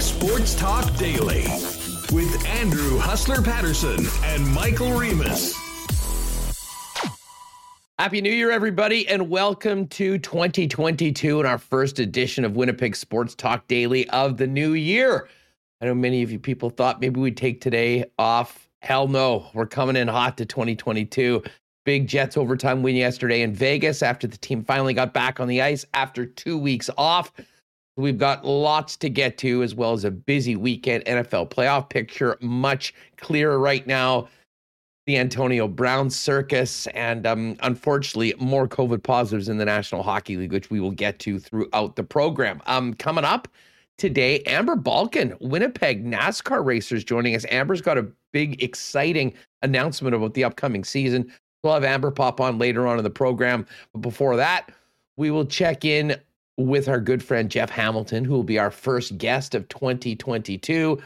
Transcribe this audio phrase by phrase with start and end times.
[0.00, 1.42] Sports Talk Daily
[2.12, 5.56] with Andrew Hustler Paterson and Michael Remis.
[7.98, 13.34] Happy New Year, everybody, and welcome to 2022 and our first edition of Winnipeg Sports
[13.34, 15.28] Talk Daily of the new year.
[15.80, 18.68] I know many of you people thought maybe we'd take today off.
[18.82, 21.42] Hell no, we're coming in hot to 2022.
[21.84, 25.60] Big Jets overtime win yesterday in Vegas after the team finally got back on the
[25.60, 27.32] ice after two weeks off.
[27.98, 32.38] We've got lots to get to, as well as a busy weekend NFL playoff picture,
[32.40, 34.28] much clearer right now.
[35.06, 40.52] The Antonio Brown circus, and um, unfortunately, more COVID positives in the National Hockey League,
[40.52, 42.62] which we will get to throughout the program.
[42.66, 43.48] Um, coming up
[43.96, 47.46] today, Amber Balcaen, Winnipeg NASCAR racers joining us.
[47.50, 51.32] Amber's got a big, exciting announcement about the upcoming season.
[51.64, 53.66] We'll have Amber pop on later on in the program.
[53.92, 54.70] But before that,
[55.16, 56.16] we will check in
[56.58, 61.00] with our good friend Jeff Hamilton, who will be our first guest of 2022.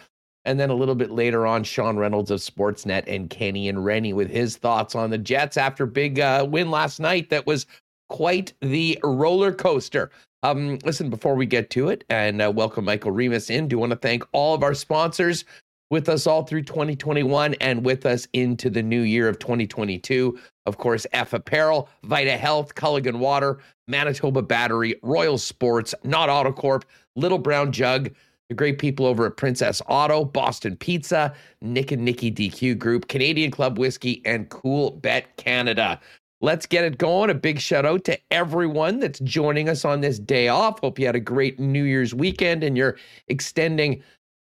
[0.45, 4.15] And then a little bit later on, Sean Reynolds of Sportsnet and Kenny and Rennie
[4.15, 7.31] with his thoughts on the Jets after big uh, win last night.
[7.31, 7.67] That was
[8.09, 10.11] quite the roller coaster.
[10.43, 13.91] Um, listen, before we get to it, and uh, welcome Michael Remis in, do want
[13.91, 15.45] to thank all of our sponsors
[15.93, 20.39] with us all through 2021 and with us into the new year of 2022.
[20.65, 26.85] Of course, F Apparel, Vita Health, Culligan Water, Manitoba Battery, Royal Sports, Nott Autocorp,
[27.15, 28.11] Little Brown Jug,
[28.49, 33.51] the great people over at Princess Auto, Boston Pizza, Nick and Nikki DQ Group, Canadian
[33.51, 36.01] Club Whiskey, and Coolbet Canada.
[36.41, 37.29] Let's get it going.
[37.29, 40.81] A big shout out to everyone that's joining us on this day off.
[40.81, 42.97] Hope you had a great New Year's weekend and you're
[43.29, 44.03] extending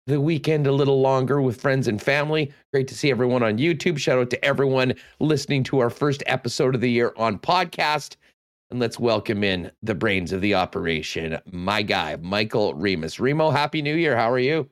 [0.06, 2.52] the weekend a little longer with friends and family.
[2.72, 3.98] Great to see everyone on YouTube.
[3.98, 8.16] Shout out to everyone listening to our first episode of the year on podcast.
[8.70, 13.20] And let's welcome in the brains of the operation, my guy, Michael Remis.
[13.20, 14.16] Remo, Happy New Year.
[14.16, 14.68] How are you?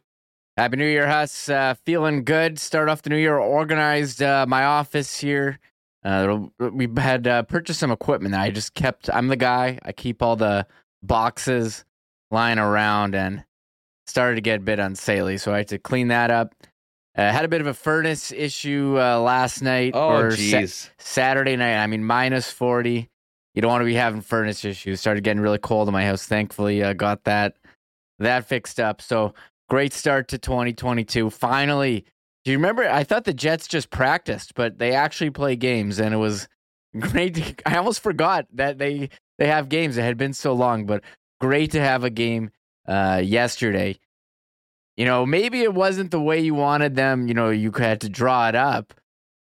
[0.56, 1.48] Happy New Year, Huss.
[1.48, 2.60] Uh, feeling good.
[2.60, 3.36] Start off the new year.
[3.36, 5.58] Organized uh, my office here.
[6.04, 8.32] Uh, we had uh, purchased some equipment.
[8.32, 9.10] That I just kept.
[9.10, 9.80] I'm the guy.
[9.82, 10.66] I keep all the
[11.02, 11.84] boxes
[12.30, 13.44] lying around, and
[14.06, 16.54] started to get a bit unsaily, so I had to clean that up.
[17.16, 20.30] Uh, had a bit of a furnace issue uh, last night Oh, or.
[20.36, 21.76] Sa- Saturday night.
[21.76, 23.08] I mean, minus 40.
[23.54, 25.00] You don't want to be having furnace issues.
[25.00, 26.26] Started getting really cold in my house.
[26.26, 27.54] Thankfully, uh, got that
[28.18, 29.00] that fixed up.
[29.00, 29.32] So
[29.70, 31.30] great start to 2022.
[31.30, 32.04] Finally,
[32.44, 32.82] do you remember?
[32.88, 36.48] I thought the Jets just practiced, but they actually play games, and it was
[36.98, 37.34] great.
[37.36, 39.96] To, I almost forgot that they they have games.
[39.96, 41.04] It had been so long, but
[41.40, 42.50] great to have a game
[42.86, 43.98] uh, yesterday.
[44.96, 47.26] You know, maybe it wasn't the way you wanted them.
[47.26, 48.94] You know, you had to draw it up,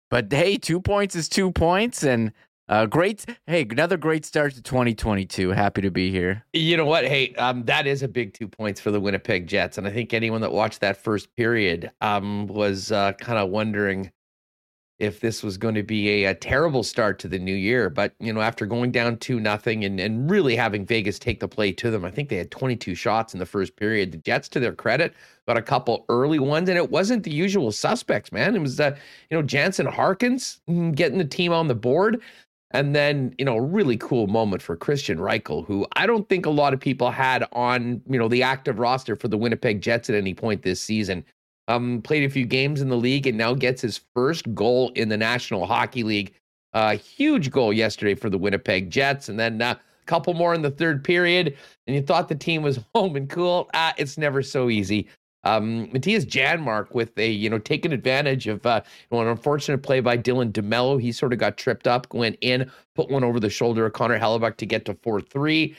[0.10, 2.32] but hey, two points is two points, and
[2.70, 3.26] uh, great.
[3.46, 5.52] Hey, another great start to 2022.
[5.52, 6.44] Happy to be here.
[6.54, 7.06] You know what?
[7.06, 9.78] Hey, um, that is a big two points for the Winnipeg Jets.
[9.78, 14.12] And I think anyone that watched that first period um, was uh, kind of wondering
[15.00, 17.90] if this was going to be a, a terrible start to the new year.
[17.90, 21.48] But, you know, after going down 2 nothing and, and really having Vegas take the
[21.48, 24.12] play to them, I think they had 22 shots in the first period.
[24.12, 25.14] The Jets, to their credit,
[25.48, 28.56] got a couple early ones, and it wasn't the usual suspects, man.
[28.56, 28.96] It was, uh,
[29.30, 32.22] you know, Jansen Harkins mm, getting the team on the board.
[32.72, 36.46] And then, you know, a really cool moment for Kristian Reichel, who I don't think
[36.46, 40.10] a lot of people had on, you know, the active roster for the Winnipeg Jets
[40.10, 41.24] at any point this season.
[41.68, 45.10] Um, played a few games in the league and now gets his first goal in
[45.10, 46.34] the National Hockey League.
[46.74, 50.54] A uh, huge goal yesterday for the Winnipeg Jets, and then uh, a couple more
[50.54, 51.58] in the third period.
[51.88, 53.70] And you thought the team was home and cool.
[53.74, 55.08] Ah, it's never so easy.
[55.44, 60.18] Um, Mattias Janmark with a, you know, taking advantage of uh, an unfortunate play by
[60.18, 61.02] Dylan DeMello.
[61.02, 64.20] He sort of got tripped up, went in, put one over the shoulder of Connor
[64.20, 65.76] Hellebuyck to get to 4 3.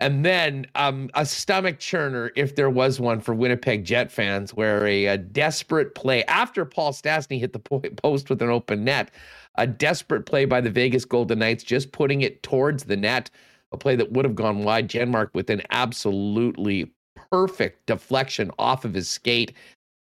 [0.00, 4.86] And then um, a stomach churner, if there was one for Winnipeg Jet fans, where
[4.86, 9.10] a, a desperate play after Paul Stastny hit the post with an open net,
[9.56, 13.30] a desperate play by the Vegas Golden Knights, just putting it towards the net,
[13.72, 14.88] a play that would have gone wide.
[14.88, 16.90] Janmark with an absolutely
[17.30, 19.52] perfect deflection off of his skate.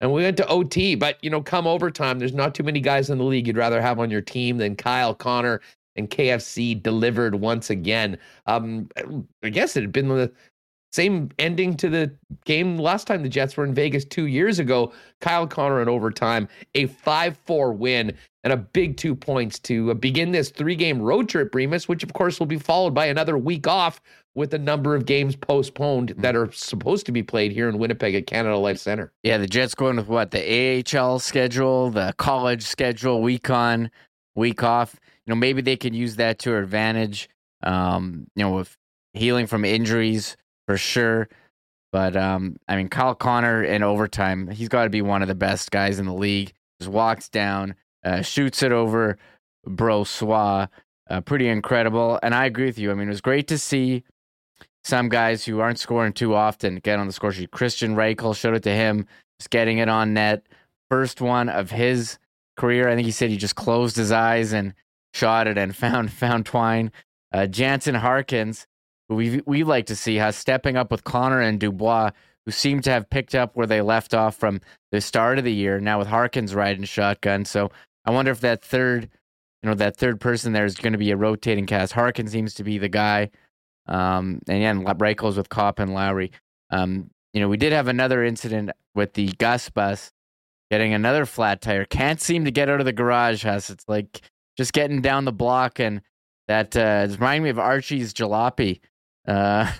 [0.01, 3.11] And we went to OT, but you know, come overtime, there's not too many guys
[3.11, 5.61] in the league you'd rather have on your team than Kyle Connor
[5.97, 8.19] and KFC delivered once again.
[8.47, 8.89] Um,
[9.43, 10.33] I guess it had been the
[10.93, 12.13] same ending to the
[12.45, 14.93] game last time the Jets were in Vegas two years ago.
[15.21, 19.95] Kyle Connor in overtime, a 5 4 win, and a big two points to uh,
[19.95, 23.39] begin this three game road trip, Remis, which of course will be followed by another
[23.39, 24.01] week off
[24.35, 28.15] with a number of games postponed that are supposed to be played here in Winnipeg
[28.15, 29.13] at Canada Life Center.
[29.23, 33.91] Yeah, the Jets going with what the AHL schedule, the college schedule, week on,
[34.35, 34.99] week off.
[35.31, 37.29] Know, maybe they can use that to advantage.
[37.63, 38.77] Um, you know, with
[39.13, 40.37] healing from injuries
[40.67, 41.29] for sure.
[41.93, 45.35] But um, I mean, Kyle Connor in overtime, he's got to be one of the
[45.35, 46.53] best guys in the league.
[46.81, 47.75] Just walks down,
[48.05, 49.19] uh, shoots it over
[49.67, 50.69] Brossoit.
[51.09, 52.21] Uh, pretty incredible.
[52.23, 52.91] And I agree with you.
[52.91, 54.05] I mean, it was great to see
[54.85, 57.51] some guys who aren't scoring too often get on the score sheet.
[57.51, 59.07] Kristian Reichel showed it to him,
[59.41, 60.47] just getting it on net.
[60.89, 62.19] First one of his
[62.57, 62.89] career.
[62.89, 64.73] I think he said he just closed his eyes and
[65.15, 66.93] shot it and found found Twine.
[67.33, 68.67] Uh, Jansen Harkins,
[69.09, 72.11] who we we like to see, has stepping up with Connor and Dubois,
[72.45, 74.61] who seem to have picked up where they left off from
[74.91, 75.81] the start of the year.
[75.81, 77.71] Now with Harkins riding shotgun, so
[78.05, 79.09] I wonder if that third,
[79.63, 81.93] you know, that third person there is going to be a rotating cast.
[81.93, 83.31] Harkins seems to be the guy,
[83.87, 86.33] um, and yeah, Reichel's with Copp and Lowry.
[86.71, 90.13] Um, you know, we did have another incident with the Gus bus
[90.71, 91.85] getting another flat tire.
[91.85, 93.71] Can't seem to get out of the garage house.
[93.71, 94.23] It's like
[94.61, 96.03] just getting down the block, and
[96.47, 98.81] that uh, reminds me of Archie's jalopy,
[99.27, 99.73] uh,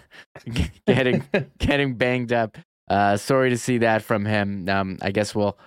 [0.87, 1.23] getting
[1.59, 2.57] getting banged up.
[2.89, 4.67] Uh, sorry to see that from him.
[4.71, 5.59] Um, I guess we'll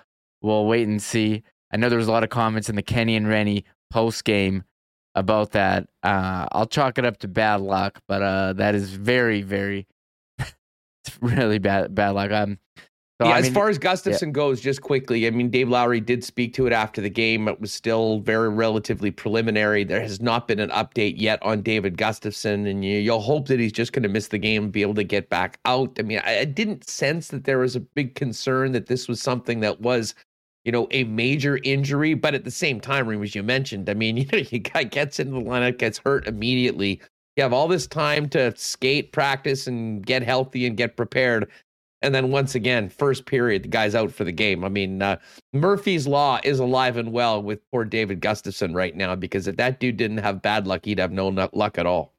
[0.42, 1.44] we'll wait and see.
[1.72, 4.64] I know there was a lot of comments in the Kenny and Rennie post game
[5.14, 5.88] about that.
[6.02, 9.86] Uh, I'll chalk it up to bad luck, but uh, that is very, very,
[10.40, 10.52] it's
[11.20, 12.32] really bad bad luck.
[12.32, 12.58] Um,
[13.20, 14.30] so, yeah, I mean, as far as Gustafsson yeah.
[14.30, 17.46] goes, just quickly, I mean, Dave Lowry did speak to it after the game.
[17.46, 19.84] It was still very relatively preliminary.
[19.84, 23.60] There has not been an update yet on David Gustafsson, and you, will hope that
[23.60, 25.96] he's just going to miss the game and be able to get back out.
[26.00, 29.22] I mean, I, I didn't sense that there was a big concern that this was
[29.22, 30.16] something that was,
[30.64, 32.14] you know, a major injury.
[32.14, 35.20] But at the same time, as you mentioned, I mean, you know, you guy gets
[35.20, 37.00] into the lineup, gets hurt immediately.
[37.36, 41.48] You have all this time to skate, practice, and get healthy and get prepared
[42.04, 44.62] and then once again, first period, the guy's out for the game.
[44.62, 45.16] I mean, uh,
[45.52, 49.80] Murphy's Law is alive and well with poor David Gustafsson right now because if that
[49.80, 52.12] dude didn't have bad luck, he'd have no luck at all.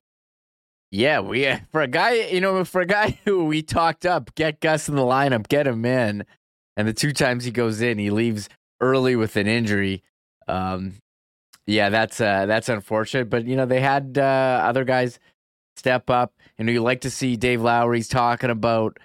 [0.91, 4.33] Yeah, we uh, for a guy, you know, for a guy who we talked up,
[4.35, 6.25] get Gus in the lineup, get him in,
[6.75, 8.49] and the two times he goes in, he leaves
[8.81, 10.03] early with an injury.
[10.47, 10.95] Um,
[11.67, 15.19] yeah, that's uh, that's unfortunate, but you know they had uh, other guys
[15.75, 16.33] step up.
[16.57, 18.97] You know, you like to see Dave Lowry's talking about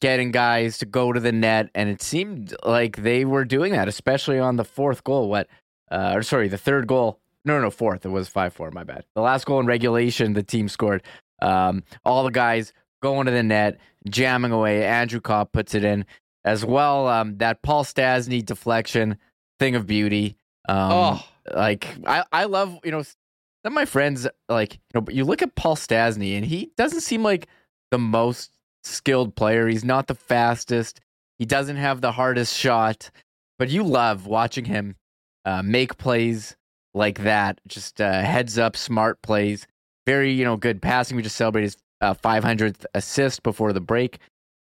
[0.00, 3.88] getting guys to go to the net, and it seemed like they were doing that,
[3.88, 5.28] especially on the fourth goal.
[5.28, 5.48] What,
[5.90, 7.20] uh, or sorry, the third goal.
[7.44, 8.04] No, no, fourth.
[8.04, 8.70] It was five four.
[8.70, 9.04] My bad.
[9.14, 11.02] The last goal in regulation, the team scored.
[11.40, 14.84] Um, all the guys going to the net, jamming away.
[14.84, 16.04] Andrew Copp puts it in
[16.44, 17.08] as well.
[17.08, 19.18] Um, that Paul Stastny deflection,
[19.58, 20.36] thing of beauty.
[20.68, 23.16] Um, oh, like I, I love you know some
[23.64, 27.00] of my friends like you know, but you look at Paul Stastny and he doesn't
[27.00, 27.48] seem like
[27.90, 28.52] the most
[28.84, 29.68] skilled player.
[29.68, 31.00] He's not the fastest.
[31.38, 33.10] He doesn't have the hardest shot,
[33.58, 34.96] but you love watching him
[35.44, 36.56] uh, make plays
[36.94, 37.60] like that.
[37.66, 39.66] Just uh, heads up, smart plays.
[40.06, 41.16] Very, you know, good passing.
[41.16, 44.18] We just celebrated his uh, 500th assist before the break.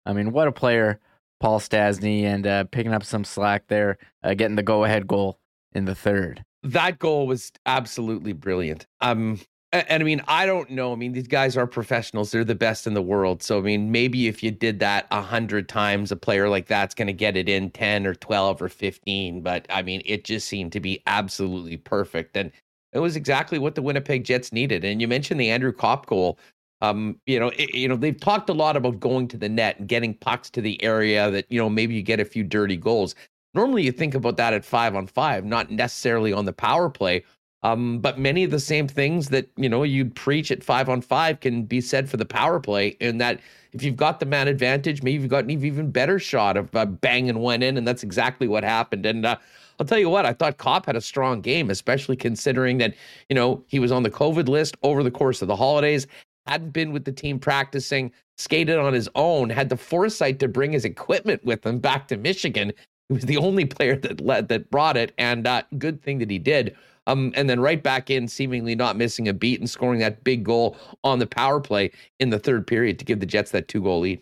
[0.06, 1.00] I mean, what a player,
[1.40, 5.40] Paul Stastny, and uh, picking up some slack there, uh, getting the go-ahead goal
[5.74, 6.44] in the third.
[6.64, 8.88] That goal was absolutely brilliant.
[9.02, 9.40] Um,
[9.74, 10.94] and I mean, I don't know.
[10.94, 13.44] I mean, these guys are professionals; they're the best in the world.
[13.44, 16.96] So, I mean, maybe if you did that a hundred times, a player like that's
[16.96, 19.42] going to get it in ten or twelve or fifteen.
[19.42, 22.52] But I mean, it just seemed to be absolutely perfect, and
[22.94, 24.86] it was exactly what the Winnipeg Jets needed.
[24.86, 26.40] And you mentioned the Andrew Copp goal.
[26.82, 29.80] Um, you know, it, you know, they've talked a lot about going to the net
[29.80, 32.78] and getting pucks to the area that you know maybe you get a few dirty
[32.78, 33.16] goals.
[33.54, 37.24] Normally, you think about that at five on five, not necessarily on the power play
[37.64, 41.02] um, but many of the same things that you know you'd preach at five on
[41.02, 42.90] five can be said for the power play.
[43.00, 43.40] In that,
[43.74, 46.86] if you've got the man advantage, maybe you've got an even better shot of uh,
[46.86, 49.06] banging one in, and that's exactly what happened.
[49.06, 49.38] And uh,
[49.80, 52.94] I'll tell you what, I thought Copp had a strong game, especially considering that
[53.30, 56.06] you know he was on the COVID list over the course of the holidays,
[56.46, 60.72] hadn't been with the team practicing, skated on his own, had the foresight to bring
[60.72, 62.72] his equipment with him back to Michigan.
[63.10, 66.30] He was the only player that led that brought it, and uh, good thing that
[66.30, 66.76] he did.
[67.08, 70.44] Um, and then right back in, seemingly not missing a beat and scoring that big
[70.44, 73.82] goal on the power play in the third period to give the Jets that two
[73.82, 74.22] goal lead.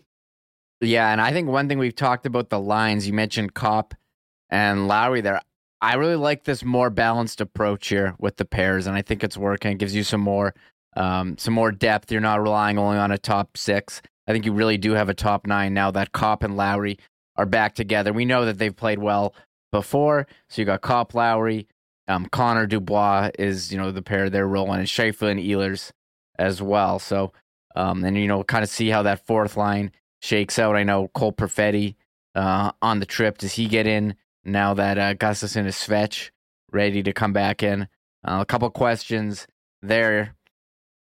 [0.80, 3.94] Yeah, and I think one thing we've talked about the lines, you mentioned Copp
[4.50, 5.40] and Lowry there.
[5.80, 9.36] I really like this more balanced approach here with the pairs, and I think it's
[9.36, 9.72] working.
[9.72, 10.54] It gives you some more
[10.96, 12.10] um, some more depth.
[12.10, 14.00] You're not relying only on a top six.
[14.26, 16.98] I think you really do have a top nine now that Copp and Lowry
[17.36, 18.12] are back together.
[18.12, 19.34] We know that they've played well
[19.72, 20.26] before.
[20.48, 21.68] So you got Copp, Lowry,
[22.08, 25.92] um, Connor Dubois is, you know, the pair they're rolling, and Scheifele and Ehlers
[26.38, 26.98] as well.
[26.98, 27.32] So,
[27.74, 29.90] um, and, you know, kind of see how that fourth line
[30.22, 30.76] shakes out.
[30.76, 31.96] I know Cole Perfetti
[32.34, 33.38] uh, on the trip.
[33.38, 36.30] Does he get in now that uh, Gustafsson is Svetch
[36.72, 37.88] ready to come back in?
[38.26, 39.46] Uh, a couple questions
[39.82, 40.34] there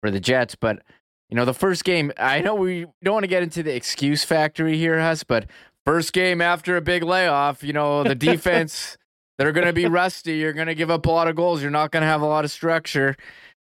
[0.02, 0.82] for the Jets, but
[1.30, 4.24] you know, the first game, I know we don't want to get into the excuse
[4.26, 5.46] factory here, Huss, but
[5.86, 8.98] first game after a big layoff, you know, the defense,
[9.42, 10.34] they're going to be rusty.
[10.34, 11.62] You're going to give up a lot of goals.
[11.62, 13.16] You're not going to have a lot of structure.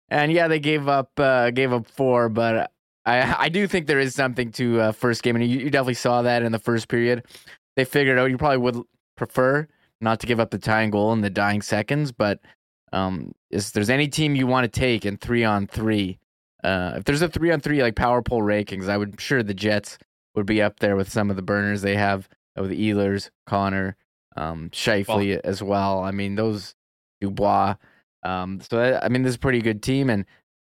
[0.09, 2.71] And yeah, they gave up uh, gave up four, but
[3.05, 5.95] I I do think there is something to uh, first game, and you, you definitely
[5.95, 7.23] saw that in the first period.
[7.75, 8.83] They figured out you probably would
[9.15, 9.67] prefer
[10.01, 12.39] not to give up the tying goal in the dying seconds, but
[12.91, 16.19] um, if there's any team you want to take in three on three,
[16.63, 19.53] uh, if there's a three on three like power pull rankings, I would sure the
[19.53, 19.97] Jets
[20.35, 23.95] would be up there with some of the burners they have with the Ehlers, Connor,
[24.35, 26.03] um, Scheifele well, as well.
[26.03, 26.75] I mean those
[27.19, 27.75] Dubois.
[28.23, 30.25] Um, so I mean this is a pretty good team, and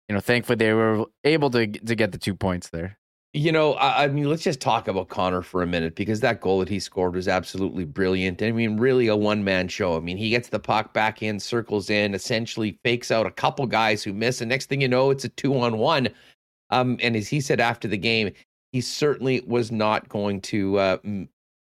[0.08, 2.98] you know thankfully they were able to to get the two points there.
[3.34, 6.42] You know, I, I, mean, let's just talk about Connor for a minute because that
[6.42, 8.42] goal that he scored was absolutely brilliant.
[8.44, 9.96] I mean, really a one man show.
[9.96, 13.66] I mean, he gets the puck back in, circles in, essentially fakes out a couple
[13.68, 16.10] guys who miss, and next thing you know, it's a two on one.
[16.72, 18.32] Um, and as he said after the game,
[18.74, 20.98] he certainly was not going to uh,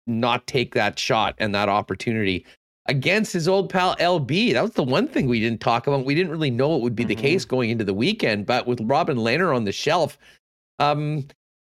[0.07, 2.45] not take that shot and that opportunity
[2.87, 4.53] against his old pal LB.
[4.53, 6.05] That was the one thing we didn't talk about.
[6.05, 7.09] We didn't really know it would be mm-hmm.
[7.09, 10.19] the case going into the weekend, but with Robin Lehner on the shelf,
[10.79, 11.27] um,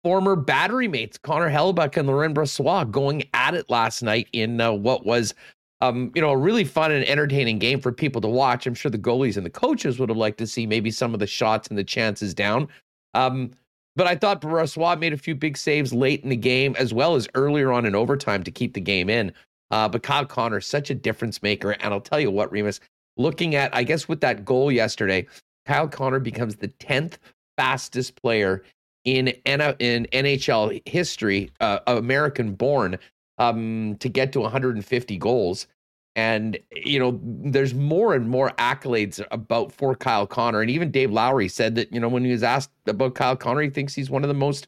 [0.03, 4.71] former battery mates Connor Hellebuyck and Laurent Brossoit going at it last night in uh,
[4.71, 5.33] what was
[5.81, 8.67] um, you know, a really fun and entertaining game for people to watch.
[8.67, 11.19] I'm sure the goalies and the coaches would have liked to see maybe some of
[11.19, 12.67] the shots and the chances down.
[13.15, 13.51] Um,
[13.95, 17.15] but I thought Brossoit made a few big saves late in the game, as well
[17.15, 19.33] as earlier on in overtime to keep the game in.
[19.69, 21.71] Uh, but Kyle Connor, such a difference maker.
[21.71, 22.79] And I'll tell you what, Remis,
[23.17, 25.27] looking at, I guess, with that goal yesterday,
[25.65, 27.17] Kyle Connor becomes the 10th
[27.57, 28.63] fastest player
[29.03, 32.97] in in NHL history, uh, American born,
[33.37, 35.67] um, to get to 150 goals.
[36.15, 40.61] And you know, there's more and more accolades about for Kyle Connor.
[40.61, 43.61] And even Dave Lowry said that you know when he was asked about Kyle Connor,
[43.61, 44.67] he thinks he's one of the most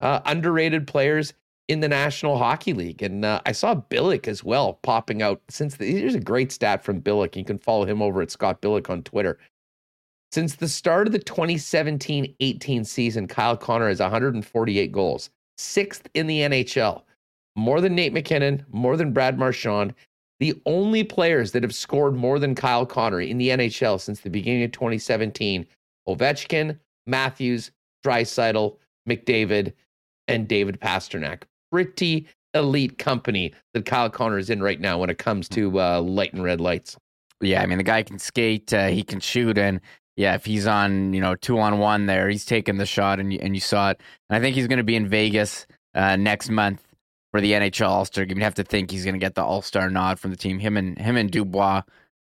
[0.00, 1.32] uh, underrated players
[1.68, 3.02] in the National Hockey League.
[3.02, 6.84] And uh, I saw Billeck as well popping out since the, here's a great stat
[6.84, 7.36] from Billeck.
[7.36, 9.38] You can follow him over at Scott Billeck on Twitter.
[10.32, 16.26] Since the start of the 2017 18 season, Kyle Connor has 148 goals, sixth in
[16.26, 17.02] the NHL,
[17.56, 19.94] more than Nate MacKinnon, more than Brad Marchand.
[20.40, 24.30] The only players that have scored more than Kyle Connor in the NHL since the
[24.30, 25.66] beginning of 2017
[26.08, 27.70] Ovechkin, Matthews,
[28.04, 28.76] Draisaitl,
[29.08, 29.72] McDavid,
[30.28, 31.42] and David Pastrnak.
[31.70, 36.00] Pretty elite company that Kyle Connor is in right now when it comes to uh,
[36.00, 36.96] light and red lights.
[37.40, 39.80] Yeah, I mean the guy can skate, uh, he can shoot, and
[40.16, 43.32] yeah, if he's on, you know, two on one there, he's taking the shot and
[43.32, 44.00] you, and you saw it.
[44.30, 46.93] And I think he's going to be in Vegas uh, next month
[47.34, 48.38] for the NHL All Star game.
[48.38, 50.60] You have to think he's going to get the All Star nod from the team.
[50.60, 51.82] Him and him and Dubois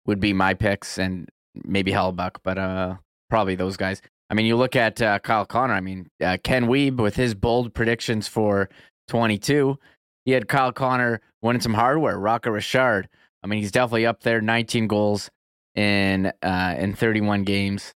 [0.05, 4.00] would be my picks, and maybe Hellebuyck, but uh, probably those guys.
[4.29, 5.74] I mean, you look at uh, Kyle Connor.
[5.74, 8.70] I mean, uh, Ken Wiebe with his bold predictions for
[9.08, 9.79] 22.
[10.25, 12.20] He had Kyle Connor winning some hardware.
[12.20, 13.10] Rocket Richard.
[13.41, 14.39] I mean, he's definitely up there.
[14.39, 15.31] 19 goals,
[15.74, 17.96] in uh, in 31 games.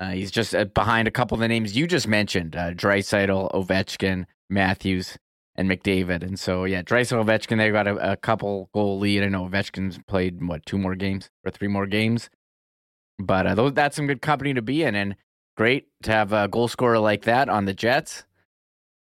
[0.00, 3.52] Uh, he's just uh, behind a couple of the names you just mentioned: uh, Draisaitl,
[3.52, 5.18] Ovechkin, Matthews,
[5.60, 6.22] and McDavid.
[6.22, 9.22] And so, yeah, Draisaitl, Ovechkin, they got a, a, couple goal lead.
[9.22, 12.30] I know Ovechkin's played what two more games or three more games,
[13.18, 15.16] but uh, those, that's some good company to be in, and
[15.58, 18.24] great to have a goal scorer like that on the Jets.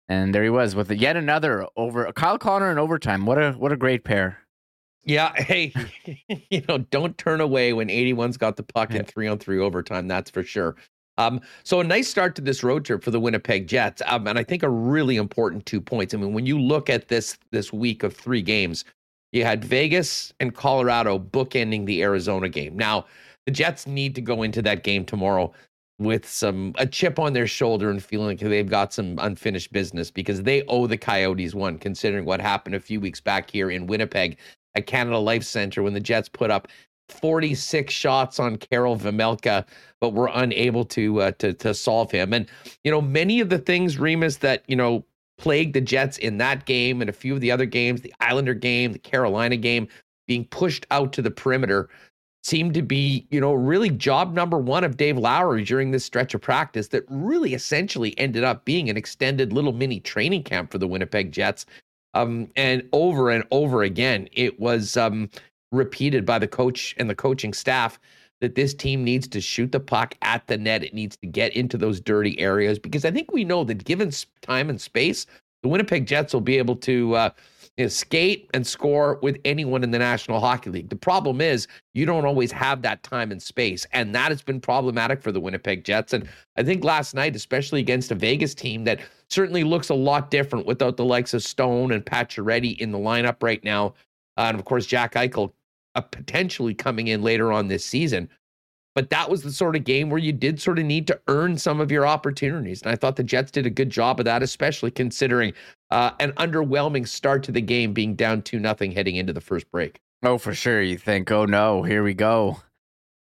[0.10, 3.26] And there he was with yet another over Kyle Connor in overtime.
[3.26, 4.40] What a what a great pair.
[5.06, 5.72] Yeah, hey,
[6.50, 10.10] you know, don't turn away when 81's got the puck in three on three overtime.
[10.10, 10.76] That's for sure.
[11.20, 14.40] Um, so a nice start to this road trip for the Winnipeg Jets, um, and
[14.40, 16.14] I think a really important two points.
[16.14, 18.86] I mean, when you look at this this week of three games,
[19.34, 22.78] you had Vegas and Colorado bookending the Arizona game.
[22.78, 23.06] Now,
[23.46, 25.52] the Jets need to go into that game tomorrow
[26.00, 30.10] with some a chip on their shoulder and feeling like they've got some unfinished business
[30.10, 33.88] because they owe the Coyotes one, considering what happened a few weeks back here in
[33.88, 34.38] Winnipeg
[34.76, 36.70] at Canada Life Center when the Jets put up
[37.12, 39.66] 46 shots on Karel Vejmelka,
[40.00, 42.34] but were unable to uh, to to solve him.
[42.34, 42.48] And
[42.84, 45.06] you know, many of the things Remis that you know
[45.38, 48.54] plagued the Jets in that game and a few of the other games, the Islander
[48.54, 49.88] game, the Carolina game,
[50.28, 51.90] being pushed out to the perimeter
[52.44, 56.34] seemed to be, you know, really job number one of Dave Lowry during this stretch
[56.34, 60.78] of practice that really essentially ended up being an extended little mini training camp for
[60.78, 61.66] the Winnipeg Jets
[62.14, 65.30] um, and over and over again, it was um,
[65.72, 68.00] repeated by the coach and the coaching staff
[68.42, 70.84] that this team needs to shoot the puck at the net.
[70.84, 74.12] It needs to get into those dirty areas because I think we know that given
[74.42, 75.26] time and space,
[75.62, 77.30] the Winnipeg Jets will be able to, uh,
[77.78, 80.90] you know, skate and score with anyone in the National Hockey League.
[80.90, 84.62] The problem is you don't always have that time and space, and that has been
[84.62, 86.14] problematic for the Winnipeg Jets.
[86.14, 89.00] And I think last night, especially against a Vegas team that
[89.30, 93.44] certainly looks a lot different without the likes of Stone and Pacioretty in the lineup
[93.44, 93.94] right now,
[94.38, 95.52] uh, and of course Jack Eichel
[95.96, 98.30] potentially coming in later on this season.
[98.96, 101.58] But that was the sort of game where you did sort of need to earn
[101.58, 102.82] some of your opportunities.
[102.82, 105.54] And I thought the Jets did a good job of that, especially considering
[105.92, 109.72] uh, an underwhelming start to the game being down 2 nothing heading into the first
[109.72, 110.00] break.
[110.24, 110.82] Oh, for sure.
[110.82, 112.62] You think, oh no, here we go.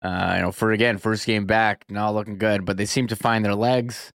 [0.02, 3.16] Uh, you know, for again, first game back, not looking good, but they seem to
[3.16, 4.12] find their legs.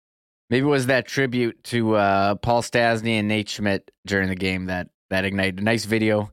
[0.50, 4.66] Maybe it was that tribute to uh, Paul Stastny and Nate Schmidt during the game
[4.66, 5.60] that that ignited.
[5.60, 6.32] A nice video,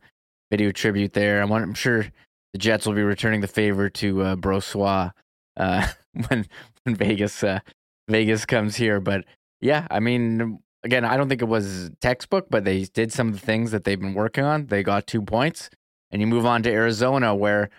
[0.55, 1.43] video tribute there.
[1.43, 2.07] I'm, I'm sure
[2.53, 5.11] the Jets will be returning the favor to uh, Brossoit
[5.57, 5.89] uh,
[6.29, 6.47] when
[6.85, 7.59] when Vegas uh,
[8.09, 9.01] Vegas comes here.
[9.01, 9.25] But
[9.61, 13.35] yeah, I mean, again, I don't think it was textbook, but they did some of
[13.35, 14.67] the things that they've been working on.
[14.67, 15.71] They got two points,
[16.13, 17.71] and you move on to Arizona, where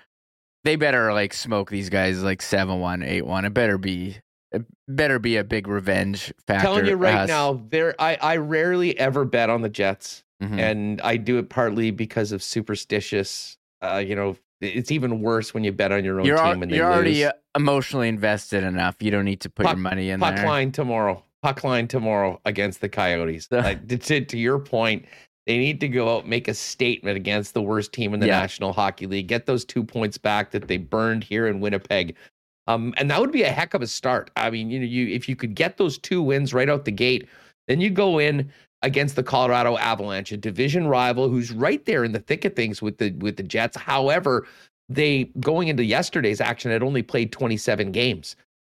[0.65, 3.46] they better like smoke these guys like seven one, eight one.
[3.46, 4.17] It better be
[4.51, 6.67] it better be a big revenge factor.
[6.67, 10.60] Telling you right now, there I I rarely ever bet on the Jets, mm-hmm.
[10.60, 15.63] and I do it partly because of superstitious, uh, you know, it's even worse when
[15.63, 16.96] you bet on your own you're team and you're lose.
[16.96, 18.96] already uh, emotionally invested enough.
[19.00, 20.46] You don't need to put puck, your money in puck there.
[20.46, 21.24] line tomorrow.
[21.44, 23.48] Puck line tomorrow against the Coyotes.
[23.51, 25.06] like, to, to your point,
[25.46, 28.39] they need to go out make a statement against the worst team in the yeah.
[28.39, 29.27] National Hockey League.
[29.27, 32.15] Get those two points back that they burned here in Winnipeg.
[32.68, 34.32] Um, and that would be a heck of a start.
[34.36, 36.92] I mean, you know, you if you could get those two wins right out the
[36.92, 37.27] gate,
[37.68, 38.51] then you go in
[38.86, 42.82] against the Colorado Avalanche, a division rival who's right there in the thick of things
[42.82, 43.75] with the with the Jets.
[43.75, 44.48] However,
[44.88, 48.36] they going into yesterday's action had only played 27 games.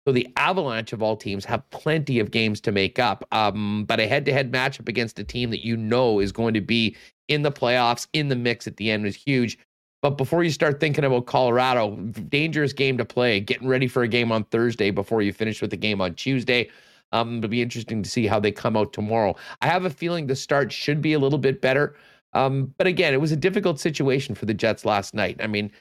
[0.07, 3.27] So the Avalanche of all teams have plenty of games to make up.
[3.33, 6.95] Um, but a head-to-head matchup against a team that you know is going to be
[7.27, 9.59] in the playoffs, in the mix at the end is huge.
[10.01, 11.97] But before you start thinking about Colorado,
[12.29, 15.71] dangerous game to play, getting ready for a game on Thursday before you finish with
[15.71, 16.69] the game on Tuesday.
[17.11, 19.36] Um, it'll be interesting to see how they come out tomorrow.
[19.62, 21.95] I have a feeling the start should be a little bit better.
[22.34, 25.38] Um, but again, it was a difficult situation for the Jets last night.
[25.41, 25.71] I mean,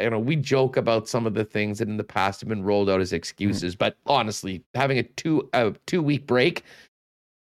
[0.00, 2.62] you know, we joke about some of the things that in the past have been
[2.62, 3.16] rolled out as mm-hmm.
[3.16, 6.64] excuses, but honestly, having a two a two week break,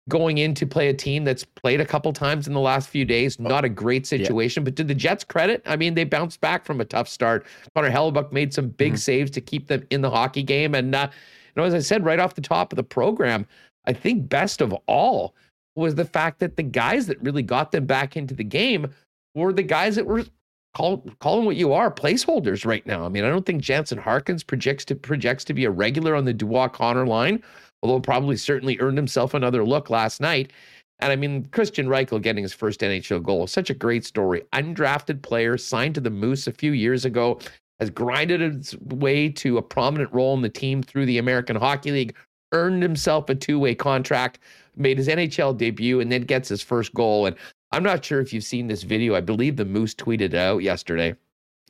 [0.09, 3.05] going in to play a team that's played a couple times in the last few
[3.05, 4.61] days, oh, not a great situation.
[4.61, 4.65] Yeah.
[4.65, 7.45] But to the Jets' credit, I mean, they bounced back from a tough start.
[7.75, 8.97] Connor Hellebuyck made some big mm-hmm.
[8.97, 11.09] saves to keep them in the hockey game, and uh,
[11.55, 13.45] you know, as I said right off the top of the program,
[13.85, 15.35] I think best of all
[15.75, 18.87] was the fact that the guys that really got them back into the game
[19.35, 20.25] were the guys that were
[20.73, 23.05] call call them what you are placeholders right now.
[23.05, 26.25] I mean, I don't think Jansen Harkins projects to projects to be a regular on
[26.25, 27.43] the Dubois Connor line,
[27.83, 30.51] although probably certainly earned himself another look last night.
[30.99, 34.43] And I mean, Kristian Reichel getting his first NHL goal, such a great story.
[34.53, 37.39] Undrafted player, signed to the Moose a few years ago,
[37.81, 41.91] has grinded his way to a prominent role in the team through the American Hockey
[41.91, 42.15] League,
[42.53, 44.39] earned himself a two-way contract,
[44.75, 47.25] made his NHL debut, and then gets his first goal.
[47.25, 47.35] And
[47.71, 49.15] I'm not sure if you've seen this video.
[49.15, 51.15] I believe the Moose tweeted out yesterday.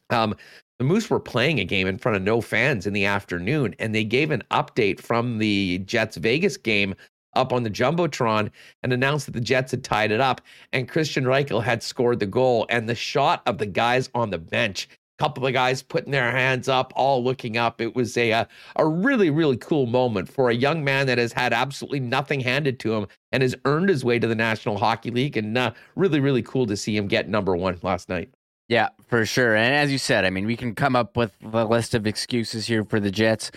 [0.09, 0.35] Um,
[0.79, 3.95] the Moose were playing a game in front of no fans in the afternoon, and
[3.95, 6.93] they gave an update from the Jets Vegas game
[7.35, 8.49] up on the Jumbotron
[8.83, 10.41] and announced that the Jets had tied it up
[10.73, 12.65] and Kristian Reichel had scored the goal.
[12.69, 14.89] And the shot of the guys on the bench
[15.21, 17.79] couple of guys putting their hands up, all looking up.
[17.79, 21.31] It was a, a, a really really cool moment for a young man that has
[21.31, 25.11] had absolutely nothing handed to him and has earned his way to the National Hockey
[25.11, 25.37] League.
[25.37, 28.31] And uh, really really cool to see him get number one last night.
[28.67, 29.55] Yeah, for sure.
[29.55, 32.65] And as you said, I mean, we can come up with a list of excuses
[32.65, 33.51] here for the Jets.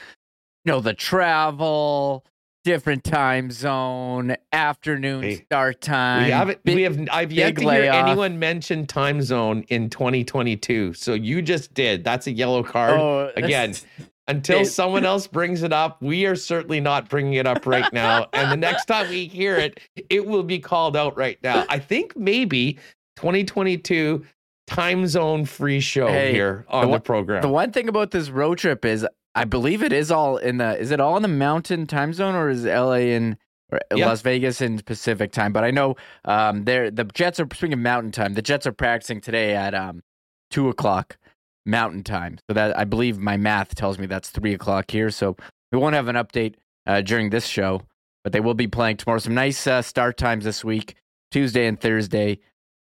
[0.67, 2.27] You know, the travel,
[2.65, 6.25] different time zone, afternoon hey, start time.
[6.25, 6.65] We haven't.
[6.65, 7.09] Big, we have.
[7.13, 7.83] I've yet to layoff.
[7.83, 10.95] hear anyone mention time zone in 2022.
[10.95, 12.03] So you just did.
[12.03, 13.75] That's a yellow card oh, again.
[14.27, 17.93] Until it, someone else brings it up, we are certainly not bringing it up right
[17.93, 18.27] now.
[18.33, 21.67] and the next time we hear it, it will be called out right now.
[21.69, 22.79] I think maybe
[23.17, 24.25] 2022
[24.67, 27.43] time zone free show hey, here on the, the program.
[27.43, 30.79] The one thing about this road trip is I believe it is all in the.
[30.79, 33.15] Is it all in the Mountain Time Zone or is L.A.
[33.15, 33.37] in
[33.73, 34.07] yep.
[34.07, 35.53] Las Vegas in Pacific Time?
[35.53, 38.35] But I know um, they're the Jets are speaking of Mountain Time.
[38.35, 40.03] The Jets are practicing today at um,
[40.51, 41.17] two o'clock
[41.67, 42.39] Mountain Time.
[42.49, 45.11] So that I believe my math tells me that's three o'clock here.
[45.11, 45.37] So
[45.73, 46.55] we won't have an update
[46.87, 47.83] uh, during this show,
[48.23, 49.19] but they will be playing tomorrow.
[49.19, 50.95] Some nice uh, start times this week,
[51.33, 52.39] Tuesday and Thursday.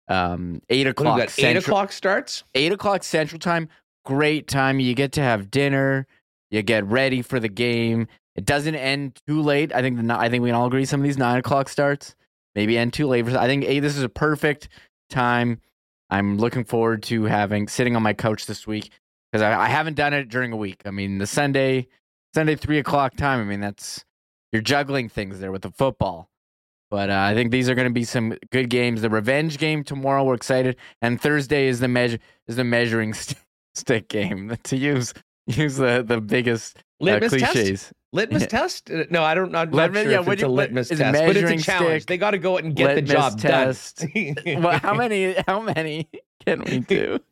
[0.09, 1.21] Um, eight o'clock.
[1.21, 2.43] Eight Central, o'clock starts.
[2.55, 3.69] Eight o'clock Central Time.
[4.03, 4.81] Great time.
[4.81, 6.07] You get to have dinner
[6.51, 8.07] you get ready for the game.
[8.35, 9.73] It doesn't end too late.
[9.73, 12.15] I think the I think we can all agree some of these nine o'clock starts
[12.55, 13.27] maybe end too late.
[13.27, 14.69] I think hey, this is a perfect
[15.09, 15.59] time.
[16.09, 18.91] I'm looking forward to having sitting on my couch this week
[19.31, 20.81] because I, I haven't done it during a week.
[20.85, 21.87] I mean, the Sunday
[22.33, 23.39] Sunday three o'clock time.
[23.39, 24.05] I mean, that's
[24.51, 26.29] you're juggling things there with the football.
[26.89, 29.01] But uh, I think these are going to be some good games.
[29.01, 33.39] The revenge game tomorrow, we're excited, and Thursday is the measure is the measuring st-
[33.73, 35.13] stick game to use
[35.57, 37.81] use the the biggest uh, Litmus cliches.
[37.81, 37.93] test?
[38.13, 38.47] Litmus Yeah.
[38.47, 38.91] test?
[38.91, 39.55] Uh, No, I don't.
[39.55, 42.03] I'm not sure yeah, if it's do a litmus test, but it's a challenge.
[42.03, 44.05] stick, They got to go out and get the job test.
[44.13, 44.61] done.
[44.61, 46.09] well, how many how many
[46.45, 47.19] can we do?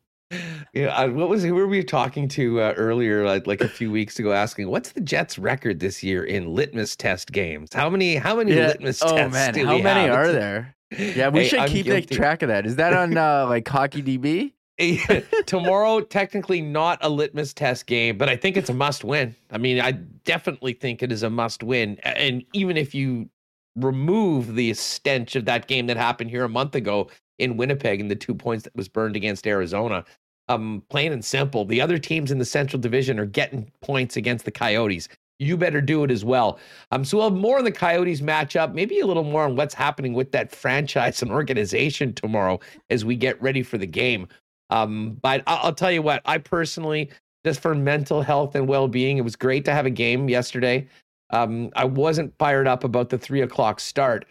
[0.72, 3.90] Yeah, I- what was who were we talking to uh, earlier, like like a few
[3.90, 7.70] weeks ago, asking what's the Jets' record this year in litmus test games?
[7.74, 8.68] How many how many Yeah.
[8.68, 10.14] litmus oh tests man, how many have?
[10.14, 10.76] are there?
[10.96, 12.64] Yeah, we Hey, should I'm keep track of that.
[12.64, 14.52] Is that on uh, like Hockey DB?
[15.46, 19.34] Tomorrow, technically not a litmus test game, but I think it's a must win.
[19.50, 21.98] I mean, I definitely think it is a must win.
[22.02, 23.28] And even if you
[23.76, 28.10] remove the stench of that game that happened here a month ago in Winnipeg and
[28.10, 30.04] the two points that was burned against Arizona,
[30.48, 34.44] um, plain and simple, the other teams in the Central Division are getting points against
[34.44, 35.08] the Coyotes.
[35.38, 36.58] You better do it as well.
[36.90, 39.72] Um, so we'll have more on the Coyotes matchup, maybe a little more on what's
[39.74, 44.26] happening with that franchise and organization tomorrow as we get ready for the game.
[44.70, 47.10] Um, but I'll, I'll tell you what, I personally,
[47.44, 50.86] just for mental health and well being, it was great to have a game yesterday.
[51.30, 54.26] Um, I wasn't fired up about the three o'clock start,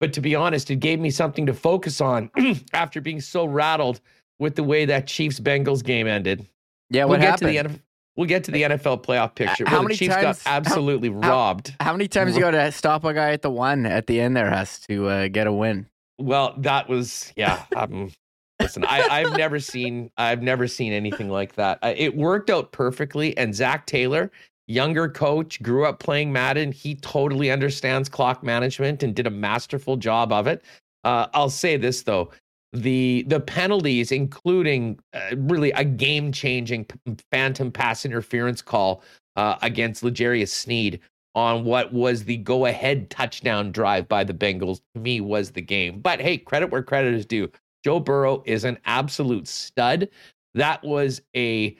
[0.00, 2.30] but to be honest, it gave me something to focus on
[2.72, 4.00] after being so rattled
[4.38, 6.46] with the way that Chiefs Bengals game ended.
[6.90, 7.40] Yeah, we'll what happened?
[7.54, 7.80] to the NFL.
[8.16, 9.64] We'll get to the NFL playoff picture.
[9.66, 11.74] how many the Chiefs times- got absolutely how- robbed.
[11.80, 14.36] How many times you got to stop a guy at the one at the end
[14.36, 15.86] there has to uh, get a win?
[16.18, 17.64] Well, that was yeah.
[17.74, 18.12] Um,
[18.60, 21.78] listen, I, I've never seen I've never seen anything like that.
[21.82, 24.30] It worked out perfectly, and Zac Taylor,
[24.66, 26.72] younger coach, grew up playing Madden.
[26.72, 30.62] He totally understands clock management and did a masterful job of it.
[31.04, 32.30] Uh, I'll say this though.
[32.72, 36.86] The the penalties, including uh, really a game changing
[37.30, 39.02] phantom pass interference call
[39.36, 41.00] uh, against L'Jarius Sneed,
[41.34, 45.62] on what was the go ahead touchdown drive by the Bengals, to me was the
[45.62, 46.00] game.
[46.00, 47.50] But hey, credit where credit is due.
[47.84, 50.08] Joe Burrow is an absolute stud.
[50.54, 51.76] That was a,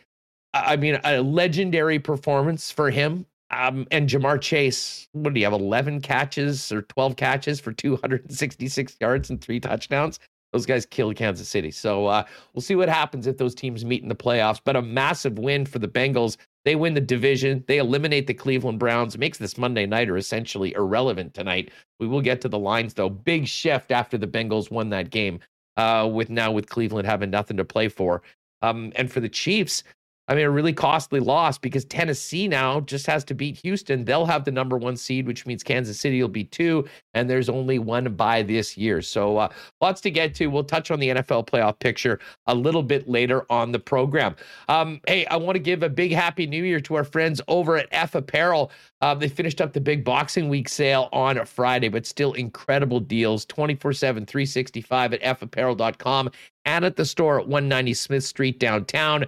[0.52, 3.26] I mean, a legendary performance for him.
[3.50, 8.96] Um, and Ja'Marr Chase, what do you have, 11 catches or 12 catches for 266
[9.00, 10.18] yards and three touchdowns?
[10.52, 11.70] Those guys killed Kansas City.
[11.70, 14.60] So uh, we'll see what happens if those teams meet in the playoffs.
[14.64, 16.36] But a massive win for the Bengals.
[16.64, 17.64] They win the division.
[17.66, 19.18] They eliminate the Cleveland Browns.
[19.18, 21.72] Makes this Monday nighter essentially irrelevant tonight.
[21.98, 23.10] We will get to the lines though.
[23.10, 25.40] Big shift after the Bengals won that game.
[25.76, 28.22] Uh, with now with Cleveland having nothing to play for.
[28.62, 29.82] Um, and for the Chiefs,
[30.28, 34.04] I mean, a really costly loss because Tennessee now just has to beat Houston.
[34.04, 37.48] They'll have the number one seed, which means Kansas City will be two, and there's
[37.48, 39.02] only one bye this year.
[39.02, 39.48] So uh,
[39.80, 40.46] lots to get to.
[40.46, 44.34] We'll touch on the NFL playoff picture a little bit later on the program.
[44.68, 47.76] Um, hey, I want to give a big happy new year to our friends over
[47.76, 48.70] at F Apparel.
[49.02, 53.44] Uh, they finished up the big Boxing Week sale on Friday, but still incredible deals
[53.44, 56.30] 24 7, 365 at fapparel.com
[56.64, 59.26] and at the store at 190 Smith Street downtown.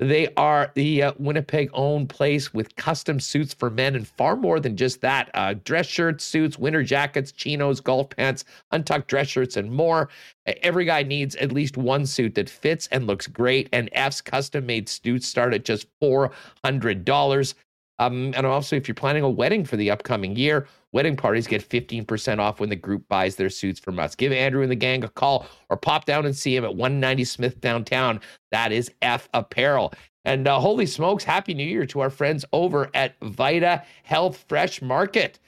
[0.00, 4.58] They are the uh, Winnipeg owned place with custom suits for men and far more
[4.58, 5.30] than just that.
[5.34, 10.08] Uh, dress shirts, suits, winter jackets, chinos, golf pants, untucked dress shirts, and more.
[10.46, 13.68] Every guy needs at least one suit that fits and looks great.
[13.72, 17.54] And F's custom made suits start at just $400.
[17.98, 21.68] Um, and also, if you're planning a wedding for the upcoming year, wedding parties get
[21.68, 24.14] 15% off when the group buys their suits from us.
[24.14, 27.24] Give Andrew and the gang a call or pop down and see him at 190
[27.24, 28.20] Smith downtown.
[28.50, 29.92] That is F Apparel.
[30.24, 34.80] And uh, holy smokes, Happy New Year to our friends over at Vita Health Fresh
[34.80, 35.38] Market.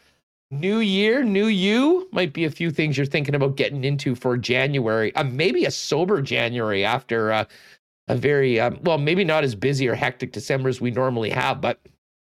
[0.53, 4.37] New year, new you might be a few things you're thinking about getting into for
[4.37, 5.13] January.
[5.17, 7.45] Uh, maybe a sober January after uh,
[8.07, 11.61] a very, um, well, maybe not as busy or hectic December as we normally have,
[11.61, 11.81] but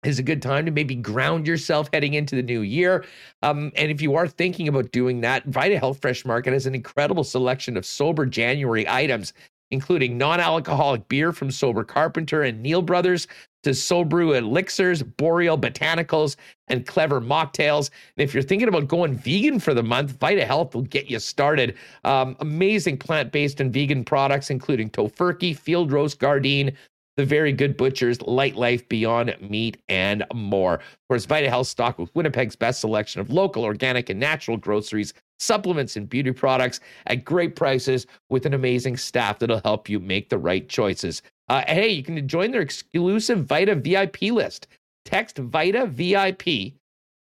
[0.04, 3.04] is a good time to maybe ground yourself heading into the new year.
[3.42, 6.74] Um, and if you are thinking about doing that, Vita Health Fresh Market has an
[6.74, 9.32] incredible selection of sober January items,
[9.70, 13.28] including non alcoholic beer from Sober Carpenter and Neil Brothers
[13.62, 16.34] to Sobrew elixirs, boreal botanicals,
[16.66, 17.90] and clever mocktails.
[18.16, 21.20] And if you're thinking about going vegan for the month, Vita Health will get you
[21.20, 21.76] started.
[22.04, 26.74] Um, amazing plant based and vegan products, including Tofurky, Field Roast Gardein,
[27.16, 30.74] the very good butchers, Lightlife, Beyond Meat, and more.
[30.74, 35.12] Of course, Vita Health stock with Winnipeg's best selection of local, organic, and natural groceries,
[35.38, 40.28] supplements, and beauty products at great prices with an amazing staff that'll help you make
[40.28, 41.22] the right choices.
[41.48, 44.68] Uh, hey, you can join their exclusive Vita VIP list.
[45.04, 46.74] Text Vita VIP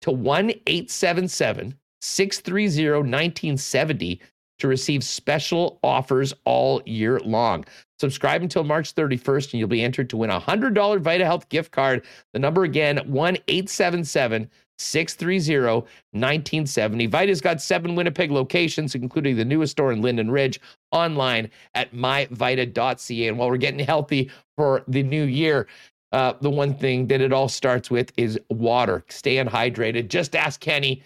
[0.02, 4.22] to 1 877 630 1970
[4.62, 7.65] to receive special offers all year long.
[8.00, 11.71] Subscribe until March 31st and you'll be entered to win a $100 Vita Health gift
[11.71, 12.04] card.
[12.34, 17.06] The number again, 1 877 630 1970.
[17.08, 20.60] Vita's got seven Winnipeg locations, including the newest store in Linden Ridge,
[20.91, 23.28] online at myvita.ca.
[23.28, 25.67] And while we're getting healthy for the new year,
[26.12, 29.04] uh, the one thing that it all starts with is water.
[29.10, 30.10] Staying hydrated.
[30.10, 31.04] Just ask Kenny.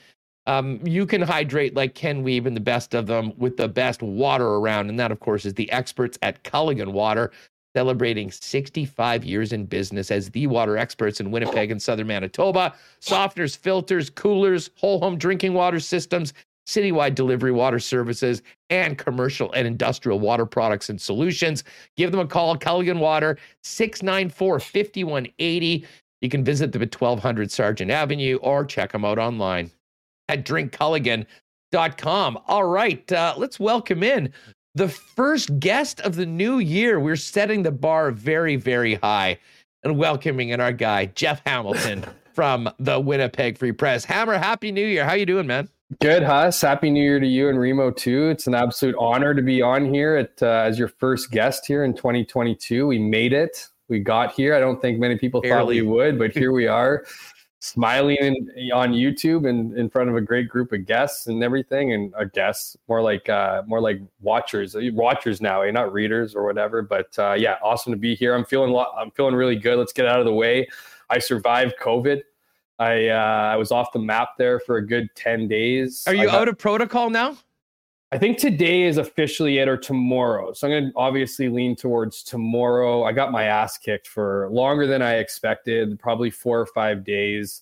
[0.48, 4.02] Um, you can hydrate like Ken Wiebe and the best of them with the best
[4.02, 4.90] water around.
[4.90, 7.32] And that, of course, is the experts at Culligan Water,
[7.76, 12.74] celebrating 65 years in business as the water experts in Winnipeg and southern Manitoba.
[13.02, 16.34] Softeners, filters, coolers, whole home drinking water systems,
[16.68, 21.64] citywide delivery water services, and commercial and industrial water products and solutions.
[21.98, 25.86] Give them a call, Culligan Water, 694 5180.
[26.22, 29.72] You can visit them at 1200 Sargent Avenue or check them out online
[30.30, 32.40] at drinkculligan.com.
[32.48, 34.32] All right, uh, let's welcome in
[34.76, 37.00] the first guest of the new year.
[37.00, 39.40] We're setting the bar very, very high
[39.84, 44.04] and welcoming in our guy, Jeff Hamilton from the Winnipeg Free Press.
[44.04, 45.06] Hammer, happy new year.
[45.06, 45.70] How you doing, man?
[46.02, 46.62] Good, Huss.
[46.62, 48.30] Happy New Year to you and Remo too.
[48.30, 51.84] It's an absolute honor to be on here at, uh, as your first guest here
[51.84, 52.88] in 2022.
[52.88, 53.68] We made it.
[53.88, 54.56] We got here.
[54.56, 55.60] I don't think many people Barely.
[55.60, 57.06] thought we would, but here we are,
[57.66, 61.94] smiling in, on YouTube and in front of a great group of guests and everything.
[61.94, 65.72] And uh, guests, more like uh, more like watchers, watchers now, eh?
[65.72, 66.82] not readers or whatever.
[66.82, 68.36] But uh, yeah, awesome to be here.
[68.36, 69.78] I'm feeling lo- I'm feeling really good.
[69.78, 70.68] Let's get out of the way.
[71.10, 72.22] I survived COVID.
[72.78, 76.04] I uh, I was off the map there for a good ten days.
[76.08, 77.38] Are you got, out of protocol now?
[78.16, 80.54] I think today is officially it or tomorrow.
[80.54, 83.04] So I'm going to obviously lean towards tomorrow.
[83.04, 87.62] I got my ass kicked for longer than I expected, probably four or five days.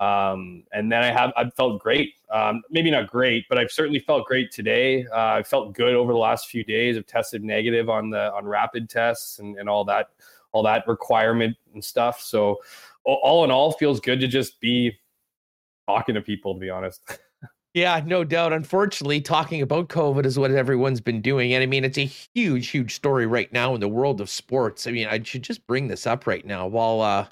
[0.00, 2.16] Um, and then I have I felt great.
[2.30, 5.06] Um, maybe not great, but I've certainly felt great today.
[5.06, 6.98] Uh, I felt good over the last few days.
[6.98, 10.10] I've tested negative on the on rapid tests and, and all that
[10.52, 12.20] all that requirement and stuff.
[12.20, 12.58] So
[13.04, 14.98] all in all, feels good to just be
[15.88, 16.52] talking to people.
[16.52, 17.00] To be honest.
[17.74, 18.52] Yeah, no doubt.
[18.52, 21.52] Unfortunately, talking about COVID is what everyone's been doing.
[21.54, 24.86] And I mean, it's a huge, huge story right now in the world of sports.
[24.86, 27.26] I mean, I should just bring this up right now while uh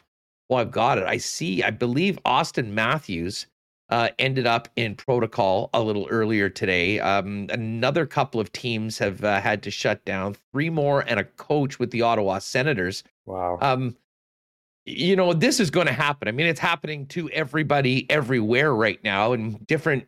[0.49, 1.05] while I've got it.
[1.05, 3.47] I see, I believe Auston Matthews
[3.89, 6.99] uh, ended up in protocol a little earlier today.
[7.01, 11.25] Um, another couple of teams have uh, had to shut down, three more, and a
[11.25, 13.05] coach with the Ottawa Senators.
[13.27, 13.59] Wow.
[13.61, 13.97] Um,
[14.85, 16.27] you know, this is going to happen.
[16.29, 20.07] I mean, it's happening to everybody everywhere right now, and different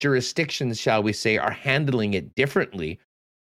[0.00, 2.98] jurisdictions, shall we say, are handling it differently.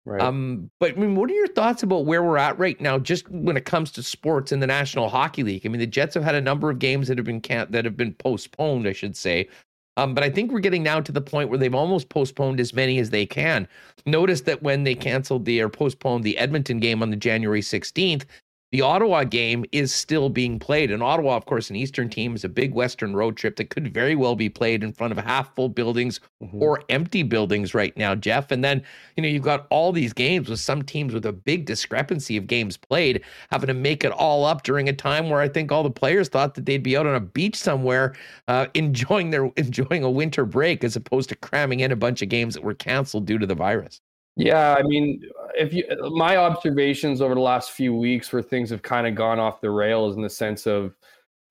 [0.06, 0.22] Right.
[0.22, 3.30] Um, but I mean, what are your thoughts about where we're at right now, just
[3.30, 5.66] when it comes to sports in the National Hockey League?
[5.66, 7.86] I mean, the Jets have had a number of games that have been can- that
[7.86, 9.48] have been postponed, I should say.
[9.96, 12.74] Um, but I think we're getting now to the point where they've almost postponed as
[12.74, 13.68] many as they can.
[14.06, 18.26] Notice that when they canceled the or postponed the Edmonton game on the January 16th,
[18.74, 20.90] the Ottawa game is still being played.
[20.90, 23.94] And Ottawa, of course, an Eastern team, is a big Western road trip that could
[23.94, 26.60] very well be played in front of half full buildings mm-hmm.
[26.60, 28.50] or empty buildings right now, Jeff.
[28.50, 28.82] And then,
[29.16, 32.48] you know, you've got all these games with some teams with a big discrepancy of
[32.48, 35.84] games played, having to make it all up during a time where I think all
[35.84, 38.16] the players thought that they'd be out on a beach somewhere
[38.48, 42.30] uh, enjoying their enjoying a winter break as opposed to cramming in a bunch of
[42.30, 44.02] games that were canceled due to the virus.
[44.36, 45.22] Yeah, I mean,
[45.56, 49.40] if you my observations over the last few weeks where things have kind of gone
[49.40, 50.96] off the rails in the sense of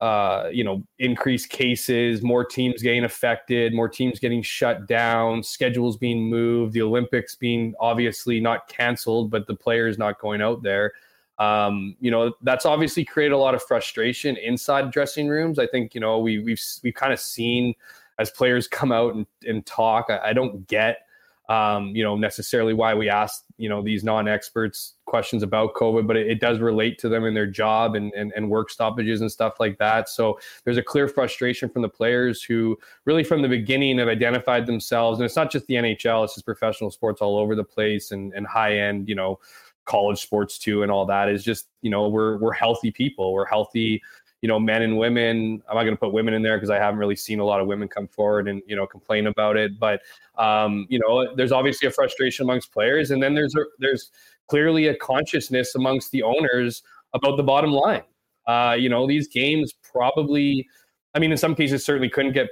[0.00, 5.96] uh, you know, increased cases, more teams getting affected, more teams getting shut down, schedules
[5.96, 10.92] being moved, the Olympics being obviously not canceled, but the players not going out there.
[11.38, 15.60] Um, you know, that's obviously created a lot of frustration inside dressing rooms.
[15.60, 17.72] I think, you know, we, we've, we've kind of seen
[18.18, 21.06] as players come out and, and talk, I, I don't get
[21.52, 26.16] um, you know, necessarily why we ask, you know, these non-experts questions about COVID, but
[26.16, 29.30] it, it, does relate to them in their job and, and, and work stoppages and
[29.30, 30.08] stuff like that.
[30.08, 34.64] So there's a clear frustration from the players who really from the beginning have identified
[34.64, 35.18] themselves.
[35.18, 38.32] And it's not just the NHL, it's just professional sports all over the place and,
[38.32, 39.38] and high end, you know,
[39.84, 43.44] college sports too and all that is just you know we're we're healthy people we're
[43.44, 44.00] healthy
[44.42, 45.62] you know, men and women.
[45.68, 47.60] I'm not going to put women in there because I haven't really seen a lot
[47.60, 49.78] of women come forward and you know complain about it.
[49.78, 50.02] But
[50.36, 54.10] um, you know, there's obviously a frustration amongst players, and then there's a, there's
[54.48, 56.82] clearly a consciousness amongst the owners
[57.14, 58.02] about the bottom line.
[58.46, 60.68] Uh, you know, these games probably.
[61.14, 62.48] I mean, in some cases, certainly couldn't get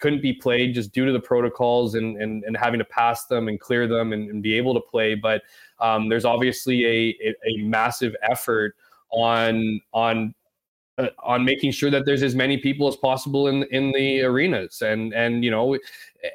[0.00, 3.48] couldn't be played just due to the protocols and and, and having to pass them
[3.48, 5.14] and clear them and, and be able to play.
[5.14, 5.42] But
[5.78, 8.74] um, there's obviously a, a, a massive effort
[9.10, 10.34] on on
[11.00, 14.82] uh, on making sure that there's as many people as possible in in the arenas.
[14.82, 15.76] And and you know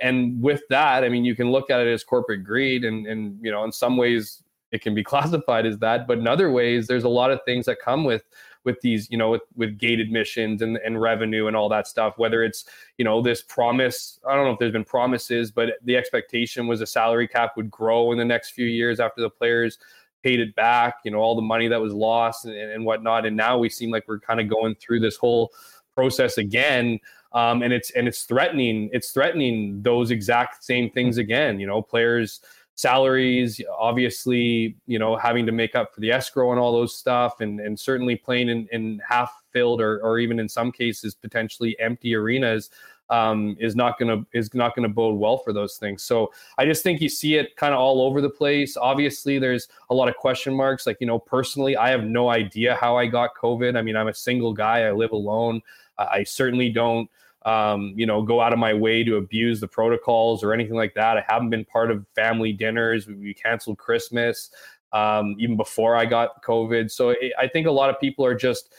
[0.01, 3.38] and with that i mean you can look at it as corporate greed and and
[3.41, 6.88] you know in some ways it can be classified as that but in other ways
[6.88, 8.23] there's a lot of things that come with
[8.63, 12.17] with these you know with, with gate admissions and, and revenue and all that stuff
[12.17, 12.65] whether it's
[12.97, 16.82] you know this promise i don't know if there's been promises but the expectation was
[16.82, 19.78] a salary cap would grow in the next few years after the players
[20.25, 23.27] paid it back, you know, all the money that was lost and, and whatnot.
[23.27, 25.53] And now we seem like we're kind of going through this whole
[25.93, 26.99] process again.
[27.33, 31.59] Um, and it's and it's threatening it's threatening those exact same things again.
[31.59, 32.41] You know, players
[32.73, 37.39] salaries, obviously, you know, having to make up for the escrow and all those stuff,
[37.41, 41.77] and and certainly playing in, in half filled or or even in some cases potentially
[41.79, 42.71] empty arenas
[43.09, 46.03] um, is not going to is not going to bode well for those things.
[46.03, 48.77] So I just think you see it kind of all over the place.
[48.77, 50.87] Obviously, there's a lot of question marks.
[50.87, 53.77] Like you know, personally, I have no idea how I got COVID.
[53.77, 54.83] I mean, I'm a single guy.
[54.83, 55.61] I live alone.
[55.97, 57.09] I certainly don't.
[57.45, 60.95] Um, you know, go out of my way to abuse the protocols or anything like
[60.95, 61.15] that.
[61.15, 63.05] I haven't been part of family dinners.
[63.05, 64.49] We, we canceled Christmas
[64.93, 66.89] um, even before I got COVID.
[66.89, 68.73] So it, I think a lot of people are just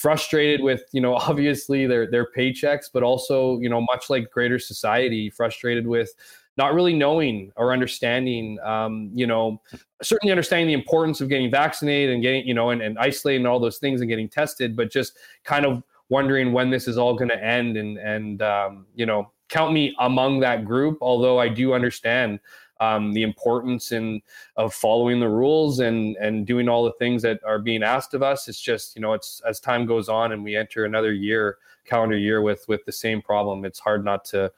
[0.00, 4.58] frustrated with you know obviously their their paychecks but also you know much like greater
[4.58, 6.12] society frustrated with
[6.56, 9.60] not really knowing or understanding um, you know
[10.02, 13.60] certainly understanding the importance of getting vaccinated and getting you know and, and isolating all
[13.60, 17.28] those things and getting tested but just kind of wondering when this is all going
[17.28, 21.74] to end and and um, you know count me among that group although i do
[21.74, 22.40] understand
[22.80, 24.22] um, the importance in
[24.56, 28.22] of following the rules and and doing all the things that are being asked of
[28.22, 28.48] us.
[28.48, 32.16] It's just you know it's as time goes on and we enter another year calendar
[32.16, 33.64] year with with the same problem.
[33.64, 34.50] It's hard not to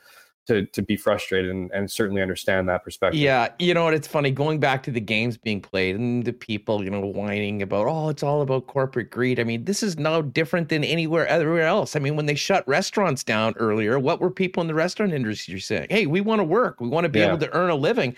[0.46, 3.20] to to be frustrated and, and certainly understand that perspective.
[3.20, 3.94] Yeah, you know what?
[3.94, 7.62] It's funny going back to the games being played and the people, you know, whining
[7.62, 9.38] about, oh, it's all about corporate greed.
[9.38, 11.94] I mean, this is no different than anywhere everywhere else.
[11.94, 15.61] I mean, when they shut restaurants down earlier, what were people in the restaurant industry
[15.61, 15.87] saying?
[15.90, 17.28] Hey, we want to work, we want to be yeah.
[17.28, 18.16] able to earn a living.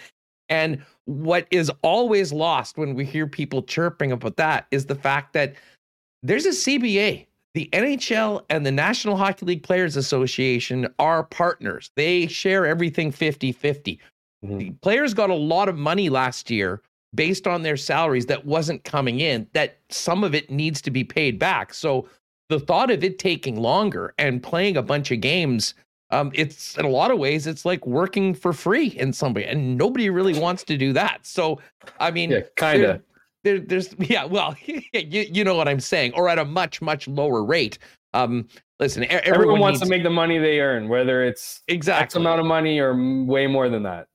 [0.48, 5.32] And what is always lost when we hear people chirping about that is the fact
[5.32, 5.54] that
[6.22, 11.90] there's a CBA the NHL and the National Hockey League Players Association are partners.
[11.94, 14.00] They share everything 50 50.
[14.44, 14.58] Mm-hmm.
[14.58, 16.82] The players got a lot of money last year
[17.14, 21.04] based on their salaries that wasn't coming in, that some of it needs to be
[21.04, 21.72] paid back.
[21.72, 22.08] So
[22.48, 25.74] the thought of it taking longer and playing a bunch of games,
[26.10, 29.46] um, it's in a lot of ways, it's like working for free in some way,
[29.46, 31.24] and nobody really wants to do that.
[31.24, 31.60] So,
[32.00, 33.02] I mean, yeah, kind of
[33.44, 37.06] there, there's yeah, well, you, you know what I'm saying, or at a much much
[37.06, 37.78] lower rate.
[38.12, 38.48] Um,
[38.80, 42.14] listen, everyone, everyone wants needs, to make the money they earn, whether it's exactly X
[42.16, 44.08] amount of money or way more than that.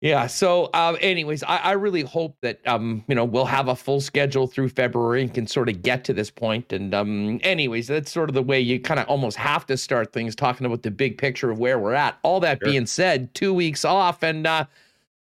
[0.00, 0.28] Yeah.
[0.28, 4.00] So, uh, anyways, I, I really hope that um, you know, we'll have a full
[4.00, 6.72] schedule through February and can sort of get to this point.
[6.72, 10.12] And um, anyways, that's sort of the way you kind of almost have to start
[10.14, 12.18] things, talking about the big picture of where we're at.
[12.22, 12.72] All that sure.
[12.72, 14.64] being said, two weeks off, and uh,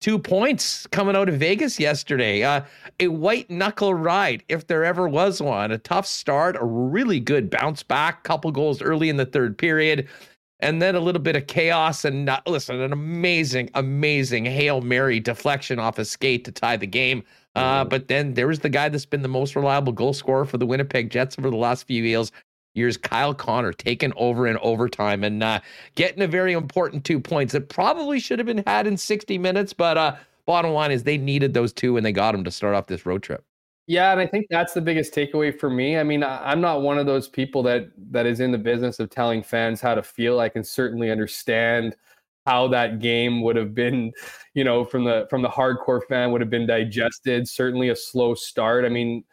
[0.01, 2.43] two points coming out of Vegas yesterday.
[2.43, 2.61] Uh,
[2.99, 5.71] a white knuckle ride, if there ever was one.
[5.71, 10.07] A tough start, a really good bounce back, couple goals early in the third period,
[10.59, 12.05] and then a little bit of chaos.
[12.05, 16.87] And uh, listen, an amazing, amazing Hail Mary deflection off a skate to tie the
[16.87, 17.23] game.
[17.55, 20.57] Uh, but then there was the guy that's been the most reliable goal scorer for
[20.57, 22.31] the Winnipeg Jets over the last few years,
[22.73, 25.59] years, Kyle Connor taking over in overtime and uh,
[25.95, 29.73] getting a very important two points that probably should have been had in 60 minutes.
[29.73, 32.75] But uh, bottom line is they needed those two and they got them to start
[32.75, 33.43] off this road trip.
[33.87, 35.97] Yeah, and I think that's the biggest takeaway for me.
[35.97, 39.09] I mean, I'm not one of those people that that is in the business of
[39.09, 40.39] telling fans how to feel.
[40.39, 41.95] I can certainly understand
[42.45, 44.11] how that game would have been,
[44.53, 47.47] you know, from the from the hardcore fan would have been digested.
[47.47, 48.85] Certainly a slow start.
[48.85, 49.23] I mean,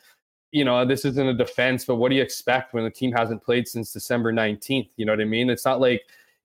[0.53, 3.43] you know, this isn't a defense, but what do you expect when the team hasn't
[3.43, 4.89] played since December 19th?
[4.97, 5.51] You know what I mean?
[5.51, 6.03] It's not like,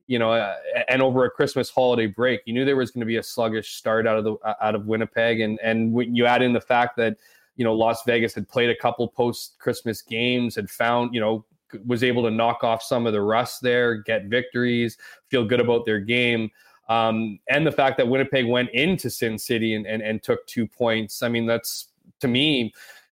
[0.07, 0.55] you know, uh,
[0.89, 3.75] and over a Christmas holiday break, you knew there was going to be a sluggish
[3.75, 6.59] start out of the uh, out of Winnipeg, and and when you add in the
[6.59, 7.17] fact that
[7.55, 11.45] you know Las Vegas had played a couple post Christmas games, had found you know
[11.85, 14.97] was able to knock off some of the rust there, get victories,
[15.29, 16.49] feel good about their game.
[16.89, 20.67] Um, and the fact that Winnipeg went into Sin City and, and, and took two
[20.67, 21.23] points.
[21.23, 21.87] I mean, that's
[22.19, 22.73] to me,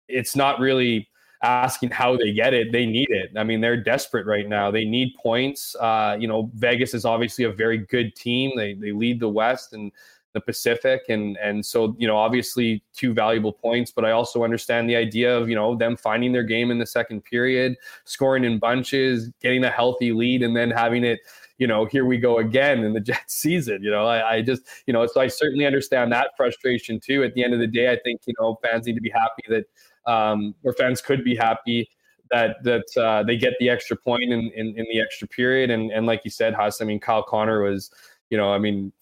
[0.09, 1.09] it's not really
[1.43, 2.73] asking how they get it.
[2.73, 3.31] They need it.
[3.37, 4.71] I mean, they're desperate right now.
[4.71, 5.77] They need points.
[5.77, 8.53] Uh, you know, Vegas is obviously a very good team.
[8.57, 9.93] They they lead the West and
[10.33, 13.91] the Pacific, and and so you know, obviously two valuable points.
[13.91, 16.87] But I also understand the idea of you know them finding their game in the
[16.87, 21.21] second period, scoring in bunches, getting a healthy lead, and then having it
[21.59, 23.83] you know, here we go again in the Jets season.
[23.83, 27.25] You know, I, I, just, you know, so I certainly understand that frustration too.
[27.25, 29.43] At the end of the day, I think, you know, fans need to be happy
[29.49, 29.65] that
[30.07, 31.89] um, or fans could be happy
[32.31, 35.71] that that uh, they get the extra point in, in, in the extra period.
[35.71, 37.91] And and like you said, Huss, I mean, Kyle Connor was,
[38.31, 38.93] you know, I mean,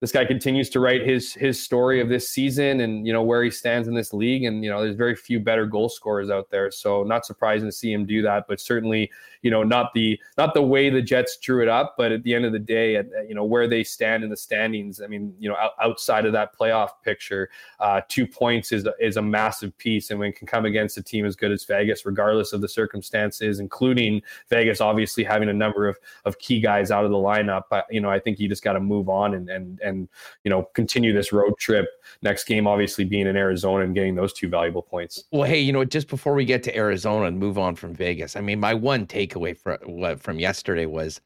[0.00, 3.42] this guy continues to write his his story of this season and you know where
[3.42, 4.44] he stands in this league.
[4.44, 6.70] And you know there's very few better goal scorers out there.
[6.70, 8.44] So not surprising to see him do that.
[8.48, 9.10] But certainly
[9.46, 12.34] you know not the not the way the Jets drew it up but at the
[12.34, 15.32] end of the day at you know where they stand in the standings I mean
[15.38, 20.10] you know outside of that playoff picture uh, two points is is a massive piece
[20.10, 22.68] and when it can come against a team as good as Vegas regardless of the
[22.68, 24.20] circumstances including
[24.50, 28.10] Vegas obviously having a number of of key guys out of the lineup you know
[28.10, 30.08] I think you just got to move on and and and
[30.42, 31.86] you know continue this road trip.
[32.22, 35.24] Next game, obviously being in Arizona and getting those two valuable points.
[35.30, 38.36] Well, hey, you know, just before we get to Arizona and move on from Vegas,
[38.36, 39.06] I mean, my one
[39.36, 41.20] takeaway from from yesterday was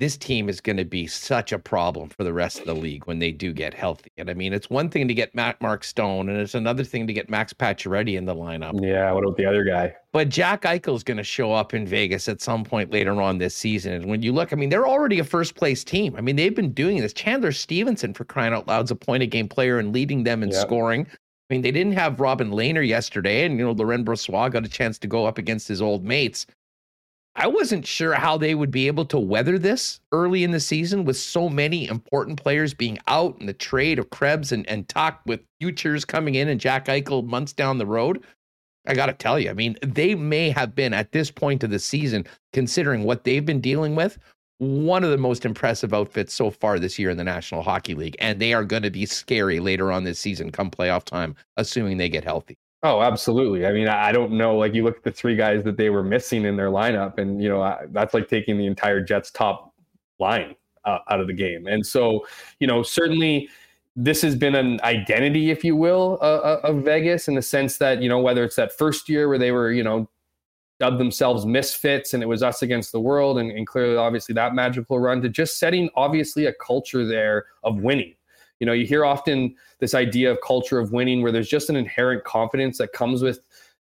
[0.00, 3.04] this team is going to be such a problem for the rest of the league
[3.04, 4.10] when they do get healthy.
[4.16, 7.06] And I mean, it's one thing to get Matt Mark Stone, and it's another thing
[7.06, 8.82] to get Max Pacioretty in the lineup.
[8.82, 9.94] Yeah, what about the other guy?
[10.14, 13.54] But Jack Eichel's going to show up in Vegas at some point later on this
[13.54, 13.92] season.
[13.92, 16.16] And when you look, I mean, they're already a first place team.
[16.16, 17.12] I mean, they've been doing this.
[17.12, 20.42] Chandler Stephenson, for crying out loud, is a point of game player and leading them
[20.42, 20.62] in yep.
[20.62, 21.06] scoring.
[21.10, 24.68] I mean, they didn't have Robin Lehner yesterday, and you know, Laurent Brossoit got a
[24.68, 26.46] chance to go up against his old mates.
[27.36, 31.04] I wasn't sure how they would be able to weather this early in the season
[31.04, 35.18] with so many important players being out and the trade of Krebs and, and Tuch
[35.26, 38.24] with futures coming in and Jack Eichel months down the road.
[38.86, 41.70] I got to tell you, I mean, they may have been at this point of
[41.70, 44.18] the season, considering what they've been dealing with,
[44.58, 48.16] one of the most impressive outfits so far this year in the National Hockey League.
[48.18, 51.98] And they are going to be scary later on this season come playoff time, assuming
[51.98, 52.58] they get healthy.
[52.82, 53.66] Oh, absolutely.
[53.66, 54.56] I mean, I don't know.
[54.56, 57.42] Like you look at the three guys that they were missing in their lineup, and
[57.42, 59.74] you know that's like taking the entire Jets top
[60.18, 60.54] line
[60.86, 61.66] uh, out of the game.
[61.66, 62.26] And so,
[62.58, 63.50] you know, certainly
[63.96, 68.02] this has been an identity, if you will, uh, of Vegas in the sense that
[68.02, 70.08] you know whether it's that first year where they were, you know,
[70.78, 74.54] dubbed themselves misfits and it was us against the world, and, and clearly, obviously, that
[74.54, 78.14] magical run to just setting obviously a culture there of winning
[78.60, 81.76] you know, you hear often this idea of culture of winning where there's just an
[81.76, 83.40] inherent confidence that comes with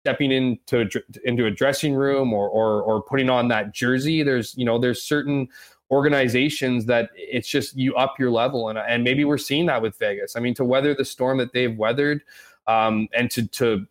[0.05, 0.89] stepping into
[1.25, 4.23] into a dressing room or or or putting on that jersey.
[4.23, 5.49] There's you know there's certain
[5.91, 9.97] organizations that it's just you up your level and and maybe we're seeing that with
[9.99, 10.37] Vegas.
[10.37, 12.23] I mean, to weather the storm that they've weathered,
[12.67, 13.87] um, and to to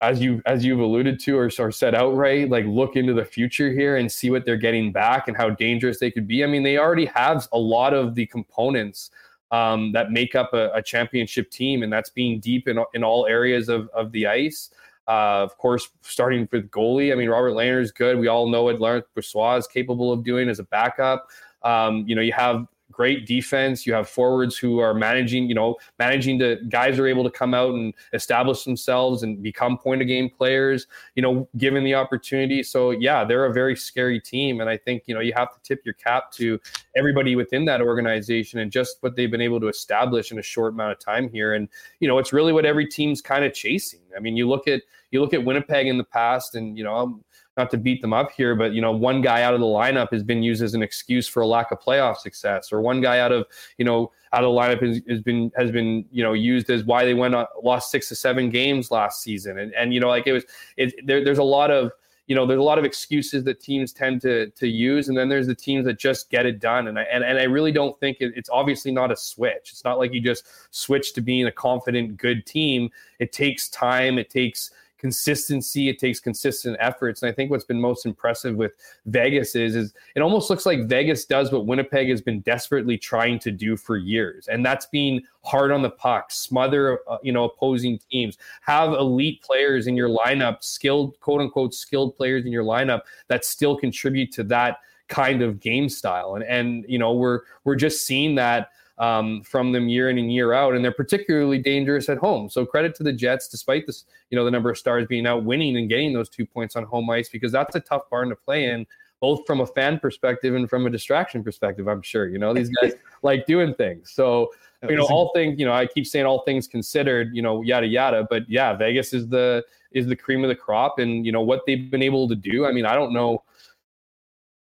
[0.00, 3.72] as you as you've alluded to or, or said outright, like look into the future
[3.72, 6.44] here and see what they're getting back and how dangerous they could be.
[6.44, 9.10] I mean, they already have a lot of the components
[9.54, 13.24] um, that make up a, a, championship team, and that's being deep in, in all
[13.26, 14.70] areas of, of the ice.
[15.06, 17.12] Uh, of course, starting with goalie.
[17.12, 18.18] I mean, Robert Lehner is good.
[18.18, 21.28] We all know what Laurent Brossoit is capable of doing as a backup.
[21.62, 23.86] Um, you know, you have great defense.
[23.86, 27.54] You have forwards who are managing, you know, managing the guys are able to come
[27.54, 32.62] out and establish themselves and become point of game players, you know, given the opportunity.
[32.62, 34.60] So yeah, they're a very scary team.
[34.60, 36.60] And I think, you know, you have to tip your cap to
[36.96, 40.72] everybody within that organization and just what they've been able to establish in a short
[40.72, 41.54] amount of time here.
[41.54, 41.68] And,
[42.00, 44.00] you know, it's really what every team's kind of chasing.
[44.16, 46.94] I mean, you look at you look at Winnipeg in the past and, you know,
[46.96, 47.24] I'm,
[47.56, 50.12] not to beat them up here, but you know, one guy out of the lineup
[50.12, 53.20] has been used as an excuse for a lack of playoff success, or one guy
[53.20, 53.46] out of
[53.78, 56.84] you know out of the lineup has, has been has been you know used as
[56.84, 60.08] why they went on, lost six to seven games last season, and and you know
[60.08, 60.44] like it was
[60.76, 61.92] it there, there's a lot of
[62.26, 65.28] you know there's a lot of excuses that teams tend to to use and then
[65.28, 66.88] there's the teams that just get it done.
[66.88, 69.70] And I and, and I really don't think it, it's obviously not a switch.
[69.70, 72.90] It's not like you just switch to being a confident good team.
[73.18, 74.18] It takes time.
[74.18, 74.70] It takes
[75.04, 75.90] consistency.
[75.90, 77.20] It takes consistent efforts.
[77.20, 78.72] And I think what's been most impressive with
[79.04, 83.38] Vegas is, is it almost looks like Vegas does what Winnipeg has been desperately trying
[83.40, 84.48] to do for years.
[84.48, 89.42] And that's being hard on the puck, smother, uh, you know, opposing teams, have elite
[89.42, 94.32] players in your lineup, skilled, quote unquote, skilled players in your lineup that still contribute
[94.32, 94.78] to that
[95.08, 96.36] kind of game style.
[96.36, 100.32] And, and, you know, we're, we're just seeing that um, from them year in and
[100.32, 102.48] year out, and they're particularly dangerous at home.
[102.48, 105.44] So credit to the Jets, despite this, you know, the number of stars being out
[105.44, 108.36] winning and getting those two points on home ice, because that's a tough barn to
[108.36, 108.86] play in,
[109.20, 111.88] both from a fan perspective and from a distraction perspective.
[111.88, 112.92] I'm sure you know these guys
[113.22, 114.12] like doing things.
[114.12, 114.50] So
[114.88, 117.86] you know, all things, you know, I keep saying all things considered, you know, yada
[117.86, 118.26] yada.
[118.28, 121.62] But yeah, Vegas is the is the cream of the crop, and you know what
[121.66, 122.66] they've been able to do.
[122.66, 123.42] I mean, I don't know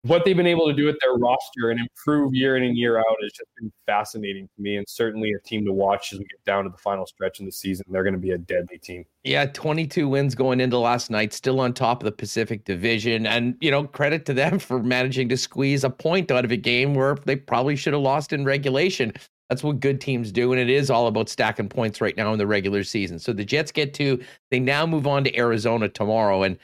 [0.04, 2.98] what they've been able to do with their roster and improve year in and year
[2.98, 6.26] out has just been fascinating to me and certainly a team to watch as we
[6.26, 7.86] get down to the final stretch in the season.
[7.90, 9.06] They're going to be a deadly team.
[9.24, 13.26] Yeah, 22 wins going into last night, still on top of the Pacific Division.
[13.26, 16.58] And, you know, credit to them for managing to squeeze a point out of a
[16.58, 19.14] game where they probably should have lost in regulation.
[19.50, 20.52] That's what good teams do.
[20.52, 23.20] And it is all about stacking points right now in the regular season.
[23.20, 26.44] So the Jets get to, they now move on to Arizona tomorrow.
[26.44, 26.58] And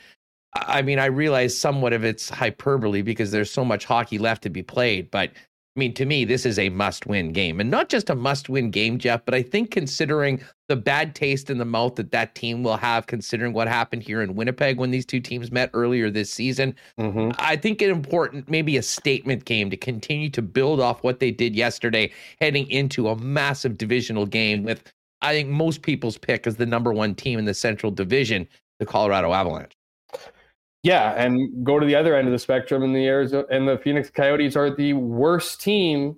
[0.54, 4.50] I mean, I realize somewhat of it's hyperbole because there's so much hockey left to
[4.50, 5.32] be played, but
[5.76, 8.50] I mean, to me, this is a must win game and not just a must
[8.50, 12.34] win game, Jeff, but I think considering the bad taste in the mouth that that
[12.34, 16.10] team will have, considering what happened here in Winnipeg when these two teams met earlier
[16.10, 17.32] this season, mm-hmm.
[17.38, 21.32] I think it important, maybe a statement game to continue to build off what they
[21.32, 24.92] did yesterday, heading into a massive divisional game with,
[25.22, 28.48] I think, most people's pick as the number one team in the Central Division,
[28.80, 29.79] the Colorado Avalanche.
[30.84, 33.78] Yeah, and go to the other end of the spectrum, and the Arizona and the
[33.80, 36.18] Phoenix Coyotes are the worst team.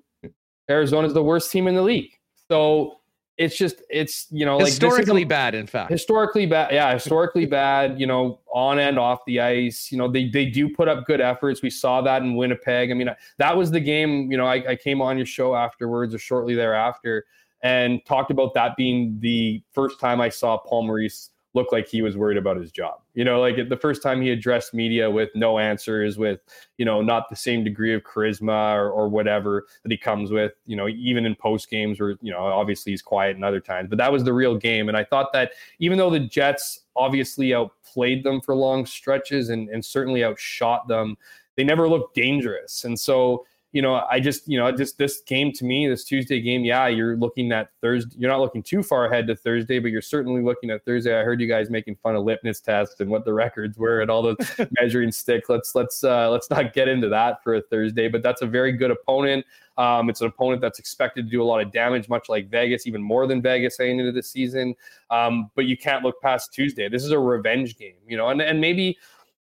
[0.70, 2.12] Arizona is the worst team in the league.
[2.48, 3.00] So
[3.38, 5.56] it's just it's you know like historically like bad.
[5.56, 6.72] In fact, historically bad.
[6.72, 8.00] Yeah, historically bad.
[8.00, 9.92] You know, on and off the ice.
[9.92, 11.64] You know, they they do put up good efforts.
[11.64, 12.92] We saw that in Winnipeg.
[12.92, 13.10] I mean,
[13.40, 14.32] that was the game.
[14.32, 17.26] You know, I, I came on your show afterwards or shortly thereafter
[17.64, 22.02] and talked about that being the first time I saw Paul Maurice looked like he
[22.02, 23.02] was worried about his job.
[23.14, 26.40] You know, like the first time he addressed media with no answers, with,
[26.78, 30.54] you know, not the same degree of charisma or, or whatever that he comes with,
[30.66, 33.90] you know, even in post games where, you know, obviously he's quiet in other times.
[33.90, 34.88] But that was the real game.
[34.88, 39.70] And I thought that even though the Jets obviously outplayed them for long stretches and,
[39.70, 41.18] and certainly outshot them,
[41.58, 42.86] they never looked dangerous.
[42.86, 46.42] And so, you know, I just, you know, just this game to me, this Tuesday
[46.42, 48.14] game, yeah, you're looking at Thursday.
[48.18, 51.18] You're not looking too far ahead to Thursday, but you're certainly looking at Thursday.
[51.18, 54.12] I heard you guys making fun of litmus tests and what the records were and
[54.12, 55.48] all the measuring sticks.
[55.48, 58.74] Let's let's uh, let's not get into that for a Thursday, but that's a very
[58.74, 59.46] good opponent.
[59.78, 62.86] Um, it's an opponent that's expected to do a lot of damage, much like Vegas,
[62.88, 64.76] even more than Vegas heading into the season.
[65.10, 66.90] Um, but you can't look past Tuesday.
[66.90, 68.98] This is a revenge game, you know, and and maybe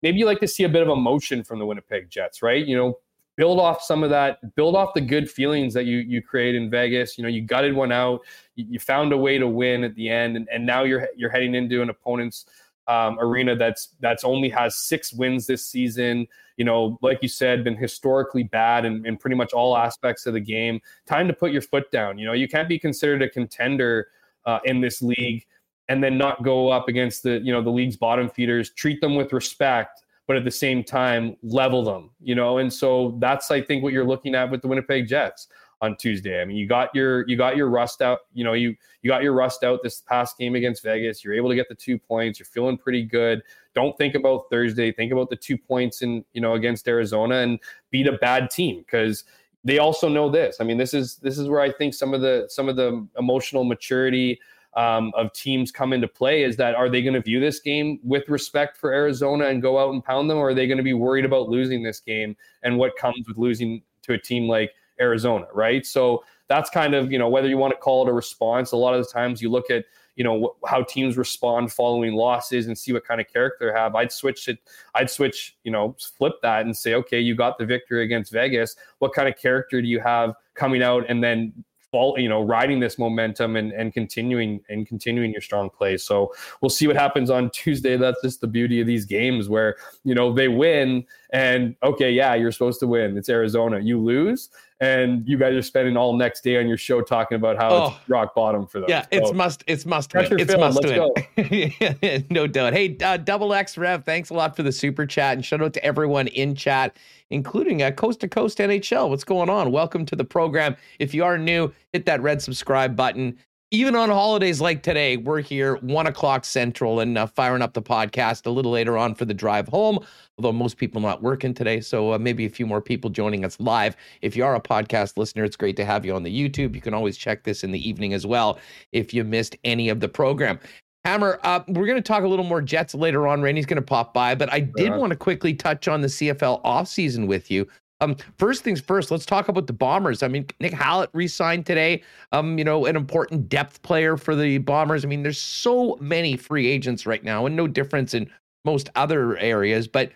[0.03, 2.67] maybe you like to see a bit of emotion from the Winnipeg Jets, right?
[2.67, 2.99] You know,
[3.37, 6.71] build off some of that build off the good feelings that you you create in
[6.71, 7.17] vegas.
[7.17, 8.21] You know you gutted one out
[8.55, 11.55] you, found a way to win at the end and, and now you're you're heading
[11.55, 12.47] into an opponent's
[12.89, 16.27] um, arena that's that's only has six wins this season.
[16.57, 20.35] You know like you said been historically bad in, in pretty much all aspects of
[20.35, 20.81] the game.
[21.07, 22.19] Time to put your foot down.
[22.19, 24.09] You know you can't be considered a contender
[24.47, 25.45] uh, in this league
[25.89, 28.71] and then not go up against the you know the league's bottom feeders.
[28.71, 32.59] Treat them with respect but at the same time level them, you know.
[32.59, 35.49] And so that's I think what you're looking at with the Winnipeg Jets
[35.83, 36.41] on Tuesday.
[36.41, 39.23] I mean, you got your you got your rust out, you know, you you got
[39.23, 41.25] your rust out this past game against Vegas.
[41.25, 42.39] You're able to get the two points.
[42.39, 43.43] You're feeling pretty good.
[43.75, 44.91] Don't think about Thursday.
[44.91, 47.59] Think about the two points in, you know, against Arizona and
[47.91, 49.25] beat a bad team because
[49.65, 50.57] they also know this.
[50.61, 53.07] I mean, this is this is where I think some of the some of the
[53.19, 54.41] emotional maturity
[54.77, 57.99] um, of teams come into play is that are they going to view this game
[58.05, 60.85] with respect for Arizona and go out and pound them, or are they going to
[60.85, 64.73] be worried about losing this game and what comes with losing to a team like
[65.01, 65.85] Arizona, right?
[65.85, 68.73] So that's kind of you know whether you want to call it a response.
[68.73, 72.13] A lot of the times you look at you know wh- how teams respond following
[72.15, 73.95] losses and see what kind of character they have.
[73.95, 74.59] I'd switch it.
[74.95, 78.77] I'd switch you know flip that and say, okay, you got the victory against Vegas.
[78.99, 82.81] What kind of character do you have coming out and then fall, you know, riding
[82.81, 85.97] this momentum and, and continuing and continuing your strong play.
[85.97, 87.97] So we'll see what happens on Tuesday.
[87.97, 91.05] That's just the beauty of these games where, you know, they win
[91.37, 93.19] and okay, yeah, you're supposed to win.
[93.19, 93.79] It's Arizona.
[93.79, 94.49] You lose
[94.81, 97.87] and you guys are spending all next day on your show talking about how oh,
[97.89, 98.89] it's rock bottom for them.
[98.89, 100.41] Yeah, so, it's must it's must win.
[100.41, 100.61] It's film.
[100.61, 102.27] must Let's win.
[102.31, 102.73] no doubt.
[102.73, 105.75] Hey, uh, double X Rev, thanks a lot for the super chat and shout out
[105.75, 106.97] to everyone in chat,
[107.29, 109.11] including uh, Coast to Coast NHL.
[109.11, 109.73] What's going on?
[109.73, 110.75] Welcome to the program.
[110.99, 113.39] If you are new, hit that red subscribe button
[113.77, 117.83] even on holidays like today, we're here one o'clock central and uh, firing up the
[117.83, 119.99] podcast a little later on for the drive home.
[120.39, 123.61] Although most people not working today, so uh, maybe a few more people joining us
[123.61, 123.95] live.
[124.23, 126.75] If you are a podcast listener, it's great to have you on the YouTube.
[126.75, 128.59] You can always check this in the evening as well
[128.93, 130.59] if you missed any of the program.
[131.05, 133.43] Hammer, uh, we're going to talk a little more Jets later on.
[133.43, 135.01] Randy's going to pop by, but I did uh-huh.
[135.01, 137.69] want to quickly touch on the CFL offseason with you.
[138.01, 140.23] Um, first things first, let's talk about the Bombers.
[140.23, 142.03] I mean, Nick Hallett re-signed today.
[142.33, 145.05] Um, you know, an important depth player for the Bombers.
[145.05, 148.31] I mean, there's so many free agents right now, and no difference in
[148.65, 149.89] most other areas.
[149.89, 150.13] But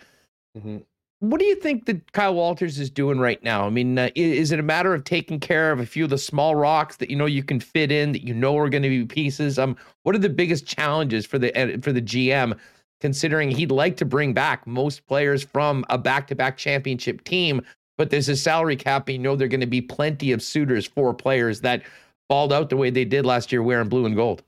[0.59, 0.78] mm-hmm.
[1.20, 3.66] what do you think that Kyle Walters is doing right now?
[3.66, 6.18] I mean, uh, is it a matter of taking care of a few of the
[6.18, 8.91] small rocks that you know you can fit in, that you know are going to
[8.91, 9.59] be pieces?
[9.59, 12.59] Um, what are the biggest challenges for the uh, for the GM?
[13.01, 17.62] Considering he'd like to bring back most players from a back to back championship team.
[17.98, 20.42] But there's a salary cap, and you know there are going to be plenty of
[20.42, 21.82] suitors for players that
[22.28, 24.42] balled out the way they did last year wearing blue and gold.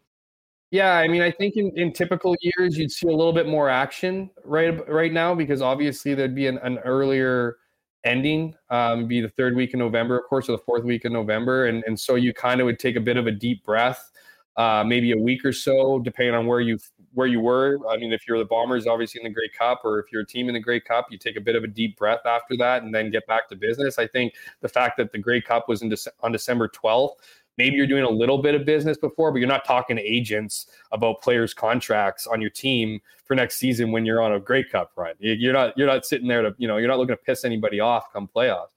[0.70, 3.68] Yeah, I mean, I think in, in typical years you'd see a little bit more
[3.68, 7.58] action right right now because obviously there'd be an, an earlier
[8.04, 11.12] ending, um, be the third week in November, of course, or the fourth week in
[11.12, 14.11] November, and and so you kind of would take a bit of a deep breath
[14.56, 16.78] uh, maybe a week or so, depending on where you
[17.14, 17.78] where you were.
[17.88, 20.26] I mean, if you're the Bombers, obviously in the Grey Cup, or if you're a
[20.26, 22.82] team in the Grey Cup, you take a bit of a deep breath after that
[22.82, 23.98] and then get back to business.
[23.98, 27.16] I think the fact that the Grey Cup was in De- on December 12th,
[27.58, 30.68] maybe you're doing a little bit of business before, but you're not talking to agents
[30.90, 34.92] about players' contracts on your team for next season when you're on a Grey Cup
[34.96, 35.14] run.
[35.18, 37.80] You're not you're not sitting there to you know you're not looking to piss anybody
[37.80, 38.68] off come playoffs.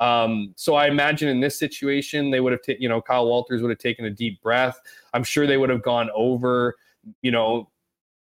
[0.00, 3.62] Um, so I imagine in this situation, they would have, t- you know, Kyle Walters
[3.62, 4.80] would have taken a deep breath.
[5.12, 6.74] I'm sure they would have gone over,
[7.22, 7.70] you know,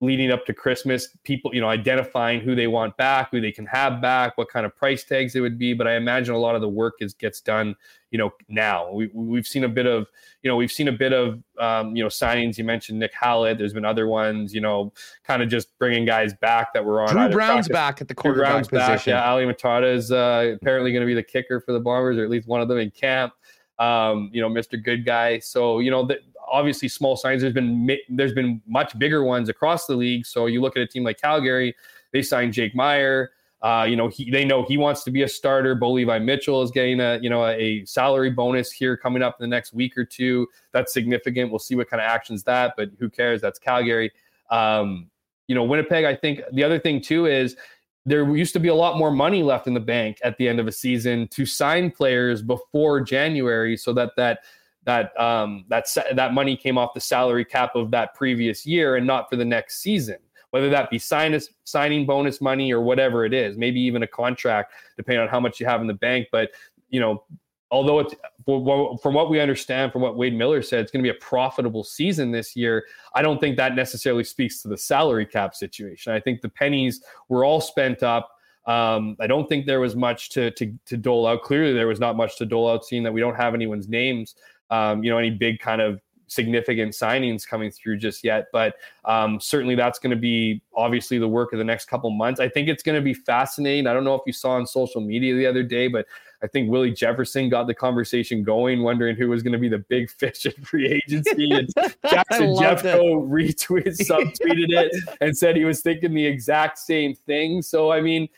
[0.01, 3.67] leading up to Christmas, people, you know, identifying who they want back, who they can
[3.67, 5.73] have back, what kind of price tags it would be.
[5.73, 7.75] But I imagine a lot of the work is gets done,
[8.11, 8.91] you know, now.
[8.91, 10.07] We, we've seen a bit of,
[10.43, 12.57] you know, we've seen a bit of, um, you know, signings.
[12.57, 13.57] You mentioned Nick Hallett.
[13.57, 14.93] There's been other ones, you know,
[15.23, 17.09] kind of just bringing guys back that were on.
[17.09, 17.67] Dru Brown's practice.
[17.69, 18.77] back at the quarterback position.
[18.77, 22.17] Back, yeah, Ali Mourtada is uh, apparently going to be the kicker for the Bombers,
[22.17, 23.33] or at least one of them in camp.
[23.79, 24.81] Um, you know, Mr.
[24.81, 25.39] Good Guy.
[25.39, 26.19] So, you know, the,
[26.51, 27.41] obviously small signs.
[27.41, 30.25] There's been there's been much bigger ones across the league.
[30.25, 31.75] So you look at a team like Calgary,
[32.11, 33.29] they signed Jake Maier.
[33.61, 35.75] Uh, you know, he, they know he wants to be a starter.
[35.75, 39.37] Bo Levi Mitchell is getting a you know a, a, salary bonus here coming up
[39.39, 40.47] in the next week or two.
[40.71, 41.51] That's significant.
[41.51, 43.39] We'll see what kind of actions that, but who cares?
[43.39, 44.11] That's Calgary.
[44.49, 45.09] Um,
[45.47, 46.05] you know, Winnipeg.
[46.05, 47.55] I think the other thing too is
[48.03, 50.59] there used to be a lot more money left in the bank at the end
[50.59, 54.39] of a season to sign players before January, so that that
[54.85, 55.85] that um, that
[56.15, 59.45] that money came off the salary cap of that previous year and not for the
[59.45, 60.17] next season.
[60.51, 64.73] Whether that be sign signing bonus money or whatever it is, maybe even a contract,
[64.97, 66.27] depending on how much you have in the bank.
[66.31, 66.51] But
[66.89, 67.23] you know,
[67.71, 68.13] although it's
[68.45, 71.83] from what we understand, from what Wade Miller said, it's going to be a profitable
[71.83, 72.85] season this year.
[73.15, 76.13] I don't think that necessarily speaks to the salary cap situation.
[76.13, 78.29] I think the pennies were all spent up.
[78.67, 81.41] Um, I don't think there was much to, to to dole out.
[81.41, 84.35] Clearly, there was not much to dole out, seeing that we don't have anyone's names
[84.71, 86.01] um, you know, any big kind of
[86.31, 88.47] significant signings coming through just yet.
[88.53, 92.39] But um, certainly that's going to be obviously the work of the next couple months.
[92.39, 93.85] I think it's going to be fascinating.
[93.85, 96.05] I don't know if you saw on social media the other day, but
[96.41, 99.79] I think Willie Jefferson got the conversation going, wondering who was going to be the
[99.79, 101.51] big fish in free agency.
[101.51, 101.67] And
[102.09, 107.61] Jackson Jeffcoat retweeted, subtweeted it, and said he was thinking the exact same thing.
[107.61, 108.29] So, I mean,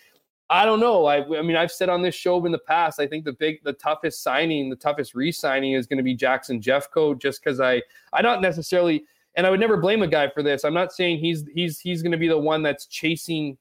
[0.50, 1.06] I don't know.
[1.06, 3.64] I, I mean, I've said on this show in the past, I think the big,
[3.64, 7.82] the toughest signing, the toughest re-signing is going to be Jackson Jeffcoat, just because I,
[8.12, 10.64] I not necessarily, and I would never blame a guy for this.
[10.64, 13.58] I'm not saying he's he's he's going to be the one that's chasing,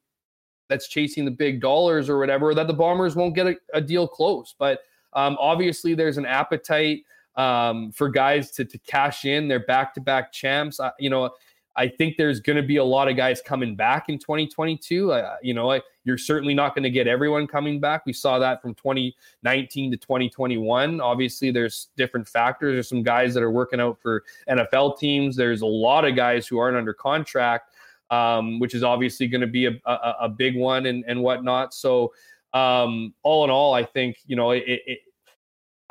[0.68, 2.54] that's chasing the big dollars or whatever.
[2.54, 4.80] That the Bombers won't get a, a deal close, but
[5.14, 7.04] um, obviously there's an appetite
[7.36, 9.48] um, for guys to to cash in.
[9.48, 10.80] They're back-to-back champs.
[10.80, 11.30] I, you know,
[11.76, 15.12] I think there's going to be a lot of guys coming back in 2022.
[15.12, 18.04] Uh, you know, you're certainly not going to get everyone coming back.
[18.04, 21.00] We saw that from 2019 to 2021.
[21.00, 22.74] Obviously, there's different factors.
[22.74, 25.34] There's some guys that are working out for NFL teams.
[25.34, 27.74] There's a lot of guys who aren't under contract,
[28.10, 31.72] um, which is obviously going to be a, a, a, big one and, and whatnot.
[31.72, 32.12] So,
[32.52, 34.98] um, all in all, I think, you know, it, it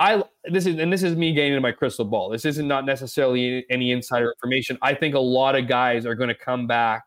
[0.01, 2.27] I this is and this is me getting into my crystal ball.
[2.29, 4.79] This isn't not necessarily any insider information.
[4.81, 7.03] I think a lot of guys are going to come back.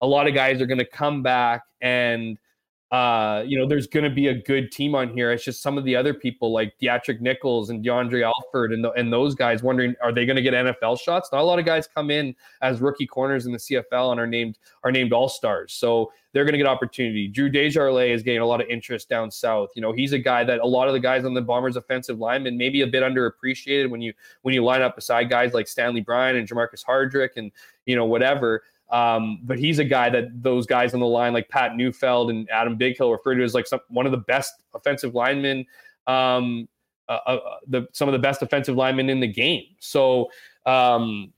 [0.00, 2.38] A lot of guys are going to come back and
[2.92, 5.32] uh, you know, there's going to be a good team on here.
[5.32, 8.92] It's just some of the other people like Deatrick Nichols and DeAndre Alford and, the,
[8.92, 11.30] and those guys wondering, are they going to get NFL shots?
[11.32, 12.32] Not a lot of guys come in
[12.62, 15.72] as rookie corners in the CFL and are named are named all stars.
[15.72, 17.26] So they're going to get opportunity.
[17.26, 19.70] Drew Desjardins is getting a lot of interest down south.
[19.74, 22.20] You know, he's a guy that a lot of the guys on the Bombers offensive
[22.20, 24.12] lineman maybe a bit underappreciated when you
[24.42, 27.50] when you line up beside guys like Stanley Bryan and Jamarcus Hardrick and
[27.84, 28.62] you know whatever.
[28.90, 32.48] Um, but he's a guy that those guys on the line, like Pat Neufeld and
[32.50, 35.66] Adam Bighill, refer to as like some, one of the best offensive linemen,
[36.06, 36.68] um,
[37.08, 39.64] uh, uh, the, some of the best offensive linemen in the game.
[39.80, 40.30] So,
[40.66, 41.32] um,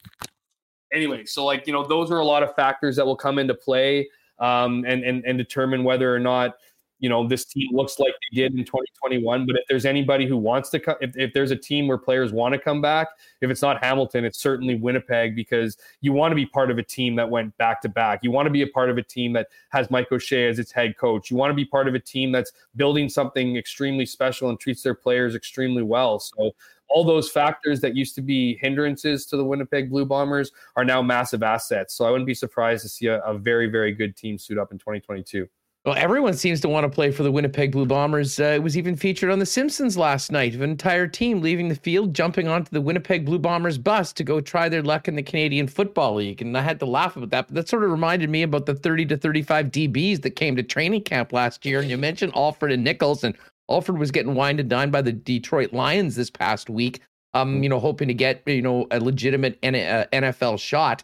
[0.93, 3.55] anyway, so like you know, those are a lot of factors that will come into
[3.55, 6.57] play um, and and and determine whether or not
[6.99, 10.37] you know this team looks like they did in 2021 but if there's anybody who
[10.37, 13.09] wants to come if, if there's a team where players want to come back
[13.41, 16.83] if it's not hamilton it's certainly winnipeg because you want to be part of a
[16.83, 19.33] team that went back to back you want to be a part of a team
[19.33, 22.01] that has mike o'shea as its head coach you want to be part of a
[22.01, 26.53] team that's building something extremely special and treats their players extremely well so
[26.91, 31.03] all those factors that used to be hindrances to the Winnipeg Blue Bombers are now
[31.03, 31.95] massive assets.
[31.95, 34.73] So I wouldn't be surprised to see a, a very, very good team suit up
[34.73, 35.47] in 2022.
[35.89, 38.39] Well, everyone seems to want to play for the Winnipeg Blue Bombers.
[38.39, 40.53] Uh, it was even featured on The Simpsons last night.
[40.53, 44.39] An entire team leaving the field, jumping onto the Winnipeg Blue Bombers bus to go
[44.39, 46.43] try their luck in the Canadian Football League.
[46.43, 47.47] And I had to laugh about that.
[47.47, 50.63] But that sort of reminded me about the 30 to 35 DBs that came to
[50.63, 51.81] training camp last year.
[51.81, 53.35] And you mentioned Alford and Nichols, and
[53.71, 57.01] Alford was getting wined and dined by the Detroit Lions this past week.
[57.33, 61.03] um, you know, hoping to get you know a legitimate NFL shot.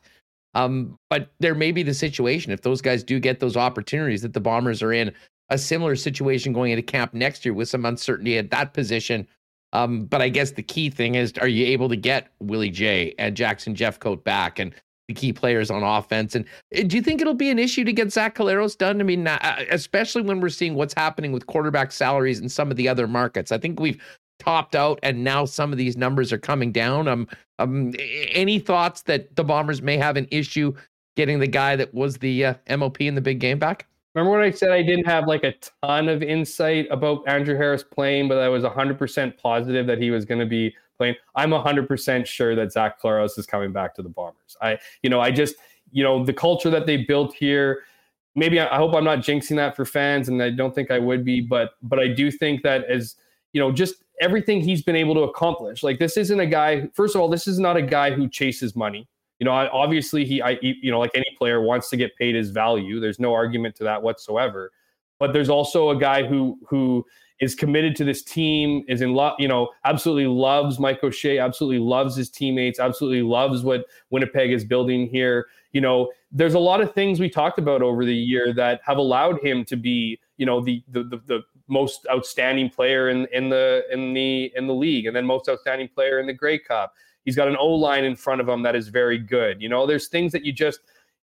[0.55, 4.33] Um, but there may be the situation if those guys do get those opportunities that
[4.33, 5.13] the Bombers are in
[5.51, 9.27] a similar situation going into camp next year with some uncertainty at that position.
[9.73, 13.15] Um, but I guess the key thing is, are you able to get Willie J
[13.19, 14.73] and Jackson Jeffcoat back and
[15.09, 16.35] the key players on offense?
[16.35, 16.47] And
[16.77, 19.01] uh, do you think it'll be an issue to get Zach Collaros done?
[19.01, 22.77] I mean, uh, especially when we're seeing what's happening with quarterback salaries in some of
[22.77, 23.51] the other markets.
[23.51, 24.01] I think we've
[24.39, 27.09] topped out and now some of these numbers are coming down.
[27.09, 27.29] Um,
[27.59, 27.93] um
[28.33, 30.75] any thoughts that the Bombers may have an issue
[31.17, 33.87] getting the guy that was the uh, MOP in the big game back?
[34.15, 37.83] Remember when I said I didn't have like a ton of insight about Andrew Harris
[37.83, 41.17] playing, but I was 100% positive that he was going to be playing?
[41.35, 44.57] I'm 100% sure that Zach Collaros is coming back to the Bombers.
[44.63, 45.57] I, you know, I just,
[45.91, 47.83] you know, the culture that they built here.
[48.37, 50.99] Maybe I, I hope I'm not jinxing that for fans, and I don't think I
[50.99, 53.15] would be, but but I do think that as
[53.53, 55.83] you know, just everything he's been able to accomplish.
[55.83, 56.89] Like this isn't a guy.
[56.95, 59.09] First of all, this is not a guy who chases money.
[59.39, 62.51] You know, obviously he, I, you know, like any player wants to get paid his
[62.51, 63.01] value.
[63.01, 64.71] There's no argument to that whatsoever.
[65.19, 67.05] But there's also a guy who who
[67.41, 71.81] is committed to this team, is in love, you know, absolutely loves Mike O'Shea, absolutely
[71.81, 75.47] loves his teammates, absolutely loves what Winnipeg is building here.
[75.73, 78.99] You know, there's a lot of things we talked about over the year that have
[78.99, 83.49] allowed him to be, you know, the the the, the most outstanding player in, in
[83.49, 86.95] the in the in the league, and then most outstanding player in the Grey Cup.
[87.25, 89.63] He's got an O line in front of him that is very good.
[89.63, 90.81] You know, there's things that you just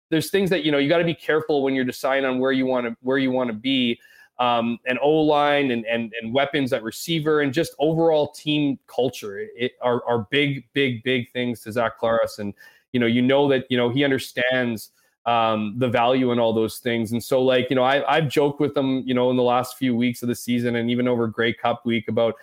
[0.09, 2.51] there's things that you know you got to be careful when you're deciding on where
[2.51, 3.99] you want to where you want to be.
[4.37, 9.47] Um, and O line and, and and weapons at receiver and just overall team culture
[9.55, 12.53] it, are are big big big things to Zach Collaros and
[12.91, 14.91] you know you know that you know he understands
[15.25, 17.11] um, the value in all those things.
[17.11, 19.77] And so, like, you know, I, I've joked with them, you know, in the last
[19.77, 22.35] few weeks of the season and even over Grey Cup week about,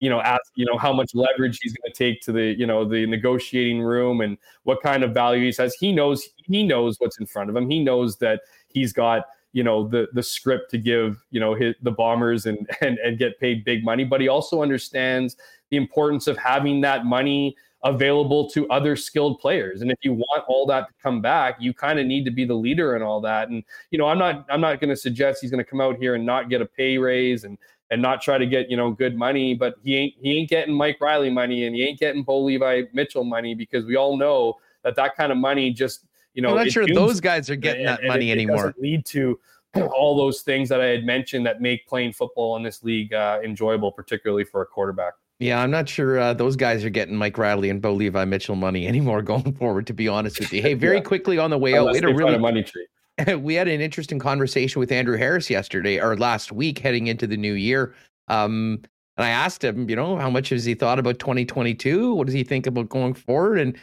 [0.00, 2.66] you know, ask, you know, how much leverage he's going to take to the, you
[2.66, 5.74] know, the negotiating room and what kind of value he says.
[5.80, 7.70] He knows, he knows what's in front of him.
[7.70, 11.90] He knows that he's got, you know, the the script to give, you know, the
[11.90, 14.04] bombers and and and get paid big money.
[14.04, 15.36] But he also understands
[15.70, 19.82] the importance of having that money available to other skilled players.
[19.82, 22.44] And if you want all that to come back, you kind of need to be
[22.44, 23.48] the leader and all that.
[23.48, 25.96] And you know, I'm not I'm not going to suggest he's going to come out
[25.96, 27.58] here and not get a pay raise and
[27.90, 30.74] and not try to get you know good money, but he ain't he ain't getting
[30.74, 34.56] Mike Reilly money and he ain't getting Bo Levi Mitchell money because we all know
[34.82, 36.50] that that kind of money just you know.
[36.50, 38.68] I'm not sure those guys are getting and, that money it, anymore.
[38.68, 39.38] It lead to
[39.92, 43.40] all those things that I had mentioned that make playing football in this league uh,
[43.44, 45.14] enjoyable, particularly for a quarterback.
[45.38, 48.56] Yeah, I'm not sure uh, those guys are getting Mike Reilly and Bo Levi Mitchell
[48.56, 49.86] money anymore going forward.
[49.86, 51.02] To be honest with you, hey, very yeah.
[51.02, 52.86] quickly on the way Unless out, we had a really money tree.
[53.38, 57.36] we had an interesting conversation with Andrew Harris yesterday or last week, heading into the
[57.36, 57.94] new year.
[58.28, 58.80] Um,
[59.16, 62.14] and I asked him, you know, how much has he thought about 2022?
[62.14, 63.58] What does he think about going forward?
[63.58, 63.78] And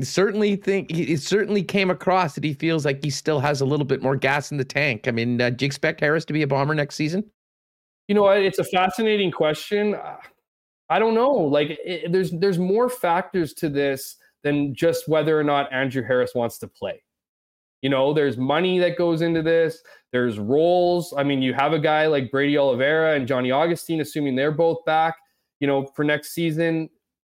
[0.00, 3.86] certainly think he certainly came across that he feels like he still has a little
[3.86, 5.08] bit more gas in the tank.
[5.08, 7.28] I mean, uh, do you expect Harris to be a bomber next season?
[8.06, 9.96] You know, it's a fascinating question.
[10.90, 11.32] I don't know.
[11.32, 16.34] Like, it, there's there's more factors to this than just whether or not Andrew Harris
[16.34, 17.02] wants to play.
[17.82, 19.82] You know, there's money that goes into this.
[20.12, 21.14] There's roles.
[21.16, 24.84] I mean, you have a guy like Brady Oliveira and Johnny Augustine, assuming they're both
[24.84, 25.16] back.
[25.60, 26.88] You know, for next season,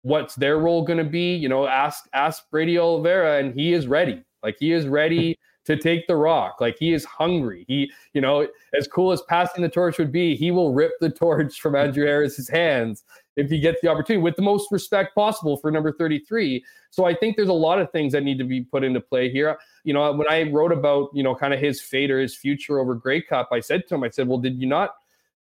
[0.03, 1.34] what's their role going to be?
[1.34, 4.22] You know, ask ask Brady Oliveira, and he is ready.
[4.42, 6.61] Like he is ready to take the rock.
[6.61, 7.64] Like he is hungry.
[7.68, 8.46] He, you know,
[8.78, 12.07] as cool as passing the torch would be, he will rip the torch from Andrew
[12.07, 13.05] Harris's hands
[13.37, 16.64] if he gets the opportunity with the most respect possible for number 33.
[16.91, 19.31] So I think there's a lot of things that need to be put into play
[19.31, 19.59] here.
[19.85, 22.78] You know, when I wrote about, you know, kind of his fate or his future
[22.78, 24.95] over Grey Cup, I said to him, I said, well, did you not?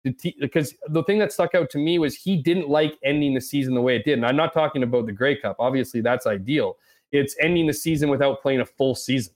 [0.03, 3.73] because the thing that stuck out to me was he didn't like ending the season
[3.73, 4.13] the way it did.
[4.13, 5.57] And I'm not talking about the Grey Cup.
[5.59, 6.77] Obviously, that's ideal.
[7.11, 9.33] It's ending the season without playing a full season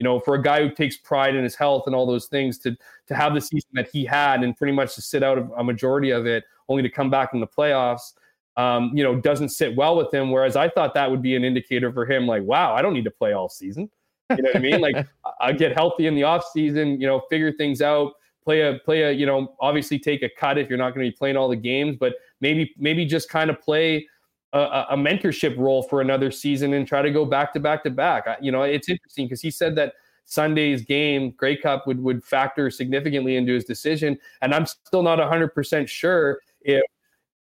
[0.00, 2.58] you know, for a guy who takes pride in his health and all those things
[2.58, 2.76] to
[3.06, 6.10] to have the season that he had and pretty much to sit out a majority
[6.10, 8.14] of it, only to come back in the playoffs,
[8.56, 10.30] um, you know, doesn't sit well with him.
[10.30, 13.04] Whereas I thought that would be an indicator for him, like, wow, I don't need
[13.04, 13.90] to play all season.
[14.30, 14.80] You know what I mean?
[14.80, 15.06] Like,
[15.40, 19.02] I get healthy in the off season, you know, figure things out, play a play
[19.02, 21.48] a, you know, obviously take a cut if you're not going to be playing all
[21.48, 24.08] the games, but maybe maybe just kind of play
[24.52, 27.90] a, a, mentorship role for another season and try to go back to back to
[27.90, 28.26] back.
[28.40, 29.94] You know, it's interesting because he said that
[30.24, 35.18] Sunday's game, Grey Cup, would would factor significantly into his decision, and I'm still not
[35.18, 36.82] 100 percent sure if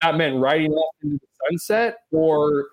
[0.03, 2.68] that meant riding off into the sunset or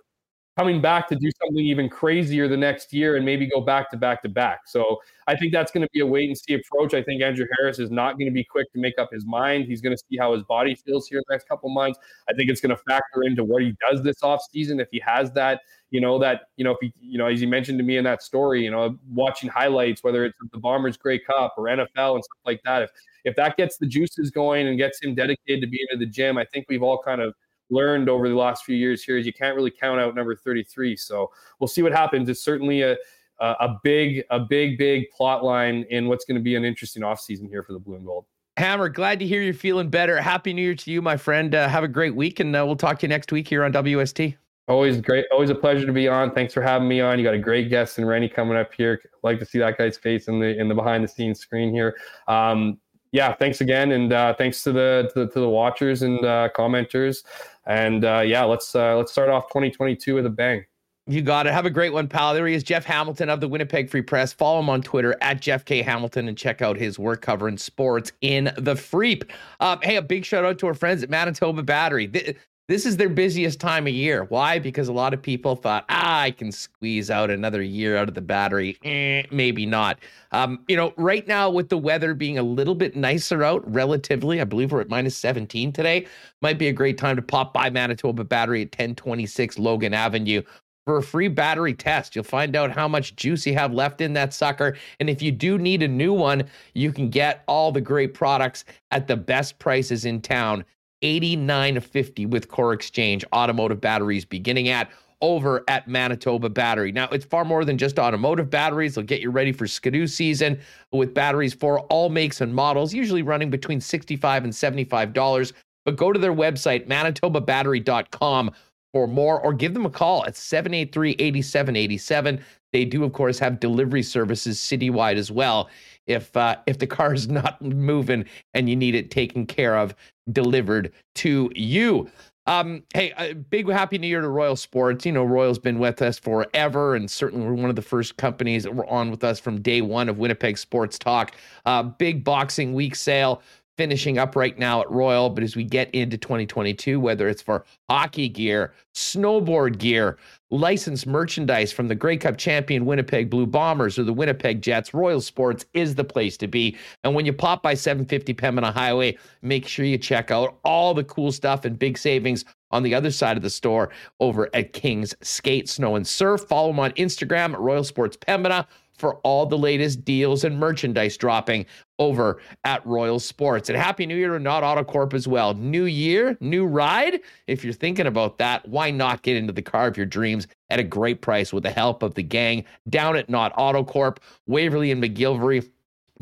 [0.59, 3.95] coming back to do something even crazier the next year and maybe go back to
[3.95, 4.59] back to back.
[4.65, 6.93] So I think that's going to be a wait and see approach.
[6.93, 9.65] I think Andrew Harris is not going to be quick to make up his mind.
[9.65, 11.97] He's going to see how his body feels here in the next couple months.
[12.29, 15.31] I think it's going to factor into what he does this offseason if he has
[15.31, 17.95] that, you know, that, you know, if he, you know, as you mentioned to me
[17.95, 22.15] in that story, you know, watching highlights, whether it's the Bombers Grey Cup or NFL
[22.15, 22.81] and stuff like that.
[22.81, 22.89] If
[23.25, 26.37] if that gets the juices going and gets him dedicated to being in the gym,
[26.37, 27.33] I think we've all kind of
[27.69, 30.95] learned over the last few years here is you can't really count out number 33.
[30.95, 32.29] So we'll see what happens.
[32.29, 32.95] It's certainly a
[33.39, 37.47] a big, a big, big plot line in what's going to be an interesting offseason
[37.47, 38.25] here for the blue and gold.
[38.57, 40.19] Hammer, glad to hear you're feeling better.
[40.19, 41.55] Happy New Year to you, my friend.
[41.55, 43.71] Uh, have a great week, and uh, we'll talk to you next week here on
[43.71, 44.35] WST.
[44.67, 45.25] Always great.
[45.31, 46.31] Always a pleasure to be on.
[46.31, 47.17] Thanks for having me on.
[47.17, 49.01] You got a great guest and Rennie coming up here.
[49.23, 51.97] like to see that guy's face in the in the behind the scenes screen here.
[52.27, 52.79] Um,
[53.11, 56.49] yeah, thanks again, and uh, thanks to the, to the, to the watchers and uh,
[56.55, 57.23] commenters.
[57.65, 60.65] And uh, yeah, let's uh, let's start off 2022 with a bang.
[61.09, 61.53] You got it.
[61.53, 62.35] Have a great one, pal.
[62.35, 64.31] There he is, Jeff Hamilton of the Winnipeg Free Press.
[64.31, 68.11] Follow him on Twitter at Jeff K Hamilton and check out his work covering sports
[68.21, 69.27] in the Freep.
[69.59, 72.35] Um, hey, a big shout out to our friends at Manitoba Battery.
[72.69, 74.25] This is their busiest time of year.
[74.25, 74.59] Why?
[74.59, 78.13] Because a lot of people thought, ah, I can squeeze out another year out of
[78.13, 78.77] the battery.
[78.83, 79.97] Eh, maybe not.
[80.31, 84.39] Um, you know, right now with the weather being a little bit nicer out, relatively,
[84.39, 86.05] I believe we're at minus 17 today,
[86.43, 90.43] might be a great time to pop by Manitoba Battery at 1026 Logan Avenue
[90.85, 92.15] for a free battery test.
[92.15, 94.77] You'll find out how much juice you have left in that sucker.
[94.99, 96.43] And if you do need a new one,
[96.75, 100.65] you can get all the great products at the best prices in town
[101.01, 104.89] 8950 with Core Exchange automotive batteries beginning at
[105.21, 106.91] over at Manitoba Battery.
[106.91, 108.95] Now, it's far more than just automotive batteries.
[108.95, 110.59] They'll get you ready for Skidoo season
[110.91, 115.53] with batteries for all makes and models, usually running between 65 and $75.
[115.85, 118.51] But go to their website, manitobabattery.com
[118.93, 122.41] for more or give them a call at 783 8787.
[122.71, 125.69] They do, of course, have delivery services citywide as well.
[126.09, 129.95] If uh, if the car is not moving and you need it taken care of,
[130.31, 132.09] delivered to you.
[132.49, 135.05] Um, hey, a big happy new year to Royal Sports.
[135.05, 138.63] You know, Royal's been with us forever, and certainly we're one of the first companies
[138.63, 141.35] that were on with us from day one of Winnipeg Sports Talk.
[141.67, 143.43] Uh, big Boxing Week sale
[143.79, 145.29] finishing up right now at Royal.
[145.29, 150.17] But as we get into 2022, whether it's for hockey gear, snowboard gear,
[150.51, 155.21] licensed merchandise from the Grey Cup champion Winnipeg Blue Bombers or the Winnipeg Jets, Royal
[155.21, 156.75] Sports is the place to be.
[157.05, 161.05] And when you pop by 750 Pembina Highway, make sure you check out all the
[161.05, 165.15] cool stuff and big savings on the other side of the store over at King's
[165.21, 166.41] Skate, Snow, and Surf.
[166.41, 168.67] Follow them on Instagram at Royal Sports Pembina
[168.99, 171.65] for all the latest deals and merchandise dropping
[171.97, 173.69] over at Royal Sports.
[173.69, 175.53] And Happy New Year to Nott Autocorp as well.
[175.53, 177.19] New year, new ride.
[177.47, 180.79] If you're thinking about that, why not get into the car of your dreams at
[180.79, 185.03] a great price with the help of the gang down at Nott Autocorp, Waverley and
[185.03, 185.67] McGillivray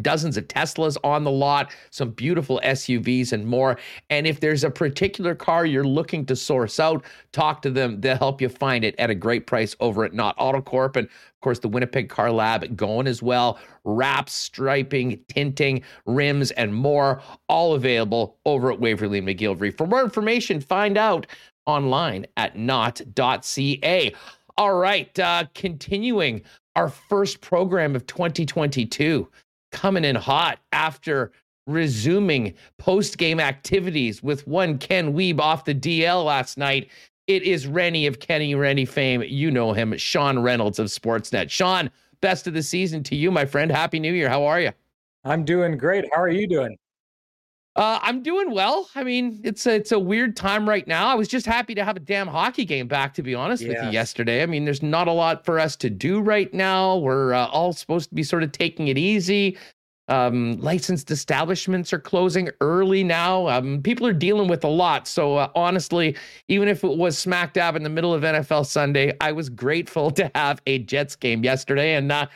[0.01, 3.77] dozens of Teslas on the lot, some beautiful SUVs and more.
[4.09, 8.01] And if there's a particular car you're looking to source out, talk to them.
[8.01, 10.95] They'll help you find it at a great price over at Nott Autocorp.
[10.95, 13.59] And of course, the Winnipeg Car Lab going as well.
[13.83, 19.75] Wraps, striping, tinting, rims, and more, all available over at Waverley and McGillivray.
[19.75, 21.27] For more information, find out
[21.65, 24.13] online at not.ca.
[24.57, 26.41] All right, uh, continuing
[26.75, 29.27] our first program of 2022
[29.71, 31.31] coming in hot after
[31.67, 36.89] resuming post game activities with one Ken Wiebe off the DL last night.
[37.27, 39.21] It is Rennie of Kenny Rennie fame.
[39.23, 41.49] You know him, Sean Reynolds of Sportsnet.
[41.49, 41.91] Sean,
[42.21, 43.69] best of the season to you, my friend.
[43.69, 44.29] Happy New Year.
[44.29, 44.71] How are you?
[45.25, 46.05] I'm doing great.
[46.13, 46.77] How are you doing?
[47.77, 48.89] Uh, I'm doing well.
[48.95, 51.07] I mean, it's a it's a weird time right now.
[51.07, 53.13] I was just happy to have a damn hockey game back.
[53.13, 54.41] To be honest with you, yesterday.
[54.41, 56.97] I mean, there's not a lot for us to do right now.
[56.97, 59.57] We're uh, all supposed to be sort of taking it easy.
[60.09, 63.47] Um, licensed establishments are closing early now.
[63.47, 65.05] Um, people are dealing with a lot.
[65.07, 66.15] So uh, honestly,
[66.47, 70.09] even if it was smack dab in the middle of NFL Sunday, I was grateful
[70.11, 72.27] to have a Jets game yesterday, and uh,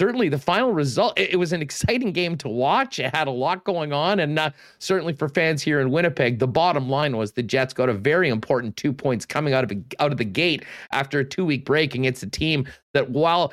[0.00, 2.98] certainly the final result, it, it, was an exciting game to watch.
[2.98, 4.20] It had a lot going on.
[4.20, 4.48] And uh,
[4.78, 8.30] certainly for fans here in Winnipeg, the bottom line was the Jets got a very
[8.30, 11.94] important two points coming out of, out of the gate after a two week break
[11.94, 13.52] against a team that, while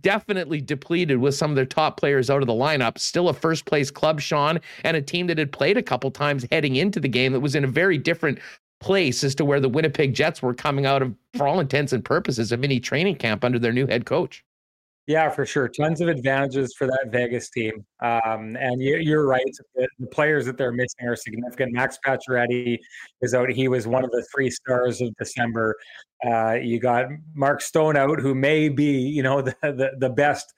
[0.00, 2.98] definitely depleted with some of their top players out of the lineup.
[2.98, 6.44] Still a first place club, Sean, and a team that had played a couple times
[6.50, 8.40] heading into the game that was in a very different
[8.80, 12.04] place as to where the Winnipeg Jets were coming out of, for all intents and
[12.04, 14.44] purposes, a mini training camp under their new head coach.
[15.06, 15.68] Yeah, for sure.
[15.68, 17.84] Tons of advantages for that Vegas team.
[18.00, 19.44] Um, and you, are right.
[19.74, 21.74] The, players that they're missing are significant.
[21.74, 22.78] Max Pacioretty
[23.20, 23.50] is out.
[23.50, 25.76] He was one of the three stars of December.
[26.26, 30.54] Uh, you got Mark Stone out, who may be, you know, the, the, the best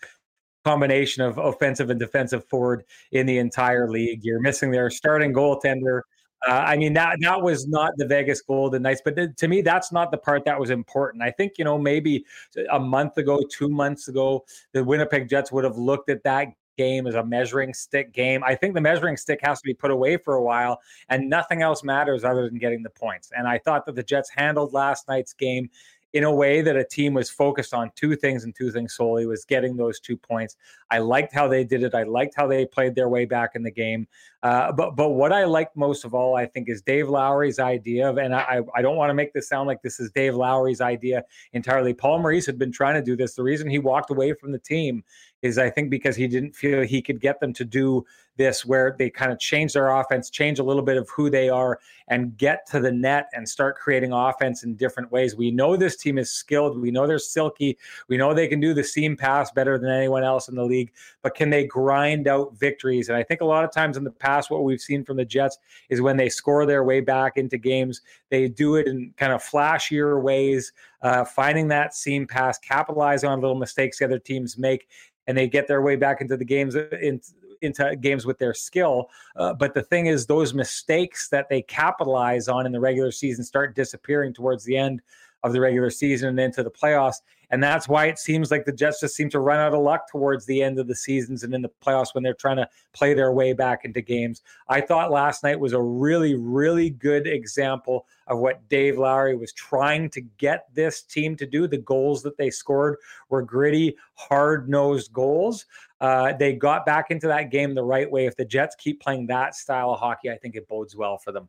[0.65, 4.21] combination of offensive and defensive forward in the entire league.
[4.23, 6.03] You're missing their starting goaltender.
[6.47, 9.63] Uh, I mean that that was not the Vegas Golden Knights, but th- to me,
[9.63, 11.23] that's not the part that was important.
[11.23, 12.25] I think you know maybe
[12.71, 17.07] a month ago, two months ago, the Winnipeg Jets would have looked at that game
[17.07, 18.45] as a measuring stick game.
[18.45, 21.63] I think the measuring stick has to be put away for a while, and nothing
[21.63, 23.33] else matters other than getting the points.
[23.37, 25.71] And I thought that the Jets handled last night's game
[26.17, 29.27] in a way that a team was focused on two things and two things solely
[29.27, 30.57] was getting those two points.
[30.91, 31.95] I liked how they did it.
[31.95, 34.09] I liked how they played their way back in the game.
[34.43, 38.09] Uh, but but what I liked most of all, I think, is Dave Lowry's idea
[38.09, 40.81] of, and I I don't want to make this sound like this is Dave Lowry's
[40.81, 41.93] idea entirely.
[41.93, 43.35] Paul Maurice had been trying to do this.
[43.35, 45.05] The reason he walked away from the team
[45.47, 48.05] is I think because he didn't feel he could get them to do
[48.37, 51.49] this where they kind of change their offense, change a little bit of who they
[51.49, 55.35] are, and get to the net and start creating offense in different ways.
[55.35, 56.79] We know this team is skilled.
[56.81, 57.79] We know they're silky.
[58.09, 60.93] We know they can do the seam pass better than anyone else in the league,
[61.23, 63.09] but can they grind out victories?
[63.09, 65.25] And I think a lot of times in the past, what we've seen from the
[65.25, 69.33] Jets is when they score their way back into games, they do it in kind
[69.33, 70.73] of flashier ways,
[71.03, 74.89] uh, finding that seam pass, capitalizing on little mistakes the other teams make,
[75.27, 77.21] and they get their way back into the games uh, in,
[77.63, 79.11] into games with their skill.
[79.37, 83.45] Uh, but the thing is, those mistakes that they capitalize on in the regular season
[83.45, 85.01] start disappearing towards the end
[85.47, 87.17] of the regular season and into the playoffs.
[87.51, 90.11] And that's why it seems like the Jets just seem to run out of luck
[90.11, 93.15] towards the end of the seasons and in the playoffs when they're trying to play
[93.15, 94.43] their way back into games.
[94.69, 99.53] I thought last night was a really, really good example of what Dave Lowry was
[99.53, 101.69] trying to get this team to do.
[101.69, 102.97] The goals that they scored
[103.29, 105.67] were gritty, hard nosed goals.
[106.01, 108.27] Uh, they got back into that game the right way.
[108.27, 111.31] If the Jets keep playing that style of hockey, I think it bodes well for
[111.31, 111.49] them.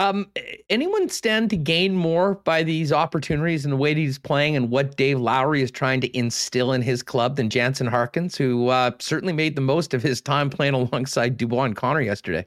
[0.00, 0.26] Um,
[0.70, 4.96] anyone stand to gain more by these opportunities and the way he's playing and what
[4.96, 9.32] Dave Lowry is trying to instill in his club than Jansen Harkins, who uh, certainly
[9.32, 12.44] made the most of his time playing alongside Dubois and Connor yesterday?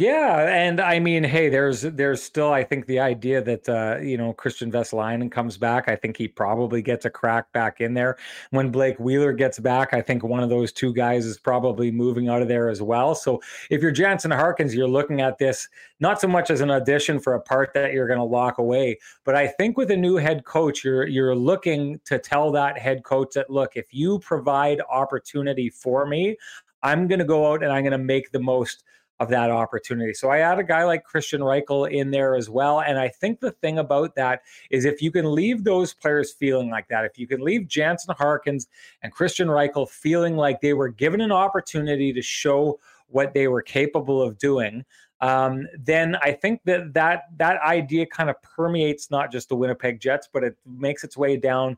[0.00, 4.16] Yeah, and I mean, hey, there's there's still I think the idea that uh, you
[4.16, 5.90] know Kristian Vesalainen comes back.
[5.90, 8.16] I think he probably gets a crack back in there.
[8.48, 12.30] When Blake Wheeler gets back, I think one of those two guys is probably moving
[12.30, 13.14] out of there as well.
[13.14, 15.68] So if you're Jansen Harkins, you're looking at this
[16.00, 18.98] not so much as an audition for a part that you're going to lock away,
[19.24, 23.04] but I think with a new head coach, you're you're looking to tell that head
[23.04, 26.38] coach that look, if you provide opportunity for me,
[26.82, 28.84] I'm going to go out and I'm going to make the most
[29.20, 30.14] of that opportunity.
[30.14, 32.80] So I add a guy like Kristian Reichel in there as well.
[32.80, 34.40] And I think the thing about that
[34.70, 38.14] is if you can leave those players feeling like that, if you can leave Jansen
[38.16, 38.66] Harkins
[39.02, 43.60] and Kristian Reichel feeling like they were given an opportunity to show what they were
[43.60, 44.86] capable of doing,
[45.20, 50.00] um, then I think that that that idea kind of permeates not just the Winnipeg
[50.00, 51.76] Jets, but it makes its way down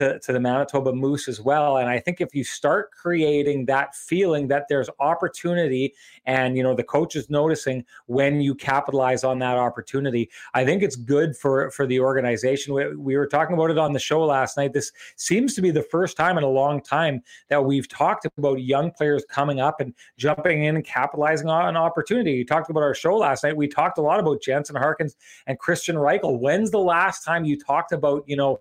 [0.00, 1.76] to, to the Manitoba Moose as well.
[1.78, 5.94] And I think if you start creating that feeling that there's opportunity
[6.26, 10.82] and, you know, the coach is noticing when you capitalize on that opportunity, I think
[10.82, 12.74] it's good for, for the organization.
[12.74, 14.72] We, we were talking about it on the show last night.
[14.72, 18.62] This seems to be the first time in a long time that we've talked about
[18.62, 22.32] young players coming up and jumping in and capitalizing on an opportunity.
[22.32, 23.56] You talked about our show last night.
[23.56, 25.16] We talked a lot about Jansen Harkins
[25.46, 26.40] and Kristian Reichel.
[26.40, 28.60] When's the last time you talked about, you know,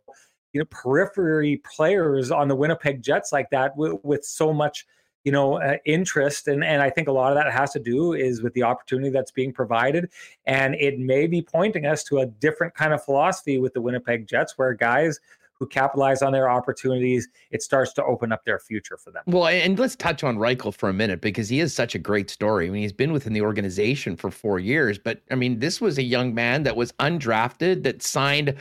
[0.53, 4.85] you know periphery players on the Winnipeg Jets like that with, so much
[5.23, 8.13] you know uh, interest and and I think a lot of that has to do
[8.13, 10.09] is with the opportunity that's being provided
[10.45, 14.27] and it may be pointing us to a different kind of philosophy with the Winnipeg
[14.27, 15.19] Jets where guys
[15.63, 19.23] who capitalize on their opportunities, it starts to open up their future for them.
[19.27, 22.29] Well, and let's touch on Reichel for a minute because he is such a great
[22.29, 22.67] story.
[22.67, 25.97] I mean, he's been within the organization for four years, but I mean, this was
[25.97, 28.55] a young man that was undrafted that signed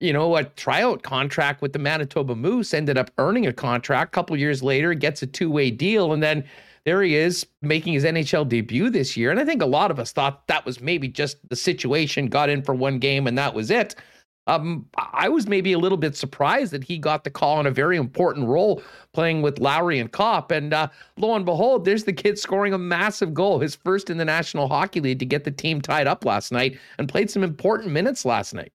[0.00, 4.10] you know, a tryout contract with the Manitoba Moose, ended up earning a contract.
[4.10, 6.44] A couple years later, gets a two way deal, and then
[6.84, 9.30] there he is making his NHL debut this year.
[9.30, 12.48] And I think a lot of us thought that was maybe just the situation, got
[12.48, 13.96] in for one game, and that was it.
[14.46, 17.70] Um, I was maybe a little bit surprised that he got the call on a
[17.70, 18.82] very important role
[19.12, 20.50] playing with Lowry and Copp.
[20.50, 20.88] And uh,
[21.18, 24.66] lo and behold, there's the kid scoring a massive goal, his first in the National
[24.66, 28.24] Hockey League to get the team tied up last night and played some important minutes
[28.24, 28.72] last night.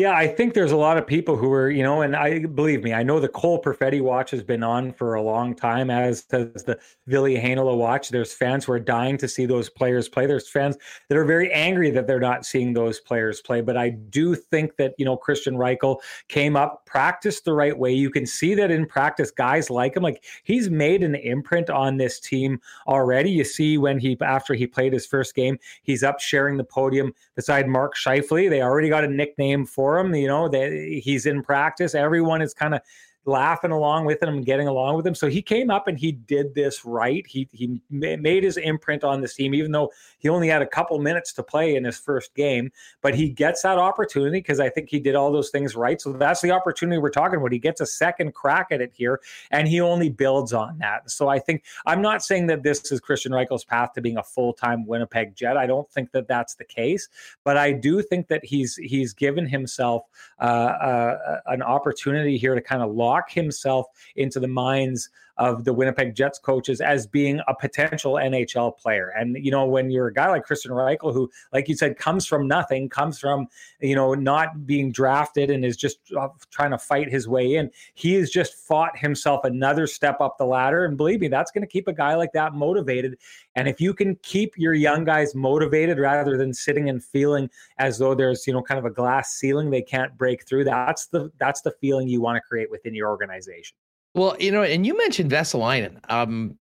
[0.00, 2.82] Yeah, I think there's a lot of people who are, you know, and I believe
[2.82, 6.22] me, I know the Cole Perfetti watch has been on for a long time, as
[6.22, 8.08] does the Ville Heinola watch.
[8.08, 10.24] There's fans who are dying to see those players play.
[10.24, 10.78] There's fans
[11.10, 13.60] that are very angry that they're not seeing those players play.
[13.60, 15.98] But I do think that, you know, Kristian Reichel
[16.28, 17.92] came up, practiced the right way.
[17.92, 20.02] You can see that in practice, guys like him.
[20.02, 23.30] Like he's made an imprint on this team already.
[23.30, 27.12] You see when he, after he played his first game, he's up sharing the podium
[27.36, 28.48] beside Mark Scheifele.
[28.48, 30.14] They already got a nickname for for him.
[30.14, 31.94] You know, that he's in practice.
[31.94, 32.80] Everyone is kind of
[33.26, 35.14] laughing along with him and getting along with him.
[35.14, 37.26] So he came up and he did this right.
[37.26, 40.98] He he made his imprint on this team, even though he only had a couple
[40.98, 42.70] minutes to play in his first game.
[43.02, 46.00] But he gets that opportunity because I think he did all those things right.
[46.00, 47.52] So that's the opportunity we're talking about.
[47.52, 51.10] He gets a second crack at it here, and he only builds on that.
[51.10, 54.22] So I think I'm not saying that this is Kristian Reichel's path to being a
[54.22, 55.56] full time Winnipeg Jet.
[55.56, 57.08] I don't think that that's the case,
[57.44, 60.04] but I do think that he's he's given himself
[60.40, 65.10] uh, uh, an opportunity here to kind of lock himself into the minds
[65.40, 69.08] of the Winnipeg Jets coaches as being a potential NHL player.
[69.16, 72.26] And, you know, when you're a guy like Kristian Reichel, who, like you said, comes
[72.26, 73.48] from nothing, comes from,
[73.80, 77.70] you know, not being drafted and is just uh, trying to fight his way in,
[77.94, 80.84] he has just fought himself another step up the ladder.
[80.84, 83.16] And believe me, that's going to keep a guy like that motivated.
[83.56, 87.96] And if you can keep your young guys motivated rather than sitting and feeling as
[87.96, 91.32] though there's, you know, kind of a glass ceiling they can't break through, that's the
[91.38, 93.74] that's the feeling you want to create within your organization.
[94.14, 95.98] Well, you know, and you mentioned Vesalainen.
[96.10, 96.58] Um,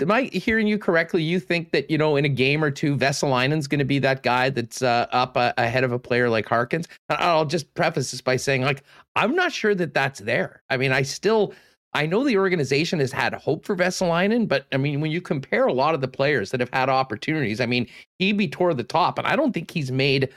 [0.00, 1.22] am I hearing you correctly?
[1.22, 4.22] You think that you know in a game or two, Vesalainen's going to be that
[4.22, 6.86] guy that's uh, up uh, ahead of a player like Harkins?
[7.08, 8.82] I'll just preface this by saying, like,
[9.16, 10.62] I'm not sure that that's there.
[10.70, 11.54] I mean, I still.
[11.96, 15.66] I know the organization has had hope for Vesalainen, but I mean, when you compare
[15.68, 17.86] a lot of the players that have had opportunities, I mean,
[18.18, 20.28] he be toward the top, and I don't think he's made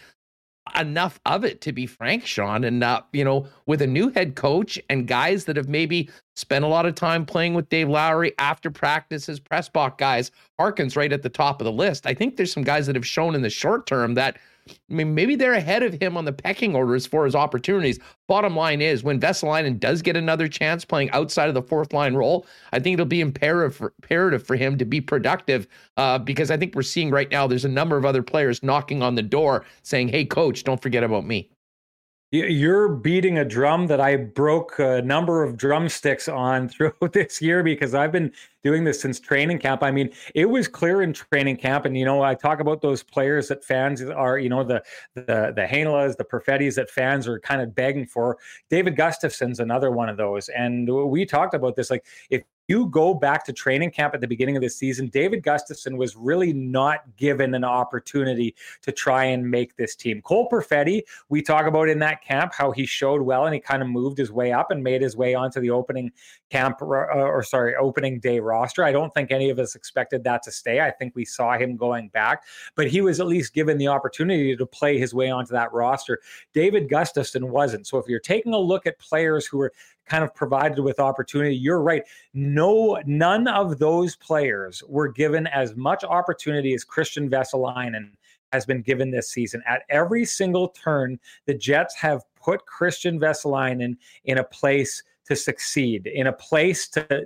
[0.75, 4.35] enough of it to be frank sean and uh, you know with a new head
[4.35, 8.33] coach and guys that have maybe spent a lot of time playing with dave lowry
[8.39, 12.05] after practices press box guys harkins right at the top of the list.
[12.05, 14.37] I think there's some guys that have shown in the short term that
[14.71, 17.99] I mean, maybe they're ahead of him on the pecking order as far as opportunities.
[18.27, 22.13] Bottom line is, when Vesalainen does get another chance playing outside of the fourth line
[22.15, 26.51] role, I think it'll be imperative for, imperative for him to be productive uh, because
[26.51, 29.23] I think we're seeing right now there's a number of other players knocking on the
[29.23, 31.49] door saying, hey, coach, don't forget about me.
[32.29, 37.63] You're beating a drum that I broke a number of drumsticks on throughout this year
[37.63, 39.81] because I've been doing this since training camp.
[39.81, 43.01] I mean, it was clear in training camp, and you know, I talk about those
[43.01, 47.39] players that fans are, you know, the the the Heinolas, the Perfettis that fans are
[47.39, 48.37] kind of begging for.
[48.69, 51.89] David Gustafsson's another one of those, and we talked about this.
[51.89, 55.43] Like, if you go back to training camp at the beginning of the season, David
[55.43, 60.21] Gustafsson was really not given an opportunity to try and make this team.
[60.21, 63.81] Cole Perfetti, we talk about in that camp how he showed well and he kind
[63.81, 66.11] of moved his way up and made his way onto the opening
[66.49, 68.83] camp or, or sorry, opening day roster.
[68.83, 70.81] I don't think any of us expected that to stay.
[70.81, 72.43] I think we saw him going back,
[72.75, 76.19] but he was at least given the opportunity to play his way onto that roster.
[76.53, 77.87] David Gustafsson wasn't.
[77.87, 79.73] So if you're taking a look at players who were
[80.07, 81.55] kind of provided with opportunity.
[81.55, 82.03] You're right.
[82.33, 88.11] No, none of those players were given as much opportunity as Kristian Vesalainen
[88.53, 89.61] has been given this season.
[89.67, 96.07] At every single turn, the Jets have put Kristian Vesalainen in a place to succeed,
[96.07, 97.25] in a place to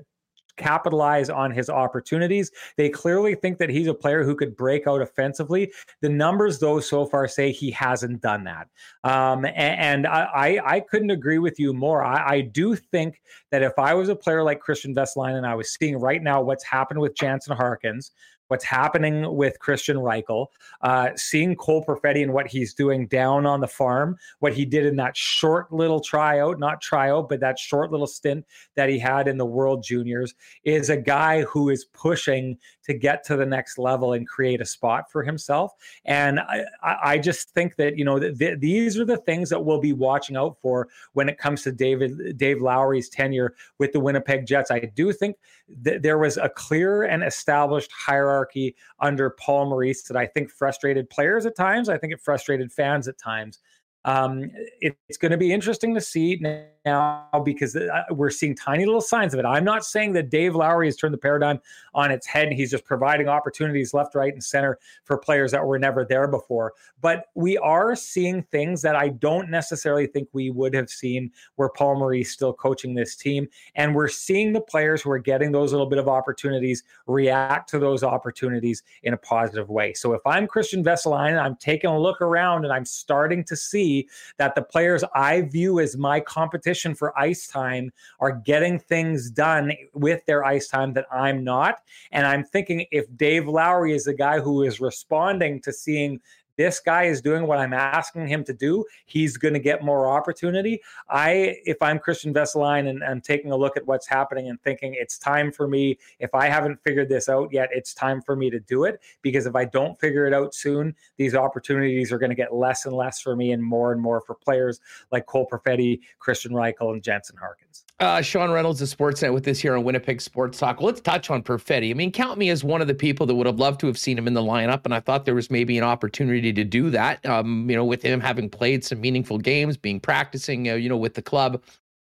[0.62, 2.52] capitalize on his opportunities.
[2.78, 5.72] They clearly think that he's a player who could break out offensively.
[6.02, 8.68] The numbers, though, so far say he hasn't done that.
[9.04, 12.04] Um, and, and I, I, couldn't agree with you more.
[12.04, 15.56] I, I, do think that if I was a player like Kristian Vesalainen and I
[15.56, 18.12] was seeing right now what's happened with Jansen Harkins,
[18.52, 20.48] what's happening with Kristian Reichel,
[20.82, 24.86] uh, seeing Cole Perfetti and what he's doing down on the farm, what he did
[24.86, 28.46] in that short little tryout, not tryout, but that short little stint
[28.76, 30.36] that he had in the World Juniors,
[30.66, 34.66] is a guy who is pushing to get to the next level and create a
[34.66, 35.74] spot for himself.
[36.06, 39.64] And I, I just think that, you know, th- th- these are the things that
[39.64, 44.00] we'll be watching out for when it comes to David Dave Lowry's tenure with the
[44.00, 44.72] Winnipeg Jets.
[44.72, 45.38] I do think
[45.84, 51.10] that there was a clear and established hierarchy under Paul Maurice that I think frustrated
[51.10, 51.90] players at times.
[51.90, 53.60] I think it frustrated fans at times.
[54.06, 54.50] Um,
[54.80, 56.42] it, it's going to be interesting to see
[56.86, 59.46] now because uh, we're seeing tiny little signs of it.
[59.46, 61.60] I'm not saying that Dave Lowry has turned the paradigm
[61.94, 62.52] on its head.
[62.52, 66.74] He's just providing opportunities left, right, and center for players that were never there before.
[67.02, 71.70] But we are seeing things that I don't necessarily think we would have seen where
[71.70, 73.48] Paul Maurice still coaching this team.
[73.76, 77.80] And we're seeing the players who are getting those little bit of opportunities react to
[77.80, 79.94] those opportunities in a positive way.
[79.94, 83.91] So if I'm Kristian Vesalainen, I'm taking a look around and I'm starting to see
[84.38, 89.74] that the players I view as my competition for ice time are getting things done
[89.94, 91.80] with their ice time that I'm not.
[92.12, 96.20] And I'm thinking if Dave Lowry is the guy who is responding to seeing
[96.62, 100.08] this guy is doing what I'm asking him to do, he's going to get more
[100.08, 100.80] opportunity.
[101.10, 104.96] I, if I'm Kristian Vesalainen and I'm taking a look at what's happening and thinking
[104.96, 108.52] it's time for me, if I haven't figured this out yet, it's time for me
[108.52, 109.02] to do it.
[109.24, 112.86] Because if I don't figure it out soon, these opportunities are going to get less
[112.86, 114.80] and less for me and more and more for players
[115.12, 117.86] like Cole Perfetti, Kristian Reichel, and Jansen Harkins.
[118.02, 120.82] Uh, Sean Reynolds of Sportsnet with this here on Winnipeg Sports Talk.
[120.82, 121.92] Let's touch on Perfetti.
[121.92, 123.98] I mean, count me as one of the people that would have loved to have
[123.98, 126.90] seen him in the lineup, and I thought there was maybe an opportunity to do
[126.90, 127.24] that.
[127.28, 130.98] Um, you know, with him having played some meaningful games, being practicing, uh, you know,
[130.98, 131.62] with the club.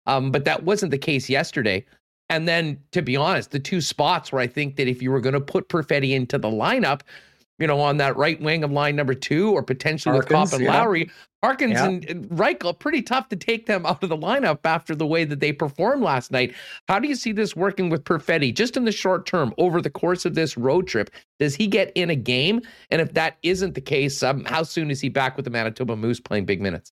[0.07, 1.85] Um, but that wasn't the case yesterday.
[2.27, 5.21] And then, to be honest, the two spots where I think that if you were
[5.21, 7.01] going to put Perfetti into the lineup,
[7.59, 10.53] you know, on that right wing of line number two, or potentially Harkins, with Copp
[10.53, 10.79] and yeah.
[10.79, 11.11] Lowry.
[11.43, 11.85] Harkins yeah.
[11.85, 15.25] and, and Reichel, pretty tough to take them out of the lineup after the way
[15.25, 16.55] that they performed last night.
[16.87, 19.89] How do you see this working with Perfetti just in the short term over the
[19.89, 21.09] course of this road trip?
[21.39, 22.61] Does he get in a game?
[22.91, 25.95] And if that isn't the case, um, how soon is he back with the Manitoba
[25.95, 26.91] Moose playing big minutes?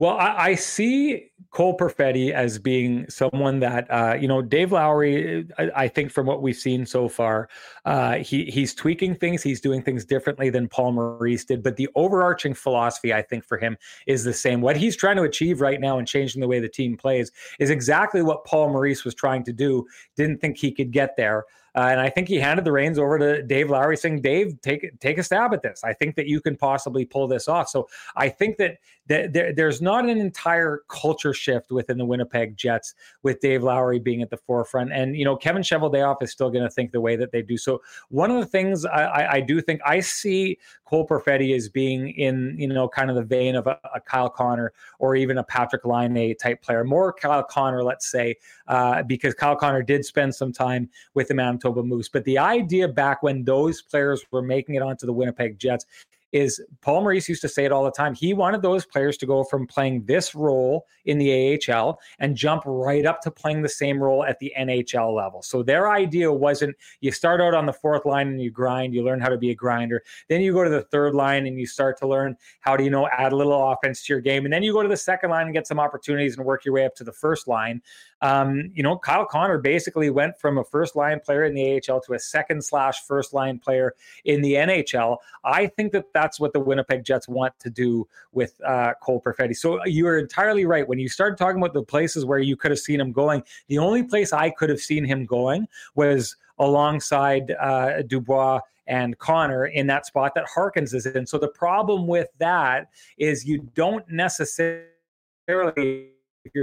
[0.00, 5.46] Well, I, I, see Cole Perfetti as being someone that uh, you know Dave Lowry.
[5.58, 7.50] I, I, think from what we've seen so far,
[7.84, 9.42] uh, he he's tweaking things.
[9.42, 11.62] He's doing things differently than Paul Maurice did.
[11.62, 14.62] But the overarching philosophy, I think, for him is the same.
[14.62, 17.68] What he's trying to achieve right now and changing the way the team plays is
[17.68, 19.86] exactly what Paul Maurice was trying to do.
[20.16, 21.44] Didn't think he could get there.
[21.74, 24.98] Uh, and I think he handed the reins over to Dave Lowry, saying, "Dave, take
[25.00, 25.82] take a stab at this.
[25.84, 29.52] I think that you can possibly pull this off." So I think that, that there,
[29.52, 34.30] there's not an entire culture shift within the Winnipeg Jets with Dave Lowry being at
[34.30, 37.32] the forefront, and you know Kevin Cheveldayoff is still going to think the way that
[37.32, 37.56] they do.
[37.56, 40.58] So one of the things I, I, I do think I see
[40.90, 44.28] Cole Perfetti as being in you know kind of the vein of a, a Kyle
[44.28, 48.34] Connor or even a Patrick Laine type player, more Kyle Connor, let's say,
[48.66, 52.08] uh, because Kyle Connor did spend some time with the Manitoba Moose.
[52.08, 55.86] But the idea back when those players were making it onto the Winnipeg Jets
[56.32, 58.14] is Paul Maurice used to say it all the time.
[58.14, 62.62] He wanted those players to go from playing this role in the AHL and jump
[62.66, 65.42] right up to playing the same role at the NHL level.
[65.42, 69.02] So their idea wasn't you start out on the fourth line and you grind, you
[69.02, 70.02] learn how to be a grinder.
[70.28, 72.90] Then you go to the third line and you start to learn how to, you
[72.90, 74.44] know, add a little offense to your game.
[74.44, 76.74] And then you go to the second line and get some opportunities and work your
[76.74, 77.82] way up to the first line.
[78.22, 82.00] Um, you know, Kyle Connor basically went from a first line player in the AHL
[82.02, 83.94] to a second slash first line player
[84.24, 85.18] in the NHL.
[85.44, 89.56] I think that that's what the Winnipeg Jets want to do with uh, Cole Perfetti.
[89.56, 90.86] So you are entirely right.
[90.86, 93.78] When you started talking about the places where you could have seen him going, the
[93.78, 99.86] only place I could have seen him going was alongside uh, Dubois and Connor in
[99.86, 101.26] that spot that Harkins is in.
[101.26, 102.88] So the problem with that
[103.18, 106.10] is you don't necessarily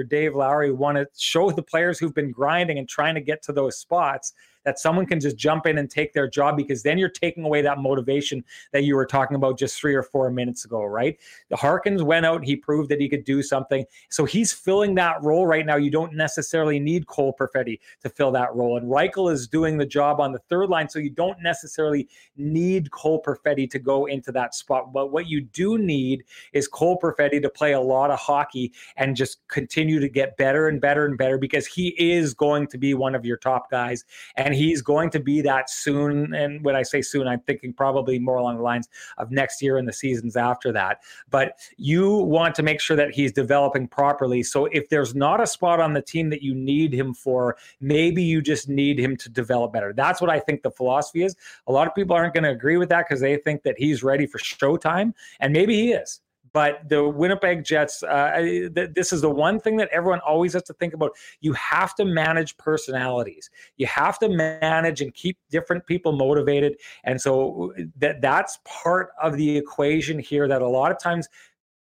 [0.10, 3.54] Dave Lowry, want to show the players who've been grinding and trying to get to
[3.54, 4.34] those spots
[4.68, 7.62] that someone can just jump in and take their job because then you're taking away
[7.62, 11.18] that motivation that you were talking about just three or four minutes ago, right?
[11.48, 13.86] The Harkins went out, he proved that he could do something.
[14.10, 15.78] So he's filling that role right now.
[15.78, 18.78] You don't necessarily need Cole Perfetti to fill that role.
[18.78, 20.90] And Reichel is doing the job on the third line.
[20.90, 24.92] So you don't necessarily need Cole Perfetti to go into that spot.
[24.92, 29.16] But what you do need is Cole Perfetti to play a lot of hockey and
[29.16, 32.94] just continue to get better and better and better because he is going to be
[32.94, 34.04] one of your top guys.
[34.36, 36.34] And he's going to be that soon.
[36.34, 39.78] And when I say soon, I'm thinking probably more along the lines of next year
[39.78, 41.04] and the seasons after that.
[41.30, 44.44] But you want to make sure that he's developing properly.
[44.44, 48.24] So if there's not a spot on the team that you need him for, maybe
[48.24, 49.94] you just need him to develop better.
[49.94, 51.36] That's what I think the philosophy is.
[51.68, 54.04] A lot of people aren't going to agree with that because they think that he's
[54.04, 55.14] ready for showtime.
[55.40, 56.22] And maybe he is.
[56.58, 60.64] But the Winnipeg Jets, uh, th- this is the one thing that everyone always has
[60.64, 61.12] to think about.
[61.40, 63.52] You have to manage personalities.
[63.76, 66.78] You have to manage and keep different people motivated.
[67.04, 71.30] And so that that's part of the equation here that a lot of times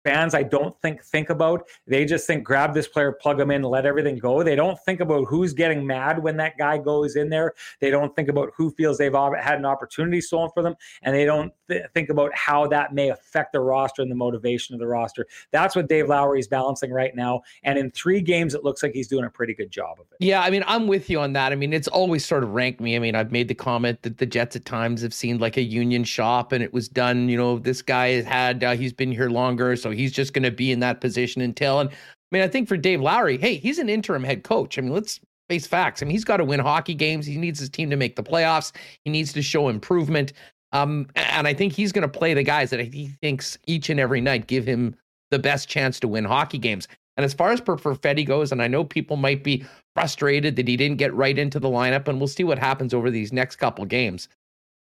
[0.04, 1.66] fans I don't think think about.
[1.86, 4.42] They just think grab this player, plug them in, let everything go.
[4.42, 7.54] They don't think about who's getting mad when that guy goes in there.
[7.80, 11.24] They don't think about who feels they've had an opportunity stolen for them, and they
[11.24, 14.86] don't th- think about how that may affect the roster and the motivation of the
[14.86, 15.26] roster.
[15.50, 18.92] That's what Dave Lowry is balancing right now, and in three games, it looks like
[18.92, 20.24] he's doing a pretty good job of it.
[20.24, 21.52] Yeah, I mean, I'm with you on that.
[21.52, 22.96] I mean, it's always sort of ranked me.
[22.96, 25.62] I mean, I've made the comment that the Jets at times have seemed like a
[25.62, 27.28] union shop, and it was done.
[27.28, 30.42] You know, this guy has had uh, he's been here longer, so he's just going
[30.42, 31.80] to be in that position until.
[31.80, 31.94] And I
[32.30, 34.78] mean, I think for Dave Lowry, hey, he's an interim head coach.
[34.78, 36.02] I mean, let's face facts.
[36.02, 37.26] I mean, he's got to win hockey games.
[37.26, 38.72] He needs his team to make the playoffs.
[39.04, 40.32] He needs to show improvement.
[40.72, 44.00] Um, and I think he's going to play the guys that he thinks each and
[44.00, 44.96] every night give him
[45.30, 46.88] the best chance to win hockey games.
[47.16, 49.64] And as far as Perfetti goes, and I know people might be
[49.94, 53.10] frustrated that he didn't get right into the lineup, and we'll see what happens over
[53.10, 54.28] these next couple games.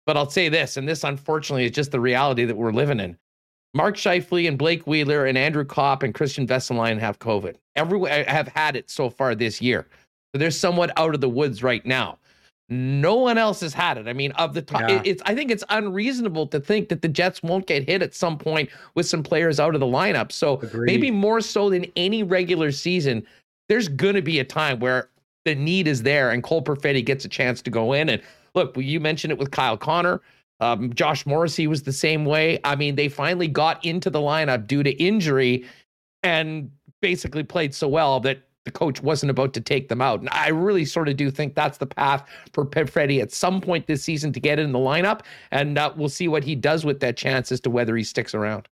[0.06, 3.18] But I'll say this, and this unfortunately is just the reality that we're living in.
[3.74, 7.56] Mark Scheifele and Blake Wheeler and Andrew Copp and Kristian Vesalainen have COVID.
[7.74, 9.86] Everyone have had it so far this year.
[10.32, 12.18] So they're somewhat out of the woods right now.
[12.70, 14.08] No one else has had it.
[14.08, 15.02] I mean, of the top, yeah.
[15.04, 18.38] it's I think it's unreasonable to think that the Jets won't get hit at some
[18.38, 20.32] point with some players out of the lineup.
[20.32, 20.86] So Agreed.
[20.86, 23.26] maybe more so than any regular season,
[23.68, 25.10] there's going to be a time where
[25.44, 28.08] the need is there and Cole Perfetti gets a chance to go in.
[28.08, 28.22] And
[28.54, 30.22] look, you mentioned it with Kyle Connor.
[30.60, 32.60] Um, Josh Morrissey was the same way.
[32.64, 35.64] I mean, they finally got into the lineup due to injury
[36.22, 36.70] and
[37.00, 40.20] basically played so well that the coach wasn't about to take them out.
[40.20, 43.86] And I really sort of do think that's the path for Perfetti at some point
[43.86, 45.20] this season to get in the lineup.
[45.50, 48.34] And uh, we'll see what he does with that chance as to whether he sticks
[48.34, 48.68] around.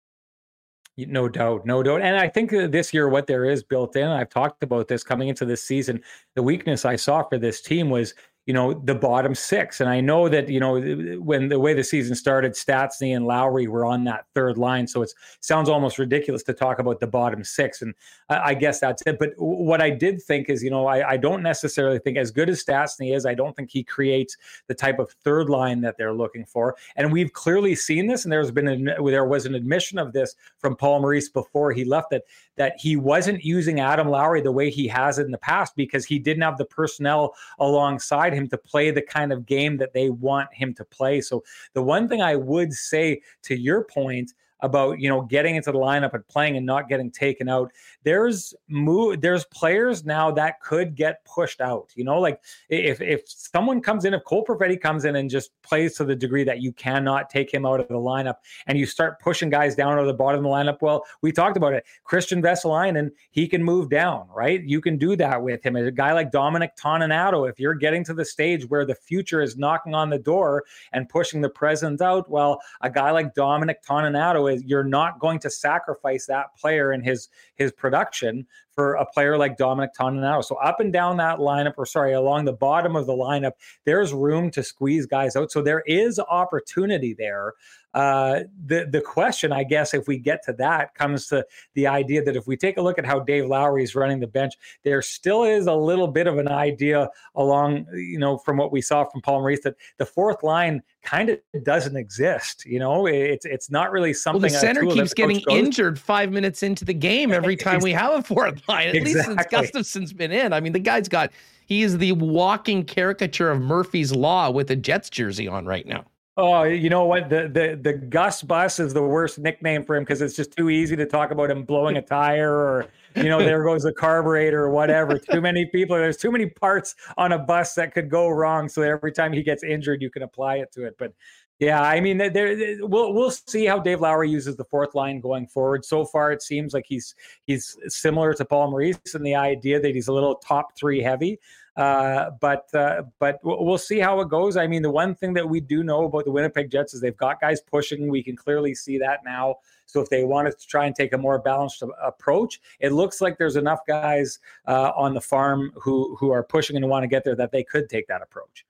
[0.97, 2.01] No doubt, no doubt.
[2.01, 5.29] And I think this year, what there is built in, I've talked about this coming
[5.29, 6.01] into this season.
[6.35, 8.13] The weakness I saw for this team was
[8.51, 9.79] you know the bottom six.
[9.79, 10.77] And i know that you know
[11.21, 14.85] when the way the season started stastny and lowry were on that third line.
[14.87, 17.81] So it sounds almost ridiculous to talk about the bottom six.
[17.81, 17.93] And
[18.27, 19.19] I, I, guess that's it.
[19.19, 22.49] But what i did think is you know I, I don't necessarily think as good
[22.49, 24.35] as stastny is i don't think he creates
[24.67, 26.75] the type of third line that they're looking for.
[26.97, 30.35] And we've clearly seen this and there's been a, there was an admission of this
[30.59, 32.23] from paul maurice before he left that
[32.57, 36.19] that he wasn't using adam lowry the way he has in the past because he
[36.19, 40.53] didn't have the personnel alongside him to play the kind of game that they want
[40.53, 41.21] him to play.
[41.21, 45.71] So the one thing I would say to your point about you know getting into
[45.71, 47.71] the lineup and playing and not getting taken out.
[48.03, 52.19] There's move there's players now that could get pushed out you know?
[52.19, 56.03] Like if if someone comes in if Cole Perfetti comes in and just plays to
[56.03, 58.35] the degree that you cannot take him out of the lineup
[58.67, 61.57] and you start pushing guys down to the bottom of the lineup well we talked
[61.57, 61.85] about it.
[62.09, 64.63] Kristian Vesalainen he can move down right?
[64.63, 65.75] You can do that with him.
[65.75, 69.57] A guy like Dominic Toninato if you're getting to the stage where the future is
[69.57, 70.63] knocking on the door
[70.93, 75.39] and pushing the present out well a guy like Dominic Toninato is you're not going
[75.39, 80.43] to sacrifice that player and his his production for a player like Dominic Toninato.
[80.43, 83.53] So up and down that lineup, or sorry, along the bottom of the lineup,
[83.85, 85.51] there's room to squeeze guys out.
[85.51, 87.53] So there is opportunity there.
[87.93, 92.23] Uh, the the question, I guess, if we get to that, comes to the idea
[92.23, 94.53] that if we take a look at how Dave Lowry is running the bench,
[94.83, 98.81] there still is a little bit of an idea along, you know, from what we
[98.81, 102.65] saw from Paul Maurice that the fourth line kind of doesn't exist.
[102.65, 104.41] You know, it's it's not really something.
[104.41, 108.13] Well, the center keeps getting injured five minutes into the game every time we have
[108.13, 109.13] a fourth At exactly.
[109.13, 110.53] least since Gustafsson's been in.
[110.53, 111.31] I mean, the guy's got
[111.65, 116.05] he is the walking caricature of Murphy's Law with a Jets jersey on right now.
[116.37, 117.29] Oh, you know what?
[117.29, 120.69] The the the Gus Bus is the worst nickname for him because it's just too
[120.69, 124.63] easy to talk about him blowing a tire or you know there goes the carburetor
[124.63, 125.19] or whatever.
[125.19, 125.97] too many people.
[125.97, 128.69] There's too many parts on a bus that could go wrong.
[128.69, 130.95] So every time he gets injured, you can apply it to it.
[130.97, 131.13] But
[131.61, 135.45] yeah, I mean, there we'll we'll see how Dave Lowry uses the fourth line going
[135.45, 135.85] forward.
[135.85, 137.13] So far, it seems like he's
[137.45, 141.39] he's similar to Paul Maurice in the idea that he's a little top three heavy.
[141.77, 144.57] Uh, but uh, but we'll see how it goes.
[144.57, 147.15] I mean, the one thing that we do know about the Winnipeg Jets is they've
[147.15, 148.09] got guys pushing.
[148.09, 149.57] We can clearly see that now.
[149.85, 153.37] So if they wanted to try and take a more balanced approach, it looks like
[153.37, 157.23] there's enough guys uh, on the farm who who are pushing and want to get
[157.23, 158.65] there that they could take that approach.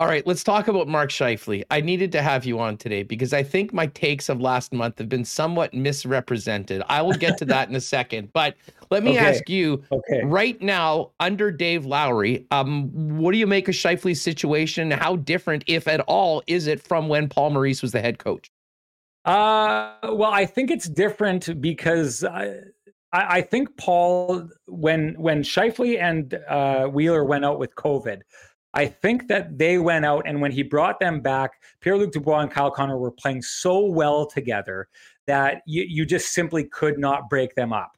[0.00, 1.62] All right, let's talk about Mark Scheifele.
[1.70, 4.96] I needed to have you on today because I think my takes of last month
[4.96, 6.82] have been somewhat misrepresented.
[6.88, 8.56] I will get to that in a second, but
[8.90, 9.18] let me okay.
[9.18, 10.22] ask you okay.
[10.24, 14.90] right now, under Dave Lowry, um, what do you make of Scheifele's situation?
[14.90, 18.50] How different, if at all, is it from when Paul Maurice was the head coach?
[19.26, 22.60] Uh, well, I think it's different because I,
[23.12, 28.22] I think Paul, when when Scheifele and uh, Wheeler went out with COVID
[28.74, 32.40] I think that they went out and when he brought them back, Pierre Luc Dubois
[32.40, 34.88] and Kyle Connor were playing so well together
[35.26, 37.92] that you, you just simply could not break them up.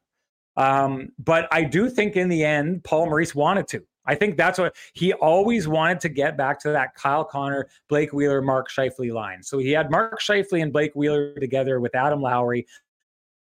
[0.57, 3.82] Um, but I do think in the end, Paul Maurice wanted to.
[4.05, 8.12] I think that's what he always wanted to get back to that Kyle Connor, Blake
[8.12, 9.43] Wheeler, Mark Scheifele line.
[9.43, 12.66] So he had Mark Scheifele and Blake Wheeler together with Adam Lowry.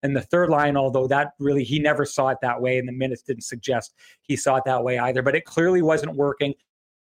[0.03, 2.91] And the third line, although that really he never saw it that way, and the
[2.93, 6.53] minutes didn't suggest he saw it that way either, but it clearly wasn't working.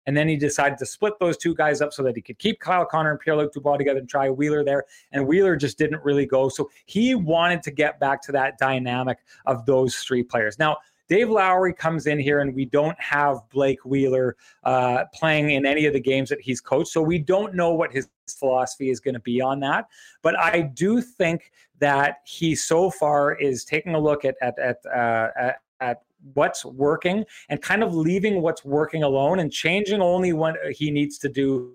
[0.06, 2.60] And then he decided to split those two guys up so that he could keep
[2.60, 4.84] Kyle Connor and Pierre Luc Dubois together and try Wheeler there.
[5.12, 6.48] And Wheeler just didn't really go.
[6.48, 10.58] So he wanted to get back to that dynamic of those three players.
[10.58, 10.76] Now,
[11.08, 15.86] Dave Lowry comes in here and we don't have Blake Wheeler uh, playing in any
[15.86, 16.88] of the games that he's coached.
[16.88, 19.86] So we don't know what his philosophy is going to be on that.
[20.22, 24.78] But I do think that he so far is taking a look at, at, at,
[24.86, 26.02] uh, at, at
[26.34, 31.18] what's working and kind of leaving what's working alone and changing only what he needs
[31.18, 31.72] to do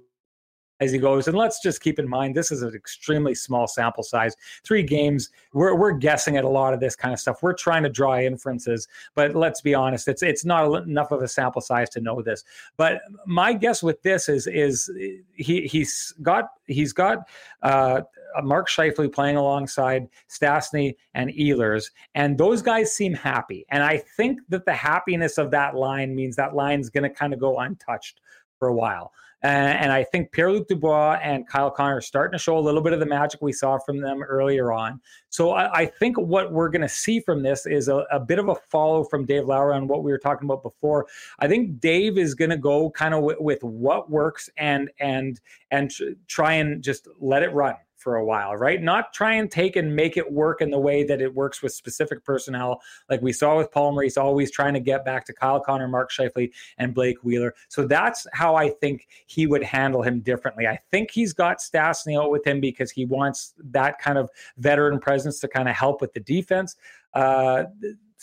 [0.81, 1.27] as he goes.
[1.27, 4.35] And let's just keep in mind this is an extremely small sample size.
[4.63, 5.29] Three games.
[5.53, 7.41] We're we're guessing at a lot of this kind of stuff.
[7.41, 11.27] We're trying to draw inferences, but let's be honest, it's it's not enough of a
[11.27, 12.43] sample size to know this.
[12.75, 14.91] But my guess with this is is
[15.35, 17.29] he he's got he's got
[17.61, 18.01] uh,
[18.43, 23.65] Mark Scheifele playing alongside Stastny and Ehlers, and those guys seem happy.
[23.69, 27.33] And I think that the happiness of that line means that line's going to kind
[27.33, 28.19] of go untouched
[28.57, 29.11] for a while.
[29.43, 32.59] Uh, and I think Pierre Luc Dubois and Kyle Connor are starting to show a
[32.59, 34.99] little bit of the magic we saw from them earlier on.
[35.29, 38.37] So I, I think what we're going to see from this is a, a, bit
[38.37, 41.07] of a follow from Dave Lowry on what we were talking about before.
[41.39, 45.39] I think Dave is going to go kind of w- with what works and and
[45.71, 45.91] and
[46.27, 48.81] try and just let it run for a while, right?
[48.81, 51.71] Not try and take and make it work in the way that it works with
[51.73, 55.59] specific personnel, like we saw with Paul Maurice, always trying to get back to Kyle
[55.59, 57.53] Connor, Mark Scheifele, and Blake Wheeler.
[57.69, 60.67] So that's how I think he would handle him differently.
[60.67, 64.99] I think he's got Stastny out with him because he wants that kind of veteran
[64.99, 66.75] presence to kind of help with the defense.
[67.13, 67.65] Uh,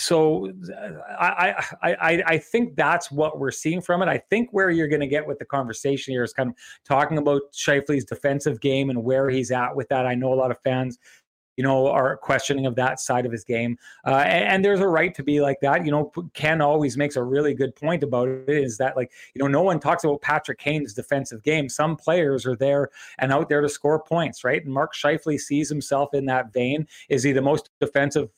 [0.01, 0.53] so
[1.19, 4.09] I, I I think that's what we're seeing from it.
[4.09, 6.55] I think where you're going to get with the conversation here is kind of
[6.85, 10.07] talking about Scheifele's defensive game and where he's at with that.
[10.07, 11.01] I know a lot of fans,
[11.57, 13.77] you know, are questioning of that side of his game,
[14.07, 15.85] uh, and, and, there's a right to be like that.
[15.85, 18.49] You know, Ken always makes a really good point about it.
[18.49, 21.69] Is that like you know, no one talks about Patrick Kane's defensive game.
[21.69, 24.65] Some players are there and out there to score points, right?
[24.65, 26.87] And Mark Scheifele sees himself in that vein.
[27.09, 28.29] Is he the most defensive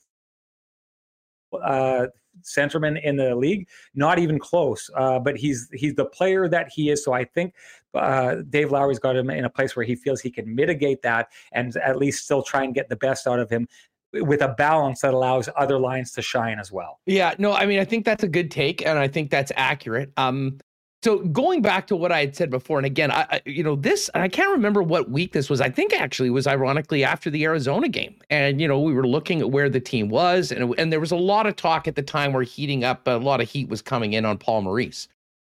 [1.62, 2.06] uh,
[2.42, 3.68] centerman in the league.
[3.94, 4.90] Not even close.
[4.94, 7.04] Uh, but he's he's the player that he is.
[7.04, 7.54] So I think
[7.94, 11.28] uh, Dave Lowry's got him in a place where he feels he can mitigate that
[11.52, 13.68] and at least still try and get the best out of him
[14.12, 17.00] with a balance that allows other lines to shine as well.
[17.06, 20.12] Yeah, no, I mean, I think that's a good take, and I think that's accurate.
[20.16, 20.58] Um,
[21.02, 23.74] so going back to what I had said before, and again, I, I, you know
[23.74, 25.60] this, I can't remember what week this was.
[25.60, 29.40] I think actually was ironically after the Arizona game, and you know we were looking
[29.40, 32.02] at where the team was, and and there was a lot of talk at the
[32.02, 35.08] time where heating up, a lot of heat was coming in on Paul Maurice,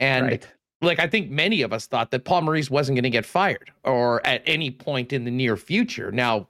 [0.01, 0.27] and.
[0.27, 0.49] Right.
[0.85, 3.71] Like I think many of us thought that Paul Maurice wasn't going to get fired
[3.85, 6.11] or at any point in the near future.
[6.11, 6.49] Now,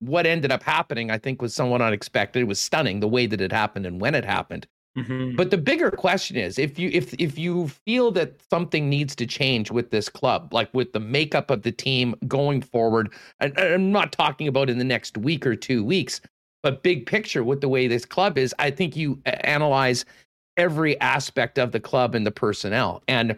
[0.00, 2.40] what ended up happening, I think, was somewhat unexpected.
[2.40, 4.66] It was stunning the way that it happened and when it happened.
[4.98, 5.36] Mm-hmm.
[5.36, 9.26] But the bigger question is if you if if you feel that something needs to
[9.26, 13.92] change with this club, like with the makeup of the team going forward, and I'm
[13.92, 16.20] not talking about in the next week or two weeks,
[16.62, 20.04] but big picture with the way this club is, I think you analyze
[20.56, 23.02] every aspect of the club and the personnel.
[23.08, 23.36] And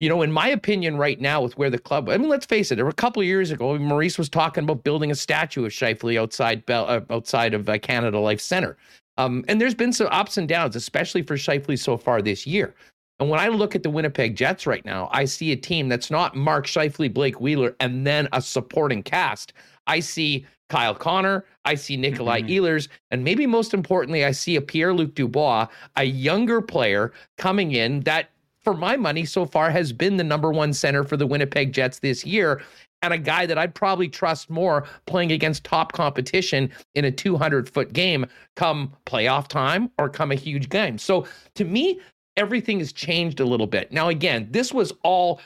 [0.00, 2.70] you know, in my opinion, right now with where the club, I mean, let's face
[2.70, 6.20] it, a couple of years ago, Maurice was talking about building a statue of Scheifele
[6.20, 8.76] outside uh, outside of uh, Canada Life Center.
[9.18, 12.74] Um, and there's been some ups and downs, especially for Scheifele so far this year.
[13.20, 16.10] And when I look at the Winnipeg Jets right now, I see a team that's
[16.10, 19.52] not Mark Scheifele, Blake Wheeler, and then a supporting cast.
[19.88, 22.64] I see Kyle Connor, I see Nikolai mm-hmm.
[22.64, 25.66] Ehlers, and maybe most importantly, I see a Pierre Luc Dubois,
[25.96, 28.30] a younger player coming in that,
[28.62, 32.00] for my money, so far has been the number one center for the Winnipeg Jets
[32.00, 32.60] this year
[33.02, 37.68] and a guy that I'd probably trust more playing against top competition in a 200
[37.68, 38.26] foot game
[38.56, 40.98] come playoff time or come a huge game.
[40.98, 42.00] So to me,
[42.36, 43.92] everything has changed a little bit.
[43.92, 45.40] Now, again, this was all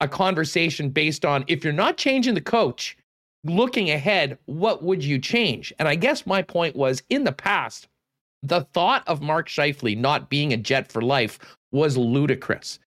[0.00, 2.96] a conversation based on if you're not changing the coach,
[3.44, 5.72] looking ahead, what would you change?
[5.78, 7.88] And I guess my point was in the past,
[8.42, 11.38] the thought of Mark Scheifele not being a Jet for life
[11.72, 12.78] was ludicrous.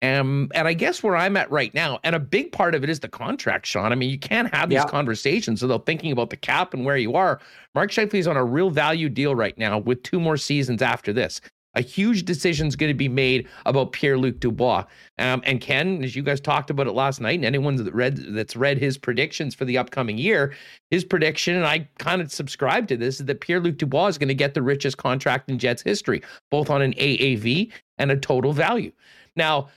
[0.00, 2.90] Um, and I guess where I'm at right now, and a big part of it
[2.90, 3.90] is the contract, Sean.
[3.90, 4.86] I mean, you can't have these yeah.
[4.86, 7.40] conversations without thinking about the cap and where you are.
[7.74, 11.40] Mark Scheifele's on a real value deal right now with two more seasons after this.
[11.74, 14.84] A huge decision is going to be made about Pierre-Luc Dubois.
[15.18, 18.16] Um, and Ken, as you guys talked about it last night, and anyone that read
[18.34, 20.54] that's read his predictions for the upcoming year,
[20.90, 24.28] his prediction, and I kind of subscribe to this, is that Pierre-Luc Dubois is going
[24.28, 28.52] to get the richest contract in Jets history, both on an AAV and a total
[28.52, 28.92] value.
[29.36, 29.68] Now,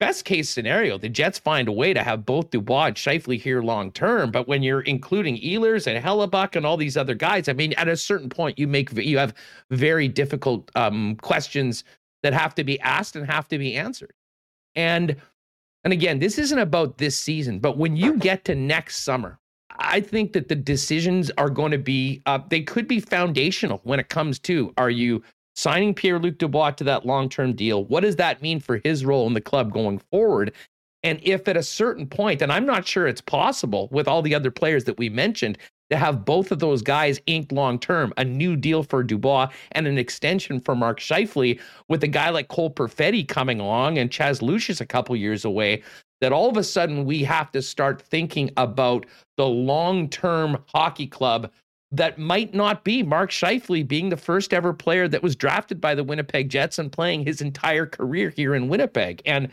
[0.00, 3.62] best case scenario, the Jets find a way to have both Dubois and Scheifele here
[3.62, 4.32] long term.
[4.32, 7.86] But when you're including Ehlers and Hellebuyck and all these other guys, I mean, at
[7.86, 9.34] a certain point, you make you have
[9.70, 11.84] very difficult um, questions
[12.22, 14.12] that have to be asked and have to be answered.
[14.74, 15.16] And
[15.84, 19.38] and again, this isn't about this season, but when you get to next summer,
[19.78, 24.00] I think that the decisions are going to be uh, they could be foundational when
[24.00, 25.22] it comes to are you
[25.54, 29.04] signing Pierre Luc Dubois to that long term deal, what does that mean for his
[29.04, 30.52] role in the club going forward?
[31.02, 34.34] And if at a certain point, and I'm not sure it's possible with all the
[34.34, 35.58] other players that we mentioned,
[35.90, 39.86] to have both of those guys inked long term, a new deal for Dubois and
[39.86, 44.40] an extension for Mark Scheifele, with a guy like Cole Perfetti coming along and Chaz
[44.40, 45.82] Lucius a couple years away,
[46.20, 49.04] that all of a sudden we have to start thinking about
[49.36, 51.50] the long term hockey club
[51.92, 55.94] that might not be Mark Scheifele being the first ever player that was drafted by
[55.94, 59.22] the Winnipeg Jets and playing his entire career here in Winnipeg.
[59.26, 59.50] And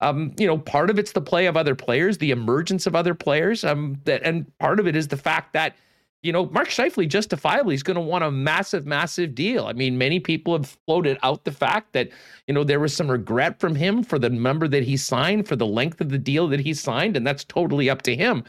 [0.00, 3.14] um, you know, part of it's the play of other players, the emergence of other
[3.14, 3.64] players.
[3.64, 5.74] Um, that and part of it is the fact that,
[6.22, 9.66] you know, Mark Scheifele justifiably is going to want a massive, massive deal.
[9.66, 12.10] I mean, many people have floated out the fact that,
[12.46, 15.56] you know, there was some regret from him for the number that he signed, for
[15.56, 18.44] the length of the deal that he signed, and that's totally up to him.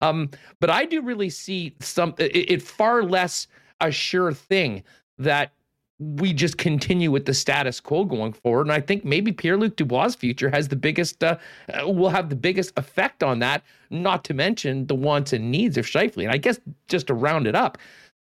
[0.00, 0.30] Um,
[0.60, 3.46] but I do really see some it, it far less
[3.80, 4.82] a sure thing
[5.18, 5.52] that
[5.98, 8.62] we just continue with the status quo going forward.
[8.62, 11.38] And I think maybe Pierre Luc Dubois' future has the biggest, uh,
[11.72, 15.76] uh, will have the biggest effect on that, not to mention the wants and needs
[15.76, 16.22] of Scheifele.
[16.22, 17.78] And I guess just to round it up,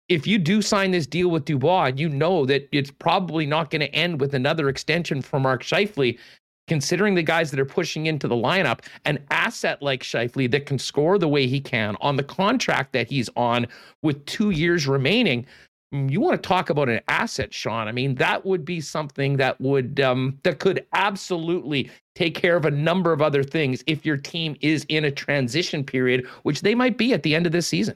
[0.09, 3.81] if you do sign this deal with Dubois, you know that it's probably not going
[3.81, 6.17] to end with another extension for Mark Scheifele.
[6.67, 10.79] Considering the guys that are pushing into the lineup, an asset like Scheifele that can
[10.79, 13.67] score the way he can on the contract that he's on
[14.01, 15.45] with two years remaining,
[15.93, 17.87] Mm, you want to talk about an asset, Sean?
[17.87, 22.65] I mean, that would be something that would um, that could absolutely take care of
[22.65, 26.75] a number of other things if your team is in a transition period, which they
[26.75, 27.95] might be at the end of this season.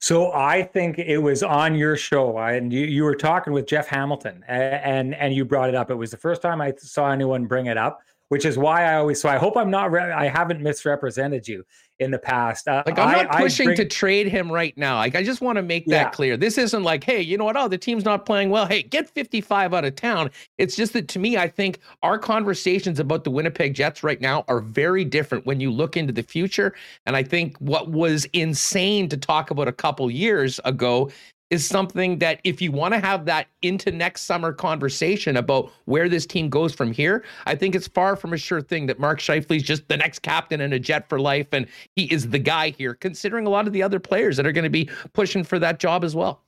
[0.00, 3.88] So I think it was on your show, and you, you were talking with Jeff
[3.88, 5.90] Hamilton, and and you brought it up.
[5.90, 8.96] It was the first time I saw anyone bring it up, which is why I
[8.96, 9.20] always.
[9.20, 9.92] So I hope I'm not.
[9.96, 11.64] I haven't misrepresented you
[11.98, 12.68] in the past.
[12.68, 13.76] Uh, like I'm not I, pushing I bring...
[13.76, 14.96] to trade him right now.
[14.96, 16.36] Like I just want to make that clear.
[16.36, 17.56] This isn't like, hey, you know what?
[17.56, 18.66] Oh, the team's not playing well.
[18.66, 20.30] Hey, get 55 out of town.
[20.58, 24.44] It's just that to me, I think our conversations about the Winnipeg Jets right now
[24.48, 26.74] are very different when you look into the future.
[27.06, 31.10] And I think what was insane to talk about a couple years ago
[31.50, 36.08] is something that if you want to have that into next summer conversation about where
[36.08, 39.20] this team goes from here, I think it's far from a sure thing that Mark
[39.20, 41.66] Scheifele is just the next captain and a jet for life and
[41.96, 44.64] he is the guy here, considering a lot of the other players that are going
[44.64, 46.42] to be pushing for that job as well.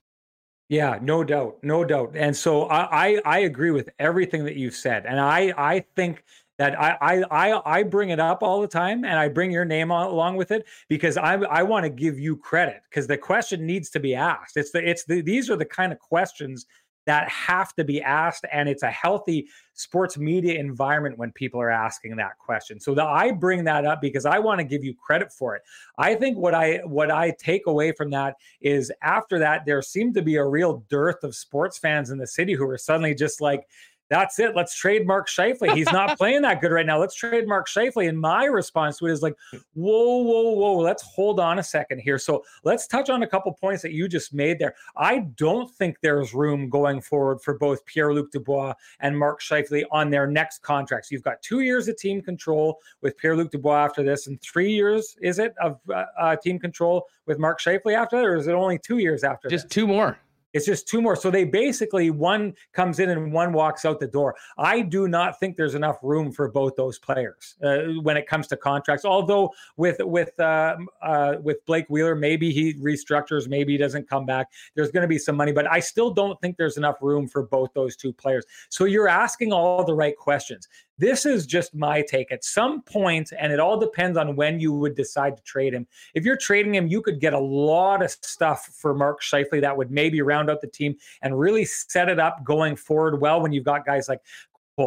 [0.69, 2.13] Yeah, no doubt, no doubt.
[2.15, 6.23] And so I, I, I agree with everything that you've said, and I I think
[6.61, 9.65] that I, I I I bring it up all the time, and I bring your
[9.65, 13.17] name on, along with it because I I want to give you credit because the
[13.17, 14.59] question needs to be asked.
[14.59, 16.67] It's the it's the these are the kind of questions
[17.07, 21.71] that have to be asked, and it's a healthy sports media environment when people are
[21.71, 22.79] asking that question.
[22.79, 25.63] So that I bring that up because I want to give you credit for it.
[25.97, 30.13] I think what I what I take away from that is after that there seemed
[30.15, 33.41] to be a real dearth of sports fans in the city who were suddenly just
[33.41, 33.67] like
[34.11, 34.57] that's it.
[34.57, 35.73] Let's trade Mark Scheifele.
[35.75, 36.99] He's not playing that good right now.
[36.99, 38.09] Let's trade Mark Scheifele.
[38.09, 39.35] And my response to it is like,
[39.75, 40.77] whoa, whoa, whoa.
[40.79, 42.19] Let's hold on a second here.
[42.19, 44.75] So let's touch on a couple points that you just made there.
[44.97, 49.85] I don't think there's room going forward for both Pierre Luc Dubois and Mark Scheifele
[49.93, 51.11] on their next contracts.
[51.11, 54.73] You've got two years of team control with Pierre Luc Dubois after this, and three
[54.73, 58.49] years, is it, of uh, uh, team control with Mark Scheifele after that, or is
[58.49, 59.73] it only two years after Just this?
[59.73, 60.19] two more.
[60.53, 61.17] It's just two more.
[61.17, 64.35] So they basically one comes in and one walks out the door.
[64.59, 68.47] I do not think there's enough room for both those players uh, when it comes
[68.49, 69.05] to contracts.
[69.05, 74.27] Although with with uh, uh, with Blake Wheeler, maybe he restructures, maybe he doesn't come
[74.27, 74.49] back.
[74.75, 77.45] There's going to be some money, but I still don't think there's enough room for
[77.45, 78.45] both those two players.
[78.69, 80.69] So you're asking all the right questions.
[81.01, 82.31] This is just my take.
[82.31, 85.87] At some point, and it all depends on when you would decide to trade him.
[86.13, 89.75] If you're trading him, you could get a lot of stuff for Mark Scheifele that
[89.75, 93.51] would maybe round out the team and really set it up going forward well when
[93.51, 94.21] you've got guys like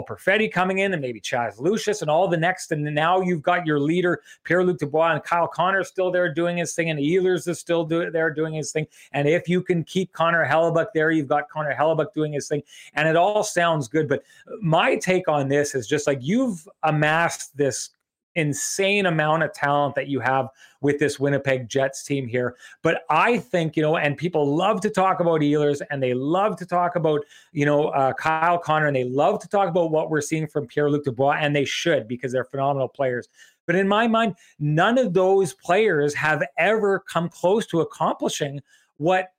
[0.02, 2.72] Perfetti coming in and maybe Chaz Lucius and all the next.
[2.72, 6.58] And now you've got your leader, Pierre Luc Dubois, and Kyle Connor still there doing
[6.58, 8.88] his thing, and Ehlers is still do- there doing his thing.
[9.12, 12.64] And if you can keep Connor Hellebuyck there, you've got Connor Hellebuyck doing his thing.
[12.94, 14.08] And it all sounds good.
[14.08, 14.24] But
[14.62, 17.90] my take on this is just like you've amassed this
[18.36, 20.50] insane amount of talent that you have
[20.82, 22.56] with this Winnipeg Jets team here.
[22.82, 26.56] But I think, you know, and people love to talk about Ehlers and they love
[26.58, 30.10] to talk about, you know, uh, Kyle Connor and they love to talk about what
[30.10, 33.28] we're seeing from Pierre Luc Dubois, and they should because they're phenomenal players.
[33.66, 38.62] But in my mind, none of those players have ever come close to accomplishing
[38.98, 39.33] what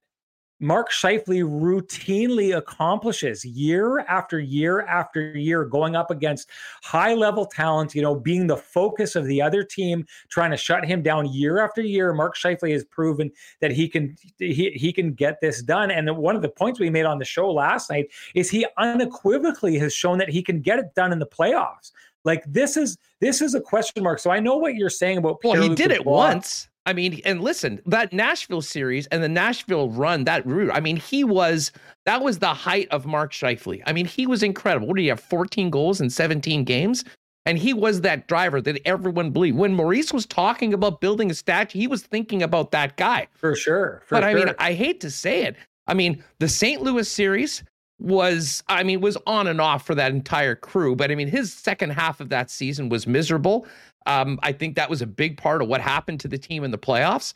[0.64, 6.48] Mark Scheifele routinely accomplishes year after year after year, going up against
[6.82, 10.84] high level talent, you know, being the focus of the other team, trying to shut
[10.86, 12.14] him down year after year.
[12.14, 13.30] Mark Scheifele has proven
[13.60, 15.90] that he can he, he can get this done.
[15.90, 19.78] And one of the points we made on the show last night is he unequivocally
[19.78, 21.92] has shown that he can get it done in the playoffs.
[22.24, 24.18] Like this is this is a question mark.
[24.18, 25.44] So I know what you're saying about.
[25.44, 26.68] Well, he did it once.
[26.86, 30.96] I mean, and listen, that Nashville series and the Nashville run, that route, I mean,
[30.96, 31.72] he was,
[32.04, 33.82] that was the height of Mark Scheifele.
[33.86, 34.88] I mean, he was incredible.
[34.88, 37.04] What did he have, 14 goals in 17 games?
[37.46, 39.58] And he was that driver that everyone believed.
[39.58, 43.28] When Maurice was talking about building a statue, he was thinking about that guy.
[43.34, 44.02] For sure.
[44.06, 44.30] For but sure.
[44.30, 45.56] I mean, I hate to say it.
[45.86, 46.82] I mean, the St.
[46.82, 47.62] Louis series
[48.04, 50.94] was, I mean, was on and off for that entire crew.
[50.94, 53.66] But I mean, his second half of that season was miserable.
[54.06, 56.70] Um, I think that was a big part of what happened to the team in
[56.70, 57.32] the playoffs.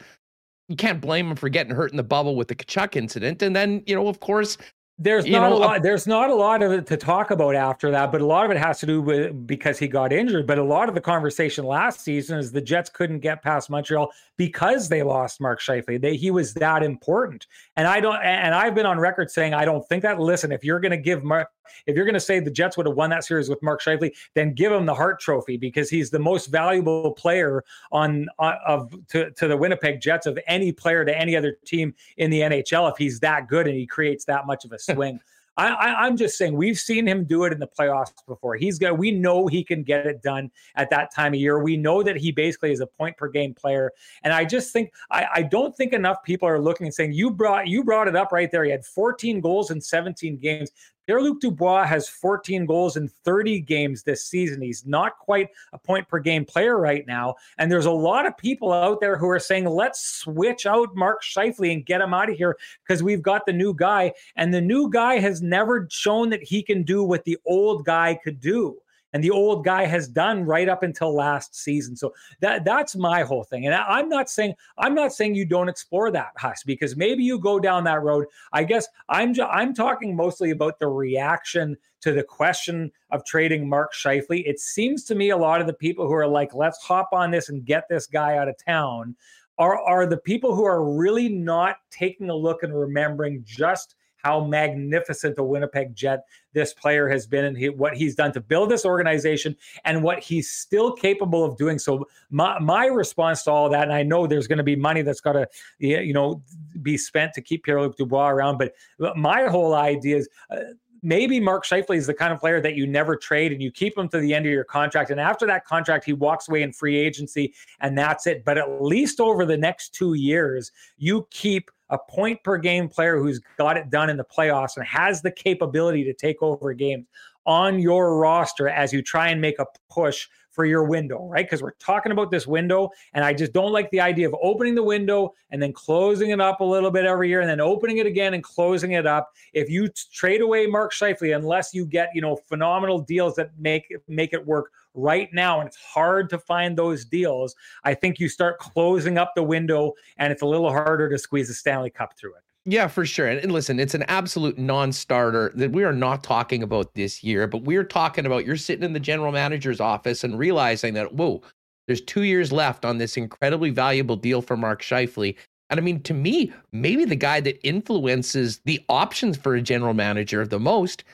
[0.68, 3.40] You can't blame him for getting hurt in the bubble with the Tkachuk incident.
[3.40, 4.58] And then, you know, of course,
[5.00, 5.76] there's you not know, a lot.
[5.76, 8.44] Uh, there's not a lot of it to talk about after that, but a lot
[8.44, 10.46] of it has to do with because he got injured.
[10.46, 14.10] But a lot of the conversation last season is the Jets couldn't get past Montreal
[14.36, 16.00] because they lost Mark Scheifele.
[16.00, 17.46] They, he was that important,
[17.76, 18.20] and I don't.
[18.22, 20.18] And I've been on record saying I don't think that.
[20.18, 21.48] Listen, if you're going to give Mark,
[21.86, 24.10] if you're going to say the Jets would have won that series with Mark Scheifele,
[24.34, 27.62] then give him the Hart Trophy because he's the most valuable player
[27.92, 31.94] on, on of to, to the Winnipeg Jets of any player to any other team
[32.16, 32.90] in the NHL.
[32.90, 35.20] If he's that good and he creates that much of a swing.
[35.58, 38.54] I, am just saying we've seen him do it in the playoffs before.
[38.54, 41.58] He's got we know he can get it done at that time of year.
[41.58, 43.90] We know that he basically is a point per game player.
[44.22, 47.30] And I just think I, I don't think enough people are looking and saying you
[47.30, 48.64] brought you brought it up right there.
[48.64, 50.70] He had 14 goals in 17 games.
[51.08, 54.60] Pierre Luc Dubois has 14 goals in 30 games this season.
[54.60, 57.36] He's not quite a point per game player right now.
[57.56, 61.22] And there's a lot of people out there who are saying, let's switch out Mark
[61.22, 64.12] Scheifele and get him out of here because we've got the new guy.
[64.36, 68.18] And the new guy has never shown that he can do what the old guy
[68.22, 68.76] could do
[69.12, 71.96] and the old guy has done right up until last season.
[71.96, 73.66] So that that's my whole thing.
[73.66, 77.38] And I'm not saying I'm not saying you don't explore that, Huss, because maybe you
[77.38, 78.26] go down that road.
[78.52, 83.68] I guess I'm ju- I'm talking mostly about the reaction to the question of trading
[83.68, 84.46] Mark Scheifele.
[84.46, 87.30] It seems to me a lot of the people who are like, let's hop on
[87.30, 89.16] this and get this guy out of town.
[89.58, 94.44] Are, are the people who are really not taking a look and remembering just how
[94.44, 98.70] magnificent the Winnipeg Jet this player has been and he, what he's done to build
[98.70, 101.78] this organization and what he's still capable of doing.
[101.78, 105.02] So my, my response to all that, and I know there's going to be money
[105.02, 106.42] that's got to, you know,
[106.82, 108.74] be spent to keep Pierre-Luc Dubois around, but
[109.16, 110.58] my whole idea is uh,
[111.02, 113.96] maybe Mark Scheifele is the kind of player that you never trade and you keep
[113.96, 115.10] him to the end of your contract.
[115.10, 118.44] And after that contract, he walks away in free agency and that's it.
[118.44, 123.18] But at least over the next two years, you keep a point per game player
[123.18, 127.06] who's got it done in the playoffs and has the capability to take over games
[127.46, 130.28] on your roster as you try and make a push
[130.58, 131.46] for your window, right?
[131.46, 134.74] Because we're talking about this window, and I just don't like the idea of opening
[134.74, 137.98] the window and then closing it up a little bit every year and then opening
[137.98, 139.30] it again and closing it up.
[139.52, 143.86] If you trade away Mark Scheifele, unless you get you know phenomenal deals that make
[144.08, 147.54] make it work right now, and it's hard to find those deals,
[147.84, 151.48] I think you start closing up the window, and it's a little harder to squeeze
[151.48, 152.42] the Stanley Cup through it.
[152.64, 153.26] Yeah, for sure.
[153.26, 157.62] And listen, it's an absolute non-starter that we are not talking about this year, but
[157.62, 161.40] we're talking about you're sitting in the general manager's office and realizing that whoa,
[161.86, 165.34] there's two years left on this incredibly valuable deal for Mark Scheifele.
[165.70, 169.94] And I mean, to me, maybe the guy that influences the options for a general
[169.94, 171.04] manager the most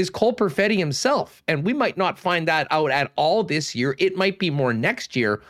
[0.00, 1.42] is Cole Perfetti himself.
[1.46, 3.94] And we might not find that out at all this year.
[3.98, 5.42] It might be more next year.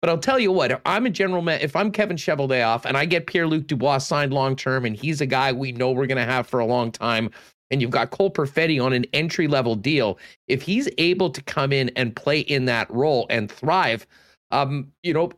[0.00, 2.96] But I'll tell you what, if I'm a general man, if I'm Kevin Cheveldayoff and
[2.96, 6.06] I get Pierre Luc Dubois signed long term and he's a guy we know we're
[6.06, 7.30] going to have for a long time,
[7.70, 11.72] and you've got Cole Perfetti on an entry level deal, if he's able to come
[11.72, 14.06] in and play in that role and thrive,
[14.52, 15.30] um, you know,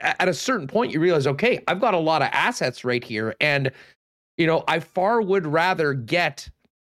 [0.00, 3.34] at a certain point you realize, okay, I've got a lot of assets right here.
[3.40, 3.70] And,
[4.36, 6.50] you know, I far would rather get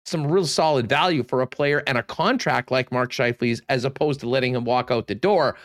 [0.04, 4.20] some real solid value for a player and a contract like Mark Scheifele's as opposed
[4.20, 5.56] to letting him walk out the door.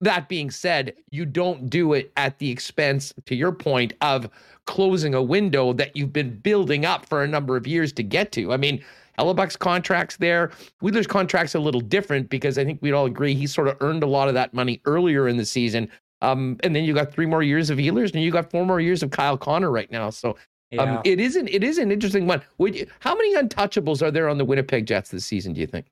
[0.00, 4.28] That being said, you don't do it at the expense, to your point, of
[4.66, 8.32] closing a window that you've been building up for a number of years to get
[8.32, 8.52] to.
[8.52, 8.84] I mean,
[9.18, 10.50] Hellebuyck's contract's there.
[10.80, 14.02] Wheeler's contract's a little different because I think we'd all agree he sort of earned
[14.02, 15.90] a lot of that money earlier in the season.
[16.22, 18.80] Um, and then you got three more years of Ehlers, and you got four more
[18.80, 20.10] years of Kyle Connor right now.
[20.10, 20.36] So
[20.78, 21.48] um, it isn't.
[21.48, 22.42] It is an interesting one.
[22.58, 25.52] Would you, how many untouchables are there on the Winnipeg Jets this season?
[25.52, 25.86] Do you think?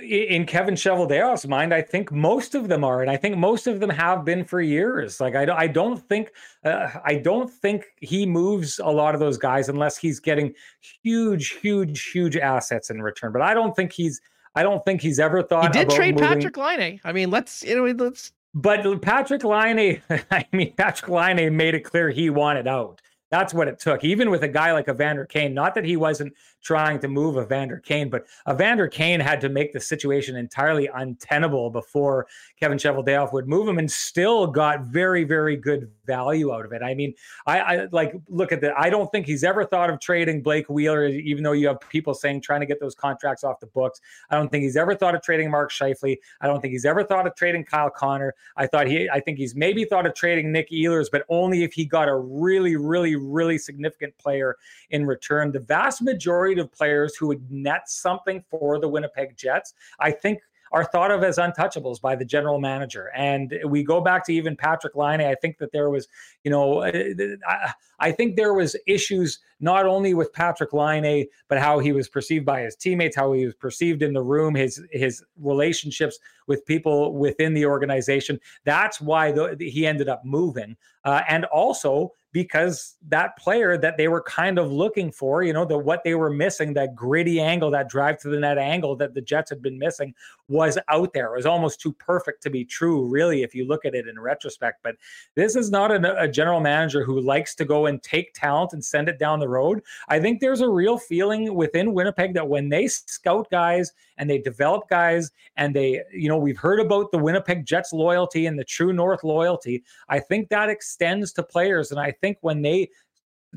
[0.00, 3.78] in Kevin Cheveldayoff's mind, I think most of them are, and I think most of
[3.78, 5.20] them have been for years.
[5.20, 6.32] Like I, I don't think,
[6.64, 10.54] uh, I don't think he moves a lot of those guys unless he's getting
[11.02, 13.32] huge, huge, huge assets in return.
[13.32, 14.20] But I don't think he's,
[14.54, 15.74] I don't think he's ever thought.
[15.74, 16.40] He did trade moving...
[16.40, 17.00] Patrik Laine.
[17.04, 18.32] I mean, let's you know, let's.
[18.54, 23.00] But Patrick Laine, I mean, Patrick Laine made it clear he wanted out.
[23.30, 24.04] That's what it took.
[24.04, 26.32] Even with a guy like Evander Kane, not that he wasn't
[26.62, 31.70] trying to move Evander Kane, but Evander Kane had to make the situation entirely untenable
[31.70, 32.26] before
[32.58, 36.82] Kevin Cheveldayoff would move him and still got very, very good value out of it.
[36.82, 37.14] I mean,
[37.46, 38.78] I, I like look at that.
[38.78, 42.14] I don't think he's ever thought of trading Blake Wheeler, even though you have people
[42.14, 44.00] saying trying to get those contracts off the books.
[44.30, 46.16] I don't think he's ever thought of trading Mark Scheifele.
[46.40, 48.34] I don't think he's ever thought of trading Kyle Connor.
[48.56, 51.72] I thought he I think he's maybe thought of trading Nick Ehlers, but only if
[51.72, 54.56] he got a really, really, really significant player
[54.90, 55.52] in return.
[55.52, 60.38] The vast majority of players who would net something for the Winnipeg Jets, I think
[60.72, 63.10] are thought of as untouchables by the general manager.
[63.14, 65.20] And we go back to even Patrick Laine.
[65.20, 66.08] I think that there was,
[66.44, 71.78] you know, I, I think there was issues not only with Patrick Laine, but how
[71.78, 75.24] he was perceived by his teammates, how he was perceived in the room, his his
[75.40, 78.38] relationships with people within the organization.
[78.64, 84.06] That's why the, he ended up moving, uh, and also because that player that they
[84.06, 87.68] were kind of looking for, you know, the what they were missing, that gritty angle,
[87.68, 90.14] that drive to the net angle that the Jets had been missing,
[90.46, 91.32] was out there.
[91.32, 94.20] It was almost too perfect to be true, really, if you look at it in
[94.20, 94.84] retrospect.
[94.84, 94.94] But
[95.34, 98.84] this is not a, a general manager who likes to go and take talent and
[98.84, 99.82] send it down the road.
[100.08, 104.38] I think there's a real feeling within Winnipeg that when they scout guys and they
[104.38, 108.64] develop guys and they, you know, we've heard about the Winnipeg Jets loyalty and the
[108.64, 109.82] True North loyalty.
[110.08, 111.90] I think that extends to players.
[111.90, 112.90] And I think when they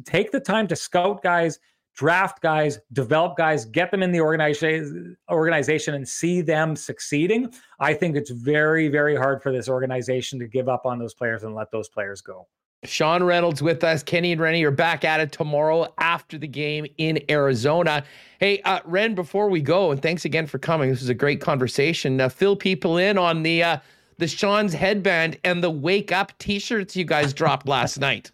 [0.06, 1.60] take the time to scout guys,
[1.96, 7.94] draft guys, develop guys, get them in the organization organization and see them succeeding, I
[7.94, 11.54] think it's very very hard for this organization to give up on those players and
[11.56, 12.48] let those players go.
[12.84, 14.02] Sean Reynolds with us.
[14.02, 18.04] Kenny and Rennie are back at it tomorrow after the game in Arizona.
[18.40, 20.90] Hey, uh, Ren, before we go, and thanks again for coming.
[20.90, 22.20] This was a great conversation.
[22.20, 23.78] Uh, fill people in on the uh,
[24.18, 28.32] the Sean's headband and the Wake Up T-shirts you guys dropped last night.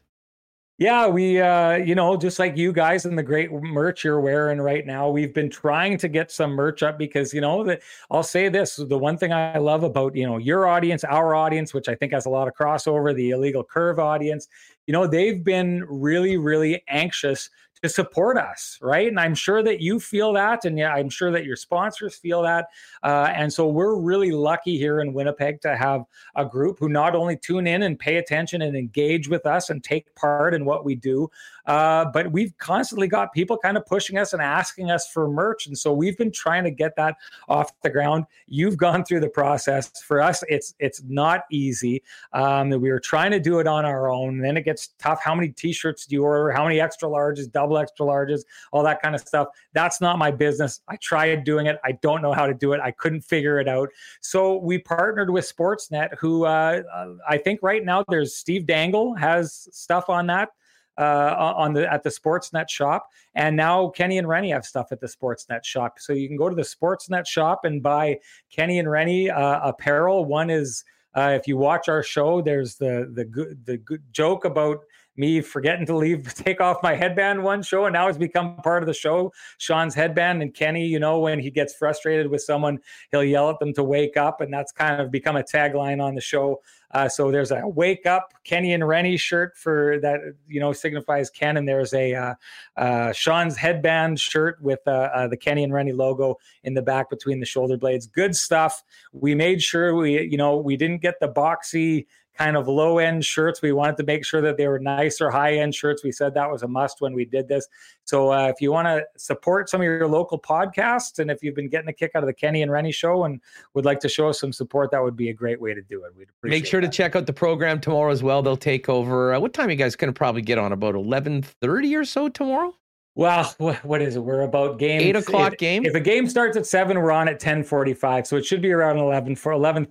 [0.79, 4.61] Yeah, we, uh, you know, just like you guys and the great merch you're wearing
[4.61, 7.81] right now, we've been trying to get some merch up because, you know, that
[8.11, 11.73] I'll say this the one thing I love about, you know, your audience, our audience,
[11.73, 14.49] which I think has a lot of crossover, the illegal curve audience,
[14.85, 17.49] you know, they've been really, really anxious
[17.81, 19.07] to support us, right?
[19.07, 22.41] And I'm sure that you feel that, and yeah, I'm sure that your sponsors feel
[22.43, 22.67] that.
[23.03, 26.03] Uh, and so we're really lucky here in Winnipeg to have
[26.35, 29.83] a group who not only tune in and pay attention and engage with us and
[29.83, 31.29] take part in what we do,
[31.67, 35.67] uh, but we've constantly got people kind of pushing us and asking us for merch.
[35.67, 37.15] And so we've been trying to get that
[37.47, 38.25] off the ground.
[38.47, 39.91] You've gone through the process.
[40.01, 42.01] For us, it's it's not easy.
[42.33, 44.35] Um, we were trying to do it on our own.
[44.35, 45.19] And then it gets tough.
[45.21, 46.51] How many t-shirts do you order?
[46.51, 48.41] How many extra larges, double extra larges,
[48.71, 49.49] all that kind of stuff.
[49.73, 50.81] That's not my business.
[50.87, 51.79] I tried doing it.
[51.83, 52.79] I don't know how to do it.
[52.79, 53.89] I couldn't figure it out.
[54.21, 56.81] So we partnered with Sportsnet, who uh,
[57.27, 60.49] I think right now there's Steve Dangle has stuff on that
[60.97, 64.99] uh, on the at the Sportsnet shop, and now Kenny and Rennie have stuff at
[64.99, 65.99] the Sportsnet shop.
[65.99, 68.19] So you can go to the Sportsnet shop and buy
[68.49, 70.25] Kenny and Rennie uh, apparel.
[70.25, 70.83] One is
[71.15, 74.79] uh, if you watch our show, there's the the the good joke about
[75.17, 78.83] me forgetting to leave, take off my headband one show, and now it's become part
[78.83, 79.33] of the show.
[79.57, 82.79] Sean's headband and Kenny, you know, when he gets frustrated with someone,
[83.11, 86.15] he'll yell at them to wake up, and that's kind of become a tagline on
[86.15, 86.61] the show.
[86.91, 91.29] Uh, so there's a wake up Kenny and Rennie shirt for that, you know, signifies
[91.29, 92.33] Ken, and there's a uh,
[92.77, 97.09] uh, Sean's headband shirt with uh, uh, the Kenny and Rennie logo in the back
[97.09, 98.07] between the shoulder blades.
[98.07, 98.83] Good stuff.
[99.11, 102.05] We made sure we, you know, we didn't get the boxy
[102.37, 103.61] kind of low end shirts.
[103.61, 106.03] We wanted to make sure that they were nicer, high end shirts.
[106.03, 107.67] We said that was a must when we did this.
[108.03, 111.55] So uh, if you want to support some of your local podcasts, and if you've
[111.55, 113.41] been getting a kick out of the Kenny and Rennie show and
[113.73, 116.03] would like to show us some support, that would be a great way to do
[116.03, 116.13] it.
[116.15, 116.91] We'd make sure that.
[116.91, 118.41] to check out the program tomorrow as well.
[118.41, 119.33] They'll take over.
[119.33, 120.71] Uh, what time you guys going to probably get on?
[120.71, 122.73] About eleven thirty or so tomorrow.
[123.17, 124.19] Well, what is it?
[124.19, 125.85] We're about game eight o'clock if, game.
[125.85, 128.27] If a game starts at seven, we're on at ten forty five.
[128.27, 129.89] So it should be around eleven for 11.30,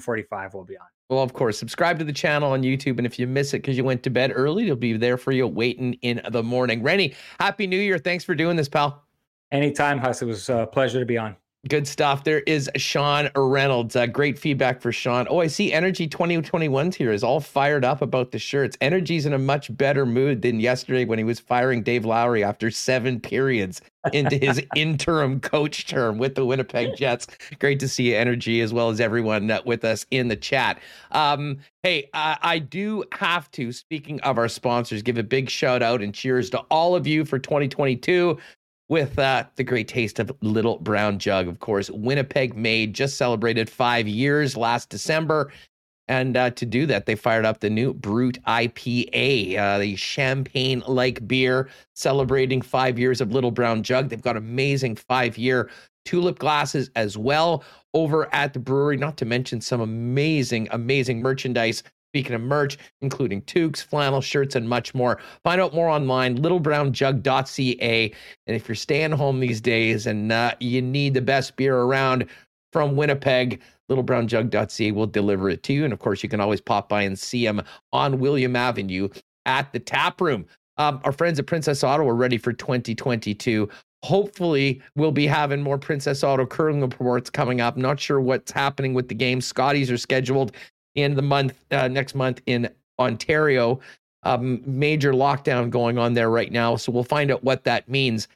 [0.00, 0.86] 11.45 We'll be on.
[1.08, 2.98] Well, of course, subscribe to the channel on YouTube.
[2.98, 5.30] And if you miss it because you went to bed early, it'll be there for
[5.30, 6.82] you waiting in the morning.
[6.82, 7.98] Rennie, Happy New Year.
[7.98, 9.04] Thanks for doing this, pal.
[9.52, 10.22] Anytime, Huss.
[10.22, 11.36] It was a pleasure to be on.
[11.68, 12.22] Good stuff.
[12.22, 13.96] There is Sean Reynolds.
[13.96, 15.26] Uh, great feedback for Sean.
[15.28, 18.76] Oh, I see Energy 2021's here is all fired up about the shirts.
[18.80, 22.70] Energy's in a much better mood than yesterday when he was firing Dave Lowry after
[22.70, 23.80] seven periods
[24.12, 27.26] into his interim coach term with the Winnipeg Jets.
[27.58, 30.78] Great to see Energy as well as everyone uh, with us in the chat.
[31.10, 35.82] Um, hey, uh, I do have to, speaking of our sponsors, give a big shout
[35.82, 38.38] out and cheers to all of you for 2022
[38.88, 41.90] with uh, the great taste of Little Brown Jug, of course.
[41.90, 45.52] Winnipeg made just celebrated five years last December.
[46.08, 50.84] And uh, to do that, they fired up the new Brut IPA, uh, the champagne
[50.86, 54.08] like beer celebrating five years of Little Brown Jug.
[54.08, 55.68] They've got amazing five year
[56.04, 61.82] tulip glasses as well over at the brewery, not to mention some amazing, amazing merchandise
[62.12, 65.20] Speaking of merch, including toques, flannel shirts, and much more.
[65.44, 68.14] Find out more online, littlebrownjug.ca.
[68.46, 72.26] And if you're staying home these days and uh, you need the best beer around
[72.72, 73.60] from Winnipeg,
[73.90, 75.84] littlebrownjug.ca will deliver it to you.
[75.84, 77.62] And of course, you can always pop by and see them
[77.92, 79.08] on William Avenue
[79.44, 80.46] at the tap room.
[80.78, 83.68] Um, our friends at Princess Auto are ready for 2022
[84.06, 88.94] hopefully we'll be having more princess auto curling reports coming up not sure what's happening
[88.94, 90.52] with the game scotties are scheduled
[90.96, 92.68] in the month uh, next month in
[92.98, 93.80] Ontario.
[94.24, 98.26] Um, major lockdown going on there right now, so we'll find out what that means.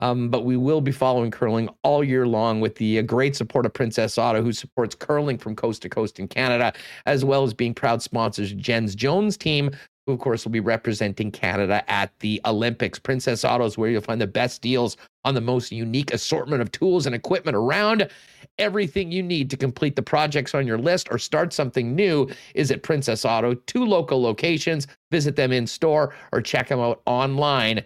[0.00, 3.66] Um, but we will be following curling all year long with the uh, great support
[3.66, 6.72] of Princess Auto, who supports curling from coast to coast in Canada,
[7.04, 9.70] as well as being proud sponsors of Jens Jones team,
[10.10, 12.98] who of course will be representing Canada at the Olympics.
[12.98, 16.72] Princess Auto is where you'll find the best deals on the most unique assortment of
[16.72, 18.08] tools and equipment around.
[18.58, 22.72] Everything you need to complete the projects on your list or start something new is
[22.72, 24.88] at Princess Auto, two local locations.
[25.12, 27.84] Visit them in store or check them out online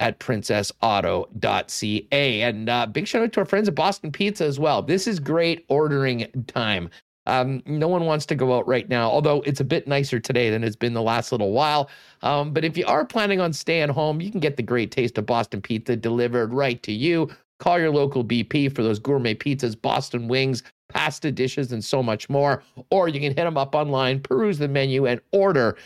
[0.00, 2.42] at princessauto.ca.
[2.42, 4.82] And uh, big shout out to our friends at Boston Pizza as well.
[4.82, 6.90] This is great ordering time.
[7.28, 10.50] Um, no one wants to go out right now, although it's a bit nicer today
[10.50, 11.90] than it's been the last little while.
[12.22, 15.18] Um, but if you are planning on staying home, you can get the great taste
[15.18, 17.28] of Boston pizza delivered right to you.
[17.60, 22.30] Call your local BP for those gourmet pizzas, Boston wings, pasta dishes, and so much
[22.30, 22.62] more.
[22.90, 25.76] Or you can hit them up online, peruse the menu, and order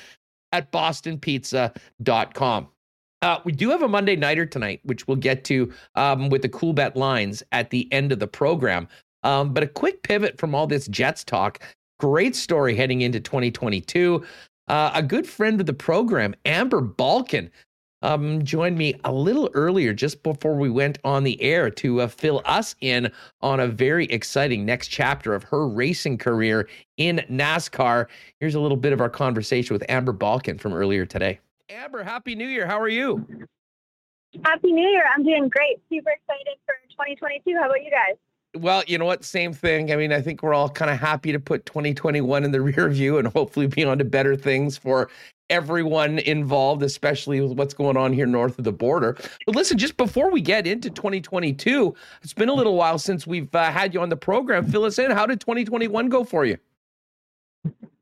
[0.53, 2.69] at bostonpizza.com.
[3.23, 6.49] Uh, we do have a Monday Nighter tonight, which we'll get to um, with the
[6.49, 8.89] Coolbet lines at the end of the program.
[9.23, 11.61] Um, but a quick pivot from all this Jets talk.
[11.99, 14.25] Great story heading into 2022.
[14.69, 17.51] Uh, a good friend of the program, Amber Balcaen,
[18.03, 22.09] um, joined me a little earlier, just before we went on the air, to uh,
[22.09, 28.07] fill us in on a very exciting next chapter of her racing career in NASCAR.
[28.41, 31.39] Here's a little bit of our conversation with Amber Balcaen from earlier today.
[31.71, 32.67] Amber, Happy New Year.
[32.67, 33.25] How are you?
[34.45, 35.05] Happy New Year.
[35.15, 35.81] I'm doing great.
[35.89, 37.57] Super excited for 2022.
[37.57, 38.17] How about you guys?
[38.55, 39.25] Well, you know what?
[39.25, 39.93] Same thing.
[39.93, 42.89] I mean, I think we're all kind of happy to put 2021 in the rear
[42.89, 45.09] view and hopefully be on to better things for
[45.49, 49.17] everyone involved, especially with what's going on here north of the border.
[49.47, 53.55] But listen, just before we get into 2022, it's been a little while since we've
[53.55, 54.67] uh, had you on the program.
[54.67, 55.11] Fill us in.
[55.11, 56.59] How did 2021 go for you?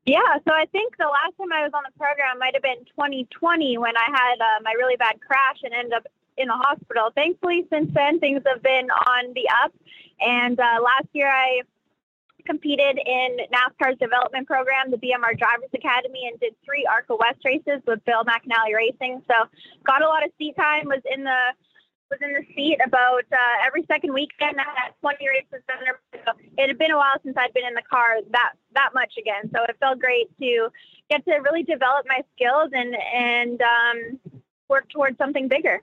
[0.06, 2.84] Yeah, so I think the last time I was on the program might have been
[2.86, 6.06] 2020 when I had uh, my really bad crash and ended up
[6.36, 7.10] in the hospital.
[7.14, 9.72] Thankfully, since then, things have been on the up.
[10.20, 11.62] And uh, last year, I
[12.46, 17.82] competed in NASCAR's development program, the BMR Drivers Academy, and did three ARCA West races
[17.86, 19.22] with Bill McAnally Racing.
[19.30, 19.48] So
[19.86, 20.86] got a lot of seat time.
[20.86, 21.52] Was in the
[22.10, 24.58] was in the seat about uh, every second weekend.
[24.58, 26.00] I had 20 races under.
[26.12, 29.14] So it had been a while since I'd been in the car that that much
[29.18, 29.50] again.
[29.54, 30.68] So it felt great to
[31.08, 35.80] get to really develop my skills and and um, work towards something bigger.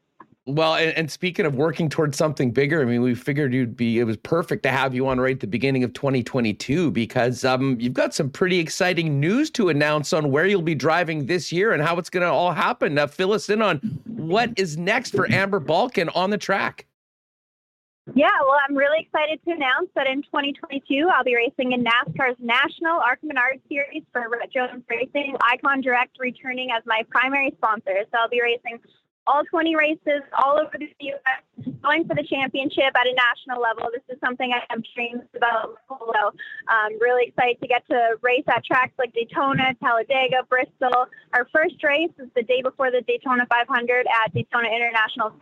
[0.47, 3.99] Well, and, and, speaking of working towards something bigger, I mean, we figured you'd be.
[3.99, 7.75] It was perfect to have you on right at the beginning of 2022 because um,
[7.81, 11.73] you've got some pretty exciting news to announce on where you'll be driving this year
[11.73, 12.93] and how it's going to all happen.
[12.93, 16.85] Now, fill us in on what is next for Amber Balcaen on the track.
[18.15, 22.37] Yeah, well, I'm really excited to announce that in 2022, I'll be racing in NASCAR's
[22.39, 28.05] National ARCA Menard Series for Brett Jones Racing, Icon Direct returning as my primary sponsor.
[28.09, 28.79] So I'll be racing
[29.27, 33.89] all 20 races all over the U.S., going for the championship at a national level.
[33.93, 35.77] This is something I have dreams about.
[35.89, 36.33] So
[36.67, 41.05] I'm um, really excited to get to race at tracks like Daytona, Talladega, Bristol.
[41.33, 45.33] Our first race is the day before the Daytona 500 at Daytona International.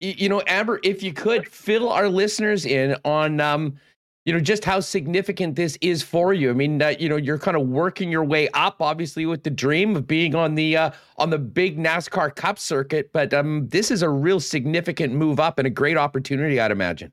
[0.00, 3.78] You know, Amber, if you could fill our listeners in on um,
[4.26, 6.50] you know just how significant this is for you.
[6.50, 9.96] I mean, you know, you're kind of working your way up, obviously, with the dream
[9.96, 13.12] of being on the uh, on the big NASCAR Cup circuit.
[13.12, 17.12] But um, this is a real significant move up and a great opportunity, I'd imagine.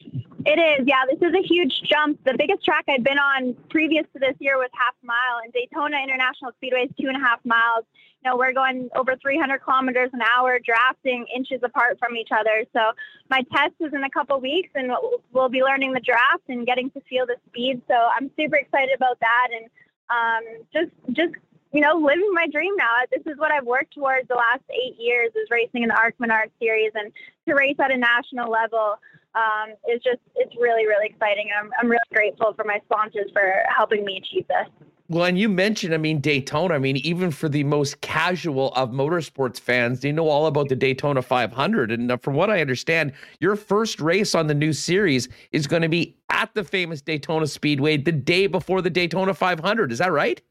[0.00, 1.02] It is, yeah.
[1.10, 2.22] This is a huge jump.
[2.24, 5.96] The biggest track I'd been on previous to this year was half mile, and Daytona
[6.02, 7.84] International Speedway is two and a half miles.
[8.22, 12.64] You know, we're going over 300 kilometers an hour, drafting inches apart from each other.
[12.72, 12.92] So
[13.28, 14.92] my test is in a couple weeks, and
[15.32, 17.82] we'll be learning the draft and getting to feel the speed.
[17.88, 19.66] So I'm super excited about that, and
[20.10, 21.34] um, just just
[21.72, 22.94] you know, living my dream now.
[23.10, 26.16] This is what I've worked towards the last eight years is racing in the ARCA
[26.20, 27.12] Menard series and
[27.48, 28.96] to race at a national level
[29.36, 31.48] um, is just it's really really exciting.
[31.56, 34.88] I'm I'm really grateful for my sponsors for helping me achieve this.
[35.08, 36.74] Well, and you mentioned, I mean, Daytona.
[36.74, 40.74] I mean, even for the most casual of motorsports fans, they know all about the
[40.74, 41.92] Daytona 500.
[41.92, 45.82] And uh, from what I understand, your first race on the new series is going
[45.82, 49.92] to be at the famous Daytona Speedway the day before the Daytona 500.
[49.92, 50.42] Is that right?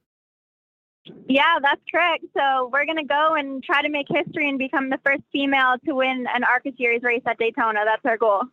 [1.27, 2.23] Yeah, that's correct.
[2.35, 5.75] So we're going to go and try to make history and become the first female
[5.85, 7.81] to win an ARCA Series race at Daytona.
[7.85, 8.43] That's our goal.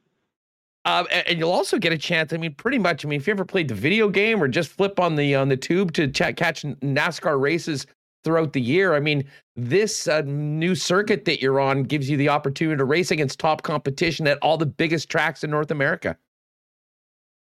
[0.84, 2.32] Uh, and you'll also get a chance.
[2.32, 3.04] I mean, pretty much.
[3.04, 5.48] I mean, if you ever played the video game or just flip on the on
[5.48, 7.86] the tube to ch- catch NASCAR races
[8.24, 12.28] throughout the year, I mean, this uh, new circuit that you're on gives you the
[12.28, 16.16] opportunity to race against top competition at all the biggest tracks in North America.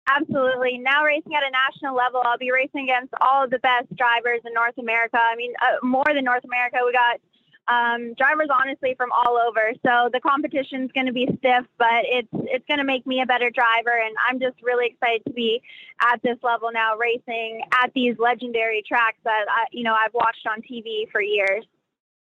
[0.08, 0.78] Absolutely.
[0.78, 4.40] Now racing at a national level, I'll be racing against all of the best drivers
[4.46, 5.18] in North America.
[5.20, 7.20] I mean, uh, more than North America, we got
[7.68, 9.72] um, drivers honestly from all over.
[9.86, 13.22] So the competition is going to be stiff, but it's it's going to make me
[13.22, 15.62] a better driver, and I'm just really excited to be
[16.02, 20.48] at this level now, racing at these legendary tracks that I, you know I've watched
[20.50, 21.66] on TV for years.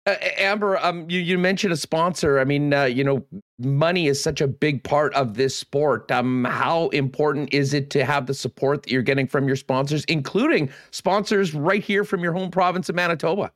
[0.06, 2.38] Uh, Amber, um, you, you mentioned a sponsor.
[2.38, 3.22] I mean, uh, you know,
[3.58, 6.10] money is such a big part of this sport.
[6.10, 10.04] Um, how important is it to have the support that you're getting from your sponsors,
[10.06, 13.52] including sponsors right here from your home province of Manitoba?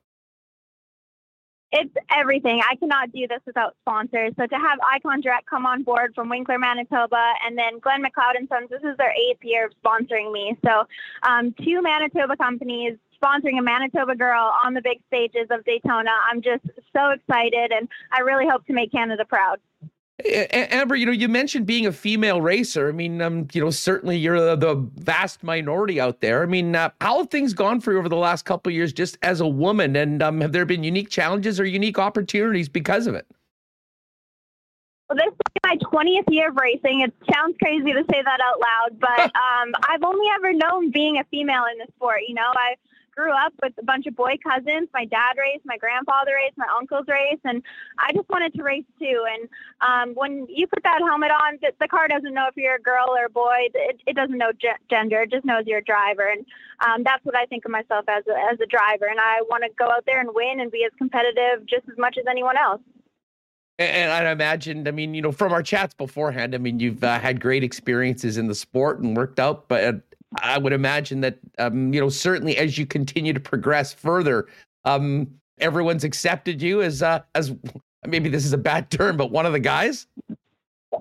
[1.72, 2.60] It's everything.
[2.70, 4.34] I cannot do this without sponsors.
[4.38, 8.36] So to have Icon Direct come on board from Winkler, Manitoba, and then Glenn McLeod
[8.36, 10.56] and Sons, this is their eighth year of sponsoring me.
[10.64, 10.84] So
[11.22, 16.10] um, two Manitoba companies sponsoring a Manitoba girl on the big stages of Daytona.
[16.30, 19.58] I'm just so excited, and I really hope to make Canada proud.
[20.24, 22.88] Amber, you know, you mentioned being a female racer.
[22.88, 26.42] I mean, um, you know, certainly you're the vast minority out there.
[26.42, 28.92] I mean, uh, how have things gone for you over the last couple of years,
[28.92, 29.96] just as a woman?
[29.96, 33.26] And um, have there been unique challenges or unique opportunities because of it?
[35.08, 37.00] Well, this is my 20th year of racing.
[37.00, 41.18] It sounds crazy to say that out loud, but um, I've only ever known being
[41.18, 42.20] a female in the sport.
[42.26, 42.76] You know, I
[43.14, 44.88] grew up with a bunch of boy cousins.
[44.92, 47.62] My dad raced, my grandfather raced, my uncles raced, and
[47.98, 49.24] I just wanted to race too.
[49.30, 49.48] And
[49.80, 52.80] um, when you put that helmet on, the, the car doesn't know if you're a
[52.80, 53.68] girl or a boy.
[53.74, 55.22] It, it doesn't know ge- gender.
[55.22, 56.44] It just knows you're a driver, and
[56.84, 59.06] um, that's what I think of myself as a, as a driver.
[59.06, 61.98] And I want to go out there and win and be as competitive just as
[61.98, 62.80] much as anyone else.
[63.78, 67.18] And I imagined, I mean, you know, from our chats beforehand, I mean, you've uh,
[67.18, 70.02] had great experiences in the sport and worked out, but
[70.36, 74.46] I would imagine that um, you know certainly as you continue to progress further,
[74.84, 75.28] um,
[75.58, 77.54] everyone's accepted you as uh, as
[78.06, 80.06] maybe this is a bad term, but one of the guys.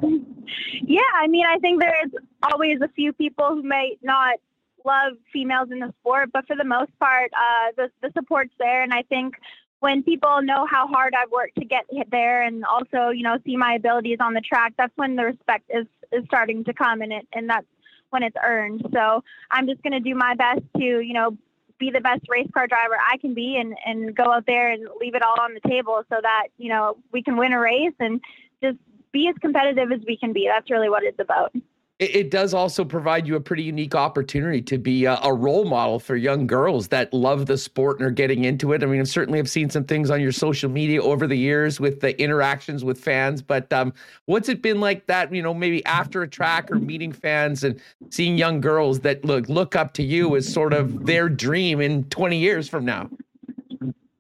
[0.02, 2.12] Yeah, I mean, I think there's
[2.44, 4.40] always a few people who may not
[4.86, 8.84] love females in the sport, but for the most part, uh, the the support's there,
[8.84, 9.36] and I think
[9.80, 13.58] when people know how hard I've worked to get there, and also you know see
[13.58, 17.14] my abilities on the track, that's when the respect is is starting to come, and
[17.14, 17.68] it and that's
[18.12, 18.86] when it's earned.
[18.94, 21.38] So I'm just going to do my best to, you know,
[21.80, 24.88] be the best race car driver I can be and, and go out there and
[25.00, 27.96] leave it all on the table so that, you know, we can win a race
[28.00, 28.22] and
[28.62, 28.78] just
[29.12, 30.48] be as competitive as we can be.
[30.48, 31.54] That's really what it's about
[32.02, 35.66] it, it, does also provide you a pretty unique opportunity to be a, a, role
[35.66, 38.82] model for young girls that love the sport and are getting into it.
[38.82, 41.80] I mean, I certainly have seen some things on your social media over the years
[41.80, 43.94] with the interactions with fans, but um,
[44.26, 47.80] what's it been like that, you know, maybe after a track or meeting fans and
[48.10, 52.04] seeing young girls that look look up to you as sort of their dream in
[52.06, 53.12] 20 years from now?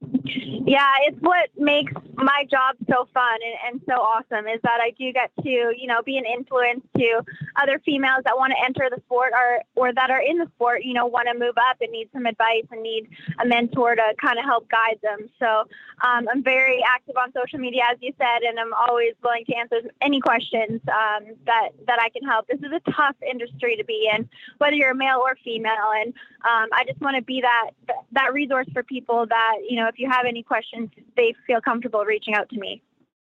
[0.03, 4.91] Yeah, it's what makes my job so fun and, and, so awesome is that I
[4.97, 7.21] do get to, you know, be an influence to
[7.61, 10.83] other females that want to enter the sport or, or that are in the sport,
[10.83, 13.09] you know, want to move up and need some advice and need
[13.41, 15.29] a mentor to kind of help guide them.
[15.39, 15.65] So
[16.03, 19.55] um, I'm very active on social media, as you said, and I'm always willing to
[19.55, 22.47] answer any questions um, that, that I can help.
[22.47, 24.29] This is a tough industry to be in,
[24.59, 25.91] whether you're a male or female.
[25.95, 26.13] And
[26.43, 27.71] um, I just want to be that,
[28.13, 32.03] that resource for people that, you know, if you have any questions, they feel comfortable
[32.05, 32.81] reaching out to me.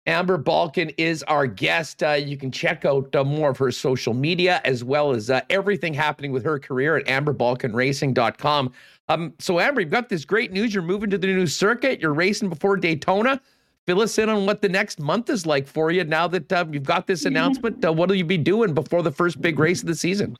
[0.07, 2.01] Amber Balcaen is our guest.
[2.01, 5.41] Uh, you can check out uh, more of her social media as well as uh,
[5.49, 8.71] everything happening with her career at amberbalcaenracing.com.
[9.09, 10.73] Um, so, Amber, you've got this great news.
[10.73, 11.99] You're moving to the new circuit.
[11.99, 13.39] You're racing before Daytona.
[13.85, 16.65] Fill us in on what the next month is like for you now that uh,
[16.71, 17.83] you've got this announcement.
[17.83, 20.35] Uh, what will you be doing before the first big race of the season?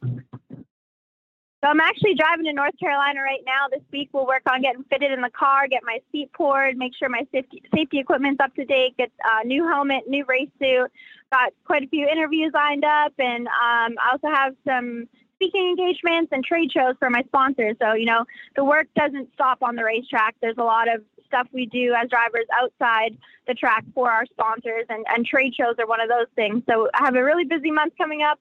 [1.64, 3.68] So I'm actually driving to North Carolina right now.
[3.70, 6.94] This week we'll work on getting fitted in the car, get my seat poured, make
[6.98, 10.92] sure my safety safety equipment's up to date, get a new helmet, new race suit.
[11.32, 16.32] Got quite a few interviews lined up, and um, I also have some speaking engagements
[16.32, 17.76] and trade shows for my sponsors.
[17.80, 18.26] So you know
[18.56, 20.36] the work doesn't stop on the racetrack.
[20.42, 23.16] There's a lot of stuff we do as drivers outside
[23.48, 26.64] the track for our sponsors, and, and trade shows are one of those things.
[26.68, 28.40] So I have a really busy month coming up.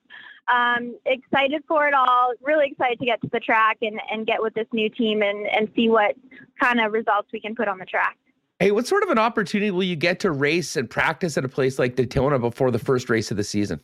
[0.53, 2.33] Um, excited for it all.
[2.43, 5.47] Really excited to get to the track and, and get with this new team and,
[5.47, 6.17] and see what
[6.61, 8.17] kind of results we can put on the track.
[8.59, 11.49] Hey, what sort of an opportunity will you get to race and practice at a
[11.49, 13.81] place like Daytona before the first race of the season?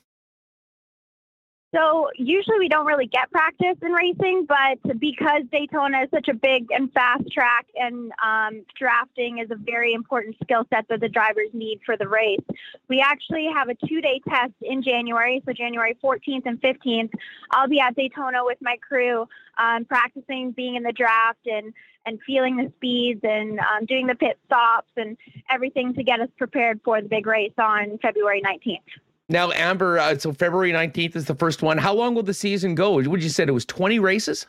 [1.76, 6.34] So usually we don't really get practice in racing, but because Daytona is such a
[6.34, 11.08] big and fast track, and um, drafting is a very important skill set that the
[11.08, 12.40] drivers need for the race,
[12.88, 15.42] we actually have a two-day test in January.
[15.44, 17.10] So January 14th and 15th,
[17.50, 19.26] I'll be at Daytona with my crew,
[19.58, 21.74] um, practicing being in the draft and
[22.06, 25.16] and feeling the speeds and um, doing the pit stops and
[25.50, 28.78] everything to get us prepared for the big race on February 19th.
[29.28, 31.78] Now, Amber, uh, so February 19th is the first one.
[31.78, 32.94] How long will the season go?
[32.94, 34.46] Would you said it was 20 races?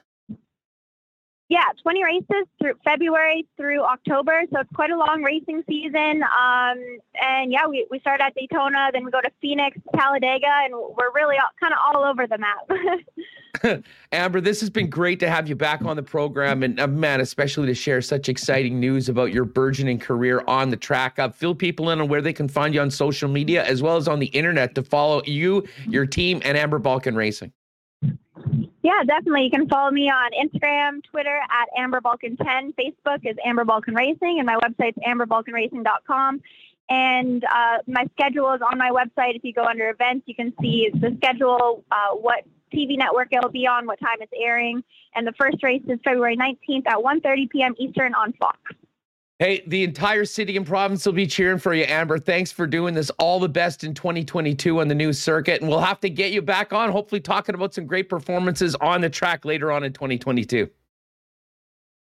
[1.50, 4.42] Yeah, 20 races through February through October.
[4.52, 6.22] So it's quite a long racing season.
[6.24, 6.78] Um,
[7.22, 11.12] and yeah, we, we start at Daytona, then we go to Phoenix, Talladega, and we're
[11.16, 12.70] really kind of all over the map.
[14.12, 16.64] Amber, this has been great to have you back on the program.
[16.64, 20.78] And uh, man, especially to share such exciting news about your burgeoning career on the
[20.78, 21.20] track.
[21.20, 23.98] Uh, fill people in on where they can find you on social media as well
[23.98, 27.52] as on the internet to follow you, your team, and Amber Balcaen Racing.
[28.84, 29.44] Yeah, definitely.
[29.44, 32.74] You can follow me on Instagram, Twitter at Amber Balcaen 10.
[32.74, 36.42] Facebook is Amber Balcaen Racing, and my website's amberbalcaenracing.com.
[36.90, 39.36] And uh, my schedule is on my website.
[39.36, 43.52] If you go under events, you can see the schedule, uh, what TV network it'll
[43.52, 44.84] be on, what time it's airing.
[45.16, 47.76] And the first race is February 19th at 1.30 p.m.
[47.78, 48.60] Eastern on Fox.
[49.40, 52.18] Hey, the entire city and province will be cheering for you, Amber.
[52.18, 53.12] Thanks for doing this.
[53.20, 55.62] All the best in 2022 on the new circuit.
[55.62, 59.02] And we'll have to get you back on, hopefully, talking about some great performances on
[59.02, 60.68] the track later on in 2022.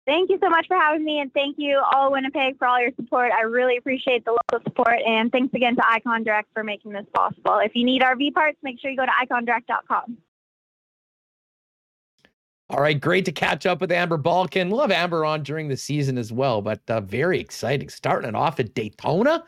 [0.07, 1.19] Thank you so much for having me.
[1.19, 3.31] And thank you, all Winnipeg, for all your support.
[3.31, 4.97] I really appreciate the local support.
[5.05, 7.59] And thanks again to Icon Direct for making this possible.
[7.59, 10.17] If you need RV parts, make sure you go to icondirect.com.
[12.69, 14.79] All right, great to catch up with Amber Balcaen.
[14.79, 17.89] Have Amber on during the season as well, but uh, very exciting.
[17.89, 19.43] Starting off at Daytona.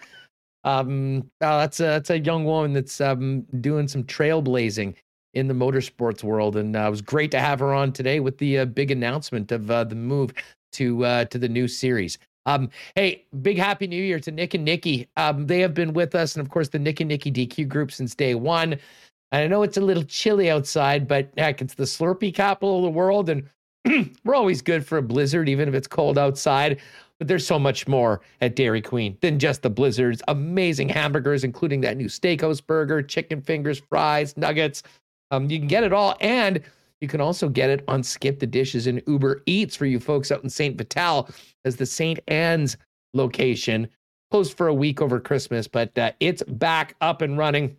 [0.64, 4.96] Um, uh, that's a that's a young woman that's um, doing some trailblazing
[5.36, 8.40] in the motorsports world, and uh, it was great to have her on today with
[8.40, 10.34] the uh, big announcement of uh, the move
[10.74, 12.18] to uh, to the new series.
[12.48, 15.08] Um, hey, big happy new year to Nick and Nikki.
[15.16, 17.92] Um, they have been with us, and of course the Nick and Nikki DQ group
[17.92, 18.80] since day one.
[19.32, 22.90] I know it's a little chilly outside, but heck, it's the Slurpee capital of the
[22.90, 23.30] world.
[23.30, 23.50] And
[24.24, 26.80] we're always good for a blizzard, even if it's cold outside.
[27.18, 30.22] But there's so much more at Dairy Queen than just the blizzards.
[30.28, 34.84] Amazing hamburgers, including that new steakhouse burger, chicken fingers, fries, nuggets.
[35.30, 36.16] Um, you can get it all.
[36.20, 36.62] And
[37.00, 40.32] you can also get it on Skip the Dishes and Uber Eats for you folks
[40.32, 40.78] out in St.
[40.78, 41.30] Vital
[41.66, 42.20] as the St.
[42.28, 42.78] Anne's
[43.14, 43.88] location.
[44.30, 47.76] Closed for a week over Christmas, but uh, it's back up and running.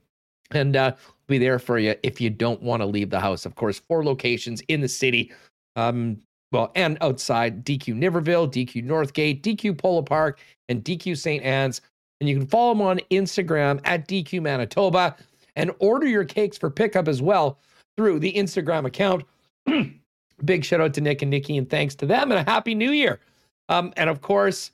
[0.51, 0.93] And uh,
[1.33, 3.45] be there for you if you don't want to leave the house.
[3.45, 5.33] Of course, four locations in the city.
[5.77, 6.19] Um,
[6.53, 10.39] well, and outside DQ Niverville, DQ Northgate, DQ Polo Park,
[10.69, 11.43] and DQ St.
[11.43, 11.81] Anne's.
[12.21, 15.17] And you can follow them on Instagram at DQ Manitoba
[15.57, 17.59] and order your cakes for pickup as well
[17.97, 19.25] through the Instagram account.
[20.45, 22.91] Big shout out to Nick and Nikki, and thanks to them, and a happy new
[22.91, 23.21] year.
[23.69, 24.71] Um, and of course,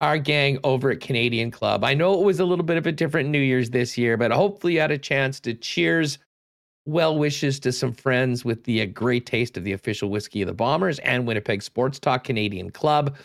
[0.00, 1.82] our gang over at Canadian Club.
[1.84, 4.30] I know it was a little bit of a different New Year's this year, but
[4.30, 6.18] hopefully you had a chance to cheers
[6.86, 10.46] well wishes to some friends with the uh, great taste of the official whiskey of
[10.46, 13.16] the Bombers and Winnipeg Sports Talk Canadian Club.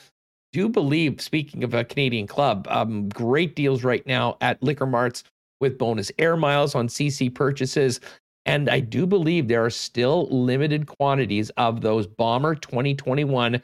[0.51, 5.23] Do believe, speaking of a Canadian Club, um, great deals right now at Liquor Marts
[5.59, 8.01] with bonus air miles on CC purchases.
[8.45, 13.61] And I do believe there are still limited quantities of those Bomber 2021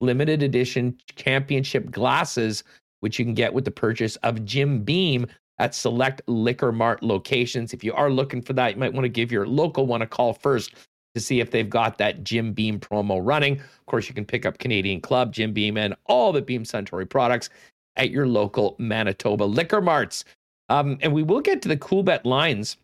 [0.00, 2.64] limited edition championship glasses,
[3.00, 5.26] which you can get with the purchase of Jim Beam
[5.58, 7.72] at select Liquor Mart locations.
[7.72, 10.06] If you are looking for that, you might want to give your local one a
[10.06, 10.74] call first
[11.14, 13.58] to see if they've got that Jim Beam promo running.
[13.58, 17.08] Of course, you can pick up Canadian Club, Jim Beam, and all the Beam Suntory
[17.08, 17.50] products
[17.96, 20.24] at your local Manitoba Liquor Marts.
[20.68, 22.76] Um, and we will get to the Coolbet lines.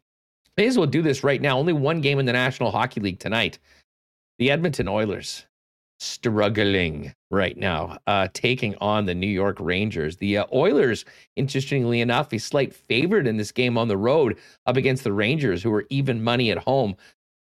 [0.56, 1.59] May as well do this right now.
[1.59, 3.59] Only one game in the National Hockey League tonight.
[4.38, 5.47] The Edmonton Oilers
[5.98, 10.16] struggling right now, uh, taking on the New York Rangers.
[10.16, 11.05] The uh, Oilers,
[11.36, 15.62] interestingly enough, a slight favorite in this game on the road up against the Rangers,
[15.62, 16.97] who are even money at home.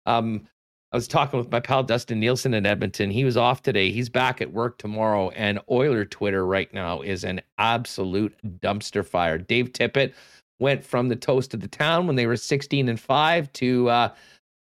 [0.06, 0.46] Um,
[0.92, 3.10] I was talking with my pal Dustin Nielsen in Edmonton.
[3.10, 3.90] He was off today.
[3.90, 5.30] He's back at work tomorrow.
[5.30, 9.36] And Oiler Twitter right now is an absolute dumpster fire.
[9.36, 10.12] Dave Tippett
[10.60, 14.14] went from the toast of the town when they were 16 and 5 to uh,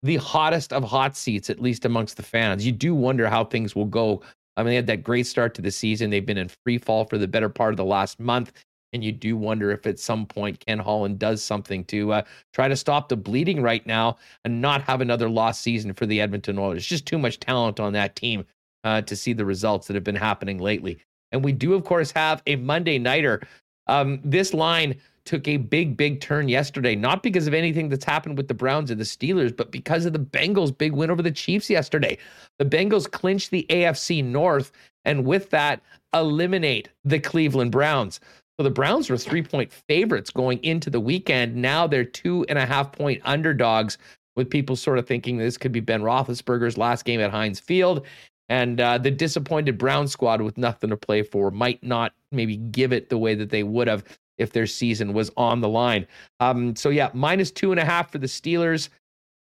[0.04, 2.66] the hottest of hot seats, at least amongst the fans.
[2.66, 4.22] You do wonder how things will go.
[4.56, 6.10] I mean, they had that great start to the season.
[6.10, 8.52] They've been in free fall for the better part of the last month.
[8.92, 12.22] And you do wonder if at some point Ken Holland does something to uh,
[12.54, 16.22] try to stop the bleeding right now and not have another lost season for the
[16.22, 16.80] Edmonton Oilers.
[16.80, 18.46] It's just too much talent on that team
[18.84, 21.00] uh, to see the results that have been happening lately.
[21.32, 23.42] And we do, of course, have a Monday Nighter.
[23.88, 24.96] Um, this line
[25.26, 28.92] took a big, big turn yesterday, not because of anything that's happened with the Browns
[28.92, 32.18] or the Steelers, but because of the Bengals' big win over the Chiefs yesterday.
[32.60, 34.72] The Bengals clinched the AFC North
[35.06, 35.82] and with that,
[36.14, 38.20] eliminate the Cleveland Browns.
[38.58, 41.56] So the Browns were three point favorites going into the weekend.
[41.56, 43.98] Now they're two and a half point underdogs,
[44.36, 48.06] with people sort of thinking this could be Ben Roethlisberger's last game at Heinz Field.
[48.50, 52.92] And uh, the disappointed Brown squad with nothing to play for might not maybe give
[52.92, 54.04] it the way that they would have
[54.38, 56.08] if their season was on the line.
[56.40, 58.90] Um, so yeah, minus two and a half for the Steelers.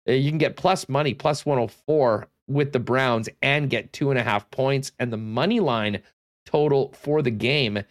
[0.08, 4.18] Uh, you can get plus money, plus 104 with the Browns and get two and
[4.18, 4.92] a half points.
[4.98, 6.00] And the money line
[6.44, 7.82] total for the game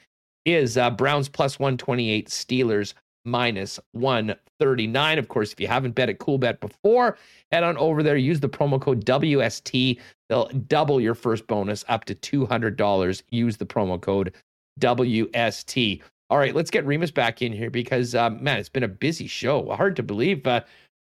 [0.46, 2.94] is uh, Browns plus 128, Steelers
[3.26, 5.20] minus 139.
[5.20, 7.18] Of course, if you haven't bet at Coolbet before,
[7.52, 10.00] head on over there, use the promo code WST.
[10.30, 13.24] They'll double your first bonus up to $200.
[13.32, 14.34] Use the promo code
[14.80, 16.02] WST.
[16.30, 19.28] All right, let's get Remis back in here because, um, man, it's been a busy
[19.28, 19.70] show.
[19.76, 20.46] Hard to believe.
[20.48, 20.62] Uh,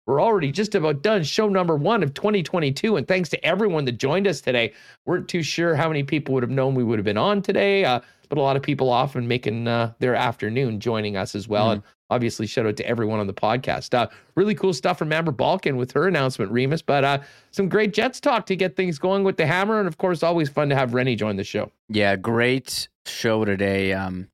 [0.07, 1.23] we're already just about done.
[1.23, 2.97] Show number one of 2022.
[2.97, 4.73] And thanks to everyone that joined us today.
[5.05, 7.43] We weren't too sure how many people would have known we would have been on
[7.43, 7.99] today, uh,
[8.29, 11.65] but a lot of people off and making uh, their afternoon joining us as well.
[11.65, 11.73] Mm-hmm.
[11.73, 13.93] And obviously, shout out to everyone on the podcast.
[13.93, 17.19] Uh, really cool stuff from Amber Balcaen with her announcement, Remis, but uh,
[17.51, 19.77] some great Jets talk to get things going with the hammer.
[19.77, 21.71] And of course, always fun to have Rennie join the show.
[21.89, 23.93] Yeah, great show today.
[23.93, 24.27] Um,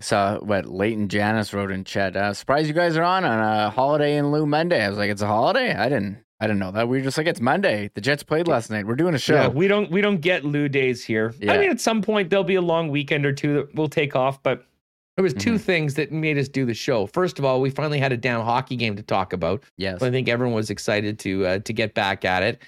[0.00, 2.16] saw what Leighton Janice wrote in chat.
[2.16, 4.84] Uh, surprised you guys are on on a holiday in lieu Monday.
[4.84, 5.74] I was like, it's a holiday.
[5.74, 6.22] I didn't.
[6.38, 6.86] I didn't know that.
[6.86, 7.90] We were just like, it's Monday.
[7.94, 8.86] The Jets played last night.
[8.86, 9.34] We're doing a show.
[9.34, 9.90] Yeah, we don't.
[9.90, 11.34] We don't get lieu days here.
[11.38, 11.52] Yeah.
[11.52, 14.14] I mean, at some point there'll be a long weekend or two that we'll take
[14.14, 14.42] off.
[14.42, 14.66] But
[15.16, 15.56] there was 2 mm-hmm.
[15.56, 17.06] things that made us do the show.
[17.06, 19.64] First of all, we finally had a down hockey game to talk about.
[19.78, 22.60] Yes, so I think everyone was excited to uh, to get back at it.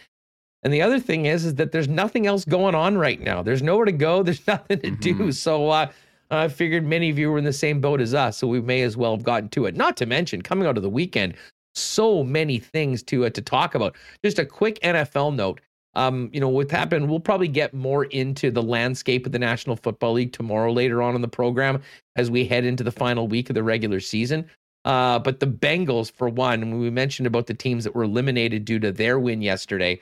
[0.62, 3.42] And the other thing is, is that there's nothing else going on right now.
[3.42, 4.22] There's nowhere to go.
[4.22, 5.24] There's nothing to mm-hmm.
[5.26, 5.32] do.
[5.32, 5.90] So uh,
[6.30, 8.82] I figured many of you were in the same boat as us, so we may
[8.82, 9.76] as well have gotten to it.
[9.76, 11.34] Not to mention, coming out of the weekend,
[11.74, 13.96] so many things to uh, to talk about.
[14.24, 15.60] Just a quick NFL note.
[15.94, 19.74] Um, you know, what happened, we'll probably get more into the landscape of the National
[19.74, 21.82] Football League tomorrow later on in the program
[22.14, 24.48] as we head into the final week of the regular season.
[24.84, 28.78] Uh, but the Bengals, for one, we mentioned about the teams that were eliminated due
[28.78, 29.98] to their win yesterday,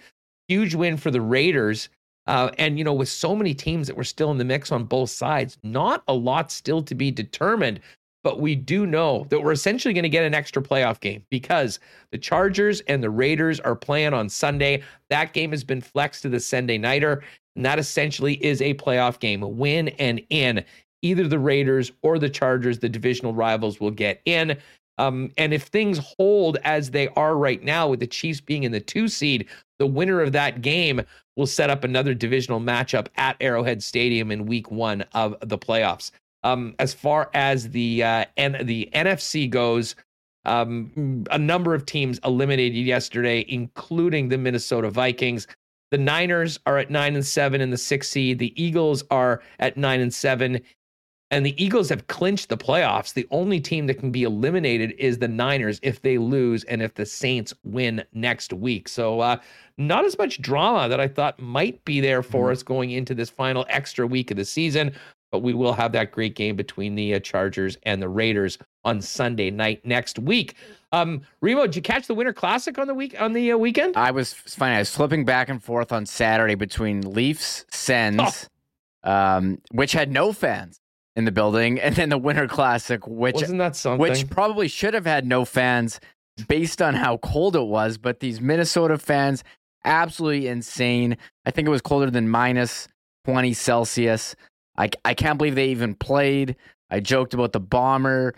[0.48, 1.89] huge win for the Raiders.
[2.27, 4.85] Uh, and, you know, with so many teams that were still in the mix on
[4.85, 7.81] both sides, not a lot still to be determined.
[8.24, 11.78] But we do know that we're essentially going to get an extra playoff game because
[12.11, 14.82] the Chargers and the Raiders are playing on Sunday.
[15.11, 17.23] That game has been flexed to the Sunday Nighter.
[17.55, 20.65] And that essentially is a playoff game, win and in.
[21.03, 24.59] Either the Raiders or the Chargers, the divisional rivals, will get in.
[24.98, 28.73] Um, and if things hold as they are right now, with the Chiefs being in
[28.73, 29.47] the two seed,
[29.78, 31.03] the winner of that game
[31.37, 36.11] will set up another divisional matchup at Arrowhead Stadium in Week One of the playoffs.
[36.43, 39.97] Um, as far as the uh, N- the NFC goes,
[40.45, 45.47] um, a number of teams eliminated yesterday, including the Minnesota Vikings.
[45.91, 48.39] The Niners are at nine and seven in the sixth seed.
[48.39, 50.61] The Eagles are at nine and seven
[51.31, 53.15] and the Eagles have clinched the playoffs.
[53.15, 56.94] The only team that can be eliminated is the Niners if they lose and if
[56.94, 58.89] the Saints win next week.
[58.89, 59.39] So, uh,
[59.77, 62.53] not as much drama that I thought might be there for mm-hmm.
[62.53, 64.93] us going into this final extra week of the season.
[65.32, 69.03] But we will have that great game between the uh, Chargers and the Raiders on
[69.03, 70.55] Sunday night next week.
[70.93, 73.97] Um, Remo, did you catch the Winter Classic on the week on the uh, weekend?
[73.97, 74.73] I was fine.
[74.73, 78.48] I was flipping back and forth on Saturday between Leafs, Sens,
[79.03, 79.11] oh.
[79.11, 80.81] um, which had no fans
[81.17, 83.99] in the building, and then the Winter Classic, which wasn't that something?
[83.99, 85.99] Which probably should have had no fans
[86.49, 87.99] based on how cold it was.
[87.99, 89.43] But these Minnesota fans,
[89.85, 91.17] absolutely insane.
[91.45, 92.87] I think it was colder than minus
[93.25, 94.37] twenty Celsius.
[94.77, 96.57] I I can't believe they even played.
[96.91, 98.35] I joked about the bomber.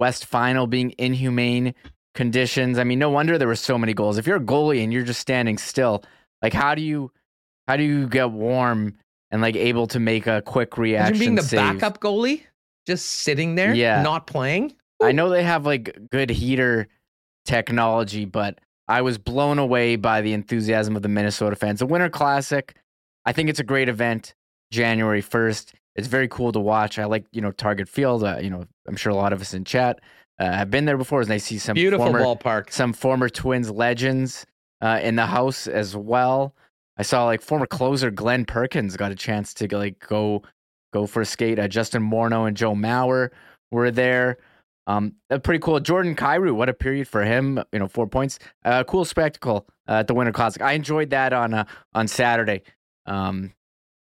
[0.00, 1.74] West Final being inhumane
[2.14, 2.78] conditions.
[2.78, 4.18] I mean, no wonder there were so many goals.
[4.18, 6.02] If you're a goalie and you're just standing still,
[6.42, 7.12] like how do you
[7.68, 8.98] how do you get warm
[9.32, 11.14] and like able to make a quick reaction?
[11.16, 11.58] Imagine being the save?
[11.80, 12.42] backup goalie,
[12.86, 14.02] just sitting there, Yeah.
[14.02, 14.74] not playing.
[15.02, 16.86] I know they have like good heater
[17.44, 21.80] technology, but I was blown away by the enthusiasm of the Minnesota fans.
[21.80, 22.76] The Winter Classic,
[23.24, 24.34] I think it's a great event.
[24.70, 25.72] January 1st.
[25.96, 26.98] It's very cool to watch.
[26.98, 28.24] I like, you know, Target Field.
[28.24, 30.00] Uh, you know, I'm sure a lot of us in chat
[30.38, 32.72] uh, have been there before, and they see some Beautiful former, ballpark.
[32.72, 34.46] some former Twins legends
[34.80, 36.54] uh, in the house as well.
[36.96, 40.42] I saw like former closer Glenn Perkins got a chance to like go
[40.92, 41.58] go for a skate.
[41.58, 43.30] Uh, Justin Morneau and Joe Mauer
[43.70, 44.38] were there.
[44.86, 45.78] Um, pretty cool.
[45.80, 47.62] Jordan Kyrou, what a period for him.
[47.72, 48.38] You know, four points.
[48.64, 50.60] Uh, cool spectacle uh, at the Winter Classic.
[50.60, 51.64] I enjoyed that on uh,
[51.94, 52.62] on Saturday.
[53.06, 53.52] Um,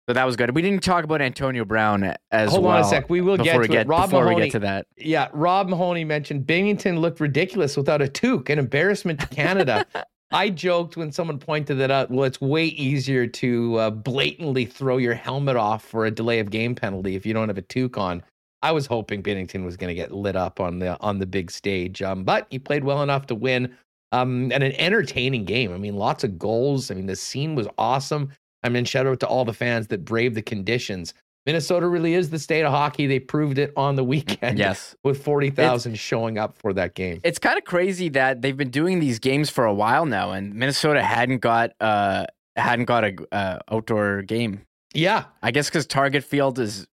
[0.08, 0.54] so that was good.
[0.54, 2.74] We didn't talk about Antonio Brown as Hold well.
[2.74, 3.10] Hold on a sec.
[3.10, 3.72] We will get to we it.
[3.72, 4.86] get Rob before we Mahoney, get to that.
[4.98, 9.86] Yeah, Rob Mahoney mentioned Binnington looked ridiculous without a toque, an embarrassment to Canada.
[10.32, 12.10] I joked when someone pointed that out.
[12.10, 16.50] Well, it's way easier to uh, blatantly throw your helmet off for a delay of
[16.50, 18.24] game penalty if you don't have a toque on.
[18.62, 21.52] I was hoping Binnington was going to get lit up on the on the big
[21.52, 23.76] stage, um, but he played well enough to win.
[24.12, 25.74] Um, and an entertaining game.
[25.74, 26.90] I mean, lots of goals.
[26.90, 28.32] I mean, the scene was awesome.
[28.64, 31.14] I mean, shout out to all the fans that braved the conditions.
[31.46, 33.06] Minnesota really is the state of hockey.
[33.08, 34.96] They proved it on the weekend Yes.
[35.04, 37.22] with 40,000 showing up for that game.
[37.24, 40.56] It's kind of crazy that they've been doing these games for a while now, and
[40.56, 44.62] Minnesota hadn't got uh hadn't got a uh, outdoor game.
[44.94, 45.26] Yeah.
[45.44, 46.88] I guess because Target Field is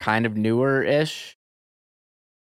[0.00, 1.36] kind of newer ish,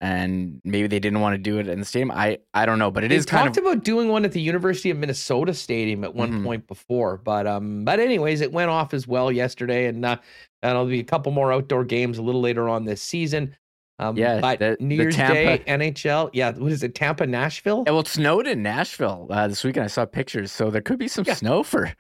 [0.02, 2.12] and maybe they didn't want to do it in the stadium.
[2.12, 4.32] I I don't know, but it They is kind talked of about doing one at
[4.32, 6.44] the University of Minnesota Stadium at one Mhm.
[6.44, 10.18] point before, but um, but anyways, it went off as well yesterday, and uh,
[10.62, 13.56] and there'll be a couple more outdoor games a little later on this season.
[14.02, 17.84] Um, Yeah, but the- New the Year's Day, NHL, yeah, what is it, Tampa, Nashville?
[17.86, 19.84] Yeah, well, it snowed in Nashville uh, this weekend.
[19.84, 21.34] I saw pictures, so there could be some Yeah.
[21.34, 21.92] snow for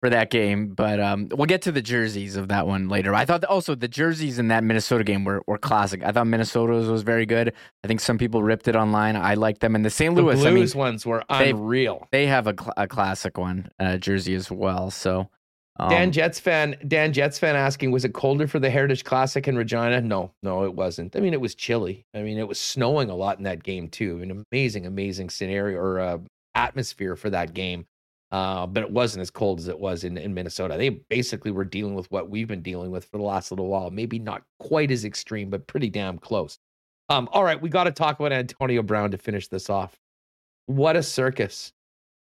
[0.00, 0.68] for that game.
[0.68, 3.14] But um, we'll get to the jerseys of that one later.
[3.14, 6.02] I thought also the jerseys in that Minnesota game were, were classic.
[6.02, 7.52] I thought Minnesota's was very good.
[7.84, 9.16] I think some people ripped it online.
[9.16, 9.74] I like them.
[9.74, 10.14] And the St.
[10.14, 12.08] The Louis, I mean, ones were unreal.
[12.12, 14.90] they have a, cl- a classic one uh, jersey as well.
[14.90, 15.28] So
[15.78, 19.46] um, Dan Jets fan, Dan Jets fan asking, was it colder for the Heritage Classic
[19.46, 20.00] in Regina?
[20.00, 21.14] No, no, it wasn't.
[21.16, 22.06] I mean, it was chilly.
[22.14, 24.20] I mean, it was snowing a lot in that game too.
[24.22, 26.18] An amazing, amazing scenario or uh,
[26.54, 27.86] atmosphere for that game.
[28.32, 30.76] Uh, but it wasn't as cold as it was in, in Minnesota.
[30.76, 33.90] They basically were dealing with what we've been dealing with for the last little while.
[33.90, 36.58] Maybe not quite as extreme, but pretty damn close.
[37.08, 39.96] Um, all right, we got to talk about Antonio Brown to finish this off.
[40.66, 41.72] What a circus!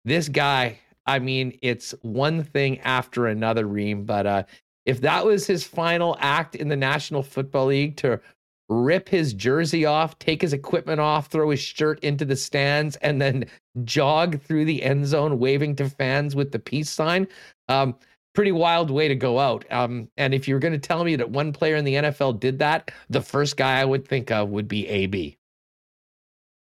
[0.05, 0.79] This guy.
[1.05, 4.05] I mean, it's one thing after another, Reem.
[4.05, 4.43] But uh,
[4.87, 8.21] if that was his final act in the National Football League to
[8.69, 13.21] rip his jersey off, take his equipment off, throw his shirt into the stands, and
[13.21, 13.45] then
[13.85, 17.27] jog through the end zone waving to fans with the peace sign,
[17.69, 17.95] um,
[18.35, 19.65] pretty wild way to go out.
[19.71, 22.59] Um, and if you're going to tell me that one player in the NFL did
[22.61, 25.37] that, the first guy I would think of would be AB.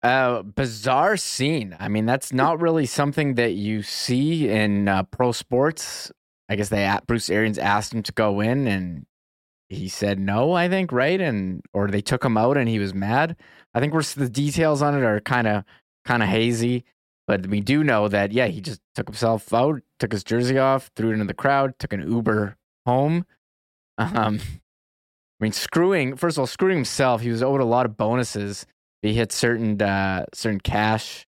[0.03, 1.75] Uh, bizarre scene.
[1.79, 6.11] I mean, that's not really something that you see in uh, pro sports.
[6.49, 9.05] I guess they Bruce Arians asked him to go in, and
[9.69, 10.53] he said no.
[10.53, 13.35] I think right, and or they took him out, and he was mad.
[13.73, 15.63] I think we're the details on it are kind of
[16.05, 16.85] kind of hazy,
[17.27, 20.89] but we do know that yeah, he just took himself out, took his jersey off,
[20.95, 23.25] threw it into the crowd, took an Uber home.
[23.97, 24.39] Um,
[25.39, 26.15] I mean, screwing.
[26.15, 27.21] First of all, screwing himself.
[27.21, 28.65] He was owed a lot of bonuses
[29.01, 31.25] he hit certain uh, certain cash,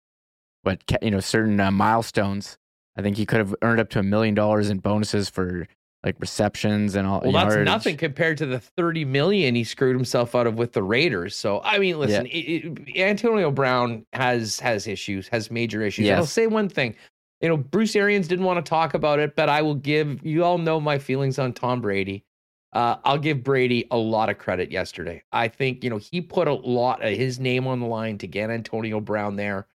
[0.64, 2.58] but you know certain uh, milestones.
[2.98, 5.68] I think he could have earned up to a million dollars in bonuses for
[6.06, 7.22] like receptions and all.
[7.22, 10.84] Well, that's nothing compared to the 30 million he screwed himself out of with the
[10.84, 11.36] Raiders.
[11.36, 16.08] So, I mean, listen, it, it, Antonio Brown has has issues, has major issues.
[16.08, 16.96] And I'll say one thing.
[17.42, 20.44] You know, Bruce Arians didn't want to talk about it, but I will give you
[20.44, 22.24] all know my feelings on Tom Brady.
[22.72, 25.24] Uh, I'll give Brady a lot of credit yesterday.
[25.32, 28.28] I think, you know, he put a lot of his name on the line to
[28.28, 29.68] get Antonio Brown there.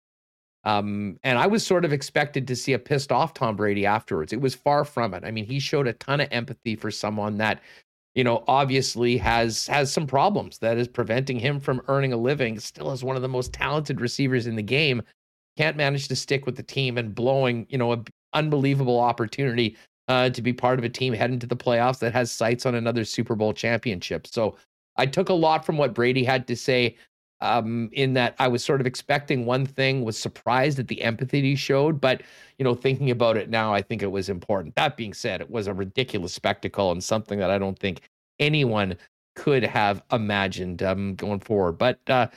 [0.64, 4.32] Um, and I was sort of expected to see a pissed off Tom Brady afterwards.
[4.32, 5.24] It was far from it.
[5.24, 7.62] I mean, he showed a ton of empathy for someone that,
[8.14, 12.58] you know, obviously has has some problems that is preventing him from earning a living.
[12.60, 15.02] Still is one of the most talented receivers in the game.
[15.56, 18.04] Can't manage to stick with the team and blowing, you know, an
[18.34, 19.76] unbelievable opportunity
[20.08, 22.74] uh, to be part of a team heading to the playoffs that has sights on
[22.74, 24.26] another Super Bowl championship.
[24.26, 24.56] So
[24.96, 26.96] I took a lot from what Brady had to say
[27.40, 31.40] um, in that I was sort of expecting one thing, was surprised at the empathy
[31.42, 32.22] he showed, but
[32.58, 34.74] you know, thinking about it now, I think it was important.
[34.74, 38.02] That being said, it was a ridiculous spectacle and something that I don't think
[38.38, 38.96] anyone
[39.36, 41.78] could have imagined um, going forward.
[41.78, 42.28] But uh,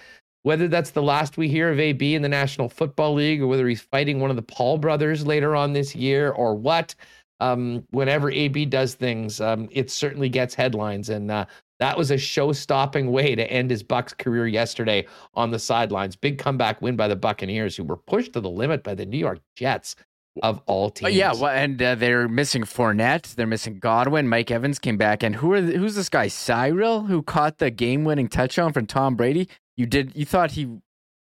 [0.43, 3.67] whether that's the last we hear of AB in the National Football League or whether
[3.67, 6.95] he's fighting one of the Paul brothers later on this year or what.
[7.39, 11.09] Um, whenever AB does things, um, it certainly gets headlines.
[11.09, 11.45] And uh,
[11.83, 16.15] that was a show-stopping way to end his Bucks career yesterday on the sidelines.
[16.15, 19.17] Big comeback win by the Buccaneers, who were pushed to the limit by the New
[19.17, 19.97] York Jets
[20.41, 21.07] of all teams.
[21.07, 23.35] Uh, yeah, well, and uh, they're missing Fournette.
[23.35, 24.29] They're missing Godwin.
[24.29, 27.69] Mike Evans came back, and who are the, who's this guy Cyril who caught the
[27.69, 29.49] game-winning touchdown from Tom Brady?
[29.75, 30.69] You did you thought he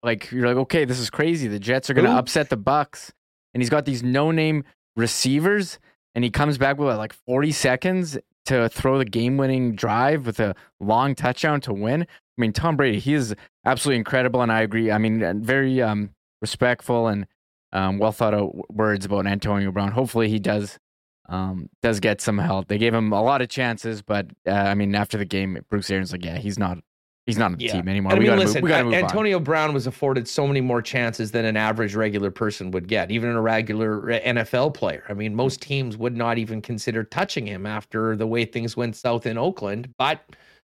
[0.01, 1.49] like you're like okay, this is crazy.
[1.49, 3.11] The Jets are going to upset the Bucks,
[3.53, 4.63] and he's got these no-name
[4.95, 5.77] receivers,
[6.15, 10.55] and he comes back with like 40 seconds to throw the game-winning drive with a
[10.79, 12.03] long touchdown to win.
[12.03, 14.91] I mean, Tom Brady, he is absolutely incredible, and I agree.
[14.91, 16.09] I mean, very um,
[16.41, 17.27] respectful and
[17.71, 19.91] um, well thought out words about Antonio Brown.
[19.91, 20.77] Hopefully, he does
[21.29, 22.67] um, does get some help.
[22.67, 25.89] They gave him a lot of chances, but uh, I mean, after the game, Bruce
[25.89, 26.79] Arians like, yeah, he's not
[27.25, 27.73] he's not on the Yeah.
[27.73, 28.11] team anymore.
[28.11, 28.99] And I mean, gotta listen, move, we gotta move on.
[29.03, 33.11] Antonio Brown was afforded so many more chances than an average regular person would get,
[33.11, 35.03] even a regular uh, NFL player.
[35.09, 38.95] I mean, most teams would not even consider touching him after the way things went
[38.95, 39.93] south in Oakland.
[39.97, 40.21] But,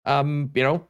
[0.05, 0.88] um, you know,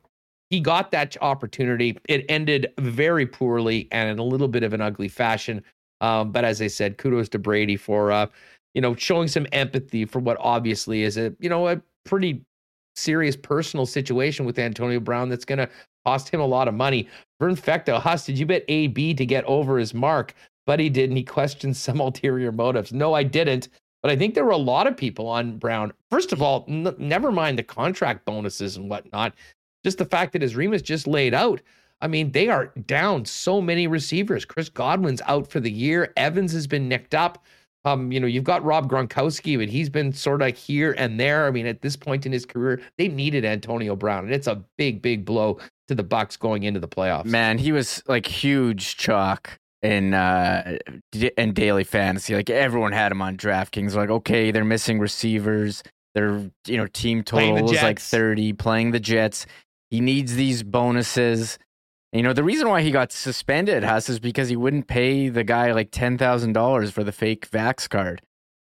[0.50, 1.98] he got that opportunity.
[2.10, 5.64] It ended very poorly and in a little bit of an ugly fashion.
[6.02, 8.28] Um, but as I said, kudos to Brady for, uh,
[8.74, 12.44] you know, showing some empathy for what obviously is a, you know, a pretty
[12.96, 15.70] serious personal situation with Antonio Brown that's going to
[16.06, 17.08] cost him a lot of money.
[17.40, 20.34] Vern Fecto, Huss, did you bet AB to get over his mark?
[20.66, 21.16] But he didn't.
[21.16, 22.94] He questioned some ulterior motives.
[22.94, 23.70] No, I didn't.
[24.02, 25.94] But I think there were a lot of people on Brown.
[26.12, 29.34] First of all, n- never mind the contract bonuses and whatnot.
[29.84, 31.62] Just the fact that as Remis just laid out,
[32.02, 34.44] I mean, they are down so many receivers.
[34.44, 36.12] Chris Godwin's out for the year.
[36.18, 37.46] Evans has been nicked up.
[37.86, 41.48] Um, you know, you've got Rob Gronkowski, but he's been sort of here and there.
[41.48, 44.64] I mean, at this point in his career, they needed Antonio Brown, and it's a
[44.78, 47.26] big, big blow to the Bucks going into the playoffs.
[47.26, 50.78] Man, he was like huge chalk in uh
[51.38, 52.34] in daily fantasy.
[52.36, 53.96] Like everyone had him on DraftKings.
[53.96, 55.84] Like, okay, they're missing receivers.
[56.16, 58.54] Their you know team total is like thirty.
[58.54, 59.46] Playing the Jets,
[59.92, 61.60] he needs these bonuses.
[62.14, 65.44] You know the reason why he got suspended, Huss, is because he wouldn't pay the
[65.44, 68.22] guy like ten thousand dollars for the fake Vax card.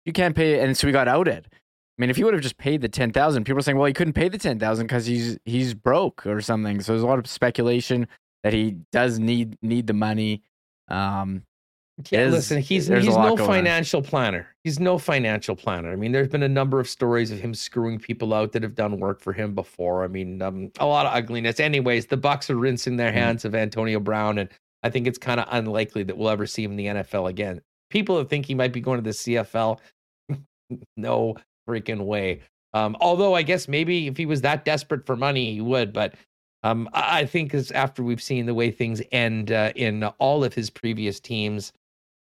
[0.03, 1.47] You can't pay, and so he got outed.
[1.51, 3.85] I mean, if he would have just paid the ten thousand, people are saying, well,
[3.85, 6.81] he couldn't pay the ten thousand because he's he's broke or something.
[6.81, 8.07] So there's a lot of speculation
[8.43, 10.41] that he does need need the money.
[10.87, 11.43] Um,
[12.11, 13.47] Yeah, There's- listen, he's he's no going on.
[13.47, 14.47] financial planner.
[14.65, 15.91] He's no financial planner.
[15.93, 18.75] I mean, there's been a number of stories of him screwing people out that have
[18.75, 20.03] done work for him before.
[20.03, 21.59] I mean, um, a lot of ugliness.
[21.61, 23.17] Anyways, the Bucks are rinsing their Mm-hmm.
[23.17, 24.49] hands of Antonio Brown, and
[24.83, 27.61] I think it's kind of unlikely that we'll ever see him in the NFL again.
[27.89, 29.79] People that think he might be going to the CFL,
[30.97, 31.35] no
[31.69, 32.41] freaking way.
[32.73, 35.93] Um, although I guess maybe if he was that desperate for money, he would.
[35.93, 36.15] But
[36.63, 40.53] um, I think as after we've seen the way things end uh, in all of
[40.53, 41.71] his previous teams,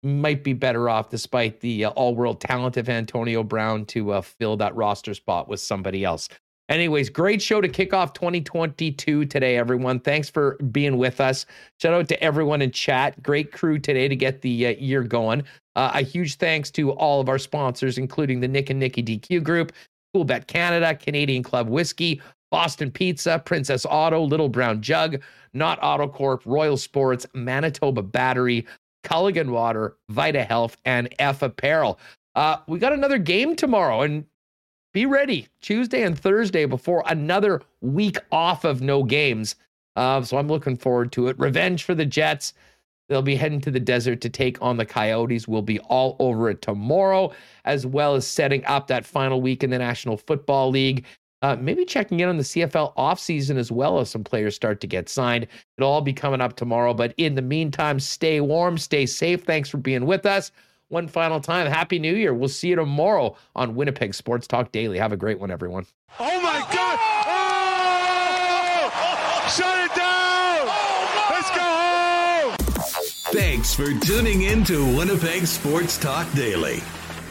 [0.03, 4.57] might be better off, despite the uh, all-world talent of Antonio Brown, to uh, fill
[4.57, 6.29] that roster spot with somebody else.
[6.69, 9.99] Anyways, great show to kick off 2022 today, everyone.
[9.99, 11.45] Thanks for being with us.
[11.81, 13.21] Shout out to everyone in chat.
[13.21, 15.43] Great crew today to get the uh, year going.
[15.75, 19.43] Uh, a huge thanks to all of our sponsors, including the Nick and Nicky DQ
[19.43, 19.73] Group,
[20.15, 25.21] Coolbet Canada, Canadian Club Whiskey, Boston Pizza, Princess Auto, Little Brown Jug,
[25.53, 28.65] Nott Autocorp, Royal Sports, Manitoba Battery,
[29.03, 31.99] Culligan Water, Vita Health, and F Apparel.
[32.35, 34.25] Uh, we got another game tomorrow, and
[34.93, 39.55] be ready Tuesday and Thursday before another week off of no games.
[39.95, 41.37] Uh, so I'm looking forward to it.
[41.39, 42.53] Revenge for the Jets.
[43.09, 45.47] They'll be heading to the desert to take on the Coyotes.
[45.47, 47.31] We'll be all over it tomorrow,
[47.65, 51.05] as well as setting up that final week in the National Football League.
[51.43, 54.87] Uh, maybe checking in on the CFL offseason as well as some players start to
[54.87, 55.45] get signed.
[55.77, 56.93] It'll all be coming up tomorrow.
[56.93, 59.43] But in the meantime, stay warm, stay safe.
[59.43, 60.53] Thanks for being with us.
[60.87, 62.33] One final time, Happy New Year.
[62.33, 64.97] We'll see you tomorrow on Winnipeg Sports Talk Daily.
[64.97, 65.85] Have a great one, everyone.
[66.17, 66.99] Oh my God!
[67.25, 67.49] Oh!
[69.49, 70.67] Shut it down!
[71.29, 72.55] Let's go home!
[73.33, 76.81] Thanks for tuning in to Winnipeg Sports Talk Daily.